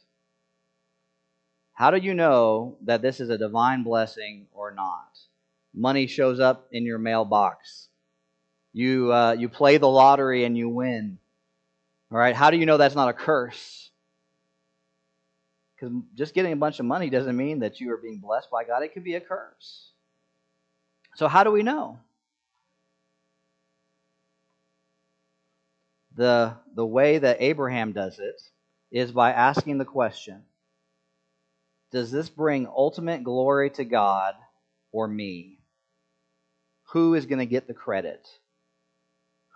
How 1.73 1.91
do 1.91 1.97
you 1.97 2.13
know 2.13 2.77
that 2.85 3.01
this 3.01 3.19
is 3.19 3.29
a 3.29 3.37
divine 3.37 3.83
blessing 3.83 4.47
or 4.53 4.71
not? 4.71 5.19
Money 5.73 6.07
shows 6.07 6.39
up 6.39 6.69
in 6.71 6.85
your 6.85 6.97
mailbox. 6.97 7.89
You, 8.71 9.11
uh, 9.11 9.33
you 9.33 9.49
play 9.49 9.79
the 9.79 9.89
lottery 9.89 10.45
and 10.45 10.57
you 10.57 10.69
win. 10.69 11.17
All 12.09 12.17
right, 12.17 12.33
how 12.33 12.51
do 12.51 12.57
you 12.57 12.65
know 12.65 12.77
that's 12.77 12.95
not 12.95 13.09
a 13.09 13.13
curse? 13.13 13.91
Because 15.75 15.93
just 16.15 16.33
getting 16.33 16.53
a 16.53 16.55
bunch 16.55 16.79
of 16.79 16.85
money 16.85 17.09
doesn't 17.09 17.35
mean 17.35 17.59
that 17.59 17.81
you 17.81 17.91
are 17.91 17.97
being 17.97 18.19
blessed 18.19 18.49
by 18.49 18.63
God. 18.63 18.81
It 18.81 18.93
could 18.93 19.03
be 19.03 19.15
a 19.15 19.19
curse. 19.19 19.91
So, 21.15 21.27
how 21.27 21.43
do 21.43 21.51
we 21.51 21.63
know? 21.63 21.99
The, 26.19 26.57
the 26.75 26.85
way 26.85 27.17
that 27.17 27.37
Abraham 27.41 27.93
does 27.93 28.19
it 28.19 28.41
is 28.91 29.09
by 29.13 29.31
asking 29.31 29.77
the 29.77 29.85
question 29.85 30.43
Does 31.93 32.11
this 32.11 32.27
bring 32.27 32.67
ultimate 32.67 33.23
glory 33.23 33.69
to 33.69 33.85
God 33.85 34.35
or 34.91 35.07
me? 35.07 35.59
Who 36.91 37.13
is 37.13 37.25
going 37.25 37.39
to 37.39 37.45
get 37.45 37.67
the 37.67 37.73
credit? 37.73 38.27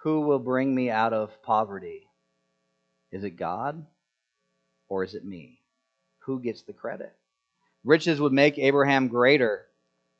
Who 0.03 0.21
will 0.21 0.39
bring 0.39 0.73
me 0.73 0.89
out 0.89 1.11
of 1.11 1.43
poverty? 1.43 2.07
Is 3.11 3.25
it 3.25 3.31
God 3.31 3.85
or 4.87 5.03
is 5.03 5.15
it 5.15 5.25
me? 5.25 5.59
Who 6.19 6.39
gets 6.39 6.61
the 6.61 6.71
credit? 6.71 7.13
Riches 7.83 8.21
would 8.21 8.31
make 8.31 8.57
Abraham 8.57 9.09
greater, 9.09 9.65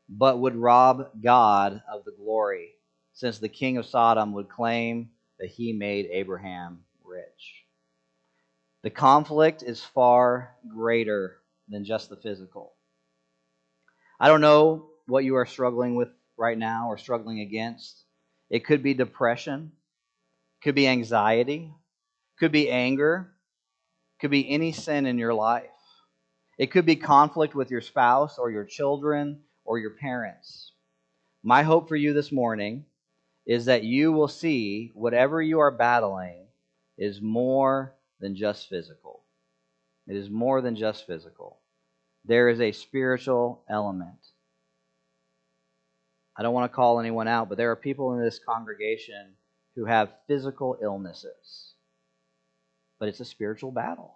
but 0.09 0.39
would 0.39 0.57
rob 0.57 1.07
God 1.23 1.81
of 1.89 2.03
the 2.03 2.11
glory, 2.11 2.71
since 3.13 3.39
the 3.39 3.47
king 3.47 3.77
of 3.77 3.85
Sodom 3.85 4.33
would 4.33 4.49
claim 4.49 5.12
that 5.39 5.49
he 5.49 5.73
made 5.73 6.07
Abraham 6.11 6.83
rich. 7.03 7.63
The 8.83 8.89
conflict 8.89 9.63
is 9.63 9.83
far 9.83 10.55
greater 10.67 11.37
than 11.69 11.85
just 11.85 12.09
the 12.09 12.17
physical. 12.17 12.73
I 14.19 14.27
don't 14.27 14.41
know 14.41 14.87
what 15.07 15.23
you 15.23 15.35
are 15.35 15.45
struggling 15.45 15.95
with 15.95 16.09
right 16.37 16.57
now 16.57 16.89
or 16.89 16.97
struggling 16.97 17.39
against. 17.39 18.05
It 18.49 18.65
could 18.65 18.83
be 18.83 18.93
depression, 18.93 19.71
could 20.61 20.75
be 20.75 20.87
anxiety, 20.87 21.71
could 22.39 22.51
be 22.51 22.69
anger, 22.69 23.31
could 24.19 24.31
be 24.31 24.49
any 24.49 24.71
sin 24.71 25.05
in 25.05 25.17
your 25.17 25.33
life. 25.33 25.69
It 26.57 26.71
could 26.71 26.85
be 26.85 26.95
conflict 26.95 27.55
with 27.55 27.71
your 27.71 27.81
spouse 27.81 28.37
or 28.37 28.51
your 28.51 28.65
children 28.65 29.41
or 29.65 29.79
your 29.79 29.91
parents. 29.91 30.71
My 31.43 31.63
hope 31.63 31.89
for 31.89 31.95
you 31.95 32.13
this 32.13 32.31
morning 32.31 32.85
is 33.45 33.65
that 33.65 33.83
you 33.83 34.11
will 34.11 34.27
see 34.27 34.91
whatever 34.93 35.41
you 35.41 35.59
are 35.59 35.71
battling 35.71 36.45
is 36.97 37.21
more 37.21 37.95
than 38.19 38.35
just 38.35 38.69
physical. 38.69 39.23
It 40.07 40.15
is 40.15 40.29
more 40.29 40.61
than 40.61 40.75
just 40.75 41.07
physical. 41.07 41.59
There 42.25 42.49
is 42.49 42.61
a 42.61 42.71
spiritual 42.71 43.63
element. 43.69 44.27
I 46.37 46.43
don't 46.43 46.53
want 46.53 46.71
to 46.71 46.75
call 46.75 46.99
anyone 46.99 47.27
out, 47.27 47.49
but 47.49 47.57
there 47.57 47.71
are 47.71 47.75
people 47.75 48.13
in 48.13 48.23
this 48.23 48.39
congregation 48.39 49.33
who 49.75 49.85
have 49.85 50.13
physical 50.27 50.77
illnesses. 50.81 51.73
But 52.99 53.09
it's 53.09 53.19
a 53.19 53.25
spiritual 53.25 53.71
battle 53.71 54.15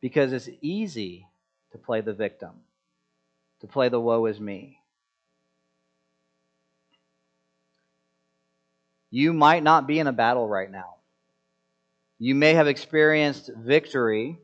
because 0.00 0.32
it's 0.32 0.48
easy 0.62 1.26
to 1.72 1.78
play 1.78 2.00
the 2.00 2.12
victim, 2.12 2.52
to 3.60 3.66
play 3.66 3.88
the 3.88 4.00
woe 4.00 4.26
is 4.26 4.40
me. 4.40 4.78
You 9.16 9.32
might 9.32 9.62
not 9.62 9.86
be 9.86 9.98
in 9.98 10.08
a 10.08 10.12
battle 10.12 10.46
right 10.46 10.70
now. 10.70 10.96
You 12.18 12.34
may 12.34 12.52
have 12.52 12.68
experienced 12.68 13.50
victory 13.56 14.36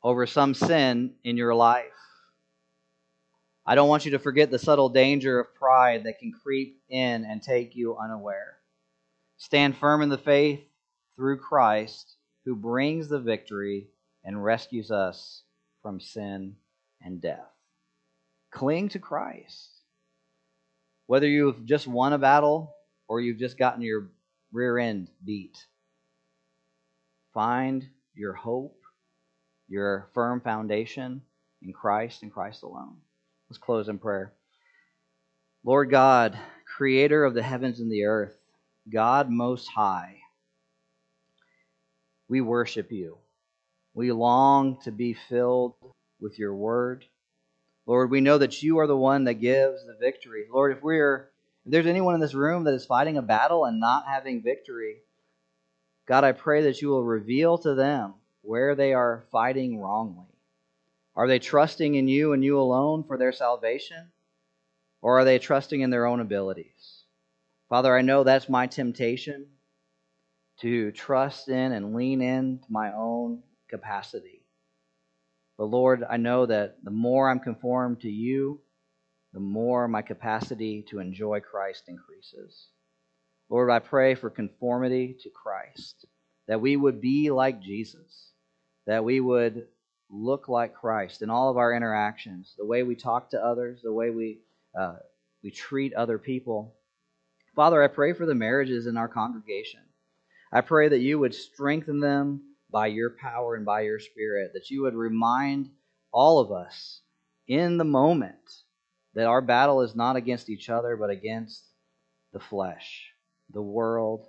over 0.00 0.28
some 0.28 0.54
sin 0.54 1.14
in 1.24 1.36
your 1.36 1.56
life. 1.56 1.86
I 3.66 3.74
don't 3.74 3.88
want 3.88 4.04
you 4.04 4.12
to 4.12 4.20
forget 4.20 4.52
the 4.52 4.60
subtle 4.60 4.90
danger 4.90 5.40
of 5.40 5.56
pride 5.56 6.04
that 6.04 6.20
can 6.20 6.30
creep 6.30 6.80
in 6.88 7.24
and 7.24 7.42
take 7.42 7.74
you 7.74 7.96
unaware. 7.96 8.58
Stand 9.38 9.76
firm 9.76 10.00
in 10.00 10.08
the 10.08 10.16
faith 10.16 10.60
through 11.16 11.38
Christ 11.40 12.14
who 12.44 12.54
brings 12.54 13.08
the 13.08 13.18
victory 13.18 13.88
and 14.22 14.44
rescues 14.44 14.92
us 14.92 15.42
from 15.82 15.98
sin 15.98 16.54
and 17.02 17.20
death. 17.20 17.50
Cling 18.52 18.90
to 18.90 19.00
Christ. 19.00 19.77
Whether 21.08 21.26
you've 21.26 21.64
just 21.64 21.86
won 21.86 22.12
a 22.12 22.18
battle 22.18 22.74
or 23.08 23.22
you've 23.22 23.38
just 23.38 23.56
gotten 23.56 23.80
your 23.80 24.08
rear 24.52 24.76
end 24.76 25.08
beat, 25.24 25.56
find 27.32 27.88
your 28.14 28.34
hope, 28.34 28.76
your 29.68 30.10
firm 30.12 30.42
foundation 30.42 31.22
in 31.62 31.72
Christ 31.72 32.22
and 32.22 32.30
Christ 32.30 32.62
alone. 32.62 32.98
Let's 33.48 33.56
close 33.56 33.88
in 33.88 33.98
prayer. 33.98 34.34
Lord 35.64 35.90
God, 35.90 36.38
creator 36.76 37.24
of 37.24 37.32
the 37.32 37.42
heavens 37.42 37.80
and 37.80 37.90
the 37.90 38.04
earth, 38.04 38.36
God 38.92 39.30
most 39.30 39.66
high, 39.66 40.18
we 42.28 42.42
worship 42.42 42.92
you. 42.92 43.16
We 43.94 44.12
long 44.12 44.78
to 44.82 44.92
be 44.92 45.14
filled 45.14 45.72
with 46.20 46.38
your 46.38 46.54
word. 46.54 47.06
Lord, 47.88 48.10
we 48.10 48.20
know 48.20 48.36
that 48.36 48.62
you 48.62 48.78
are 48.80 48.86
the 48.86 48.94
one 48.94 49.24
that 49.24 49.40
gives 49.40 49.86
the 49.86 49.96
victory. 49.98 50.44
Lord, 50.52 50.76
if 50.76 50.82
we're 50.82 51.30
if 51.64 51.72
there's 51.72 51.86
anyone 51.86 52.14
in 52.14 52.20
this 52.20 52.34
room 52.34 52.64
that 52.64 52.74
is 52.74 52.84
fighting 52.84 53.16
a 53.16 53.22
battle 53.22 53.64
and 53.64 53.80
not 53.80 54.06
having 54.06 54.42
victory, 54.42 54.98
God, 56.06 56.22
I 56.22 56.32
pray 56.32 56.64
that 56.64 56.82
you 56.82 56.88
will 56.88 57.02
reveal 57.02 57.56
to 57.56 57.74
them 57.74 58.14
where 58.42 58.74
they 58.74 58.92
are 58.92 59.24
fighting 59.32 59.80
wrongly. 59.80 60.26
Are 61.16 61.26
they 61.26 61.38
trusting 61.38 61.94
in 61.94 62.08
you 62.08 62.34
and 62.34 62.44
you 62.44 62.60
alone 62.60 63.04
for 63.04 63.16
their 63.16 63.32
salvation? 63.32 64.12
Or 65.00 65.18
are 65.18 65.24
they 65.24 65.38
trusting 65.38 65.80
in 65.80 65.88
their 65.88 66.04
own 66.04 66.20
abilities? 66.20 67.04
Father, 67.70 67.96
I 67.96 68.02
know 68.02 68.22
that's 68.22 68.50
my 68.50 68.66
temptation 68.66 69.46
to 70.60 70.92
trust 70.92 71.48
in 71.48 71.72
and 71.72 71.94
lean 71.94 72.20
into 72.20 72.66
my 72.68 72.92
own 72.92 73.42
capacity. 73.68 74.37
But 75.58 75.66
Lord, 75.66 76.04
I 76.08 76.16
know 76.16 76.46
that 76.46 76.76
the 76.84 76.92
more 76.92 77.28
I'm 77.28 77.40
conformed 77.40 78.00
to 78.02 78.10
you, 78.10 78.60
the 79.32 79.40
more 79.40 79.88
my 79.88 80.02
capacity 80.02 80.84
to 80.88 81.00
enjoy 81.00 81.40
Christ 81.40 81.84
increases. 81.88 82.68
Lord, 83.50 83.70
I 83.70 83.80
pray 83.80 84.14
for 84.14 84.30
conformity 84.30 85.16
to 85.22 85.30
Christ, 85.30 86.06
that 86.46 86.60
we 86.60 86.76
would 86.76 87.00
be 87.00 87.30
like 87.30 87.60
Jesus, 87.60 88.30
that 88.86 89.04
we 89.04 89.20
would 89.20 89.66
look 90.10 90.48
like 90.48 90.74
Christ 90.74 91.22
in 91.22 91.28
all 91.28 91.50
of 91.50 91.56
our 91.56 91.74
interactions, 91.74 92.54
the 92.56 92.64
way 92.64 92.82
we 92.82 92.94
talk 92.94 93.30
to 93.30 93.44
others, 93.44 93.80
the 93.82 93.92
way 93.92 94.10
we 94.10 94.38
uh, 94.78 94.96
we 95.42 95.50
treat 95.50 95.94
other 95.94 96.18
people. 96.18 96.74
Father, 97.54 97.82
I 97.82 97.88
pray 97.88 98.12
for 98.12 98.26
the 98.26 98.34
marriages 98.34 98.86
in 98.86 98.96
our 98.96 99.08
congregation. 99.08 99.80
I 100.52 100.60
pray 100.60 100.88
that 100.88 101.00
you 101.00 101.18
would 101.18 101.34
strengthen 101.34 102.00
them 102.00 102.42
by 102.70 102.88
your 102.88 103.10
power 103.10 103.54
and 103.54 103.64
by 103.64 103.82
your 103.82 103.98
spirit, 103.98 104.52
that 104.54 104.70
you 104.70 104.82
would 104.82 104.94
remind 104.94 105.70
all 106.12 106.40
of 106.40 106.52
us 106.52 107.00
in 107.46 107.78
the 107.78 107.84
moment 107.84 108.34
that 109.14 109.26
our 109.26 109.40
battle 109.40 109.82
is 109.82 109.94
not 109.94 110.16
against 110.16 110.50
each 110.50 110.68
other, 110.68 110.96
but 110.96 111.10
against 111.10 111.62
the 112.32 112.40
flesh, 112.40 113.06
the 113.52 113.62
world, 113.62 114.26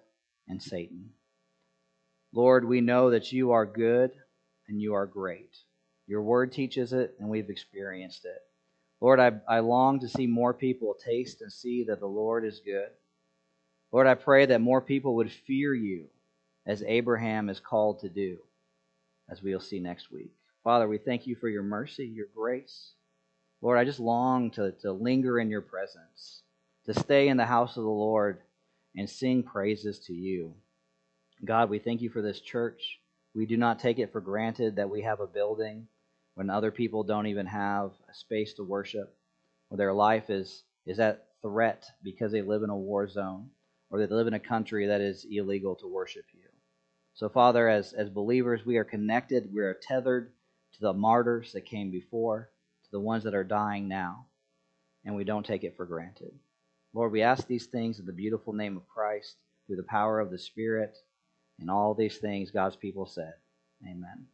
and 0.47 0.61
Satan. 0.61 1.09
Lord, 2.33 2.65
we 2.65 2.81
know 2.81 3.11
that 3.11 3.31
you 3.31 3.51
are 3.51 3.65
good 3.65 4.11
and 4.67 4.81
you 4.81 4.93
are 4.93 5.05
great. 5.05 5.55
Your 6.07 6.21
word 6.21 6.51
teaches 6.51 6.93
it, 6.93 7.15
and 7.19 7.29
we've 7.29 7.49
experienced 7.49 8.25
it. 8.25 8.41
Lord, 9.01 9.19
I, 9.19 9.31
I 9.47 9.59
long 9.59 9.99
to 9.99 10.09
see 10.09 10.27
more 10.27 10.53
people 10.53 10.95
taste 11.05 11.41
and 11.41 11.51
see 11.51 11.85
that 11.85 11.99
the 11.99 12.07
Lord 12.07 12.45
is 12.45 12.61
good. 12.65 12.89
Lord, 13.91 14.07
I 14.07 14.15
pray 14.15 14.45
that 14.47 14.61
more 14.61 14.81
people 14.81 15.15
would 15.15 15.31
fear 15.31 15.73
you 15.73 16.07
as 16.69 16.83
Abraham 16.85 17.49
is 17.49 17.59
called 17.59 17.99
to 17.99 18.09
do, 18.09 18.37
as 19.27 19.41
we'll 19.41 19.59
see 19.59 19.79
next 19.79 20.11
week. 20.11 20.31
Father, 20.63 20.87
we 20.87 20.99
thank 20.99 21.25
you 21.25 21.35
for 21.35 21.49
your 21.49 21.63
mercy, 21.63 22.05
your 22.05 22.27
grace. 22.35 22.91
Lord, 23.59 23.79
I 23.79 23.85
just 23.85 23.99
long 23.99 24.51
to, 24.51 24.73
to 24.83 24.91
linger 24.91 25.39
in 25.39 25.49
your 25.49 25.63
presence, 25.63 26.43
to 26.85 26.93
stay 26.93 27.27
in 27.27 27.37
the 27.37 27.45
house 27.47 27.75
of 27.75 27.83
the 27.83 27.89
Lord 27.89 28.41
and 28.95 29.09
sing 29.09 29.41
praises 29.41 29.97
to 30.05 30.13
you. 30.13 30.53
God, 31.43 31.71
we 31.71 31.79
thank 31.79 32.01
you 32.01 32.09
for 32.11 32.21
this 32.21 32.39
church. 32.39 32.99
We 33.33 33.47
do 33.47 33.57
not 33.57 33.79
take 33.79 33.97
it 33.97 34.11
for 34.11 34.21
granted 34.21 34.75
that 34.75 34.91
we 34.91 35.01
have 35.01 35.21
a 35.21 35.27
building 35.27 35.87
when 36.35 36.51
other 36.51 36.69
people 36.69 37.01
don't 37.01 37.27
even 37.27 37.47
have 37.47 37.93
a 38.07 38.13
space 38.13 38.53
to 38.53 38.63
worship, 38.63 39.17
or 39.71 39.77
their 39.77 39.93
life 39.93 40.29
is, 40.29 40.63
is 40.85 40.99
at 40.99 41.25
threat 41.41 41.83
because 42.03 42.31
they 42.31 42.43
live 42.43 42.61
in 42.61 42.69
a 42.69 42.77
war 42.77 43.07
zone, 43.07 43.49
or 43.89 43.97
they 43.97 44.05
live 44.05 44.27
in 44.27 44.35
a 44.35 44.39
country 44.39 44.85
that 44.85 45.01
is 45.01 45.25
illegal 45.31 45.75
to 45.75 45.87
worship 45.87 46.25
you. 46.31 46.48
So, 47.19 47.27
Father, 47.27 47.67
as, 47.67 47.91
as 47.91 48.09
believers, 48.09 48.65
we 48.65 48.77
are 48.77 48.85
connected, 48.85 49.53
we 49.53 49.59
are 49.59 49.73
tethered 49.73 50.31
to 50.75 50.79
the 50.79 50.93
martyrs 50.93 51.51
that 51.51 51.65
came 51.65 51.91
before, 51.91 52.49
to 52.85 52.91
the 52.91 52.99
ones 53.01 53.25
that 53.25 53.35
are 53.35 53.43
dying 53.43 53.89
now, 53.89 54.27
and 55.03 55.17
we 55.17 55.25
don't 55.25 55.45
take 55.45 55.65
it 55.65 55.75
for 55.75 55.85
granted. 55.85 56.31
Lord, 56.93 57.11
we 57.11 57.21
ask 57.21 57.45
these 57.45 57.65
things 57.65 57.99
in 57.99 58.05
the 58.05 58.13
beautiful 58.13 58.53
name 58.53 58.77
of 58.77 58.87
Christ, 58.87 59.35
through 59.67 59.75
the 59.75 59.83
power 59.83 60.21
of 60.21 60.31
the 60.31 60.39
Spirit, 60.39 60.95
and 61.59 61.69
all 61.69 61.93
these 61.93 62.19
things 62.19 62.51
God's 62.51 62.77
people 62.77 63.05
said. 63.05 63.33
Amen. 63.83 64.27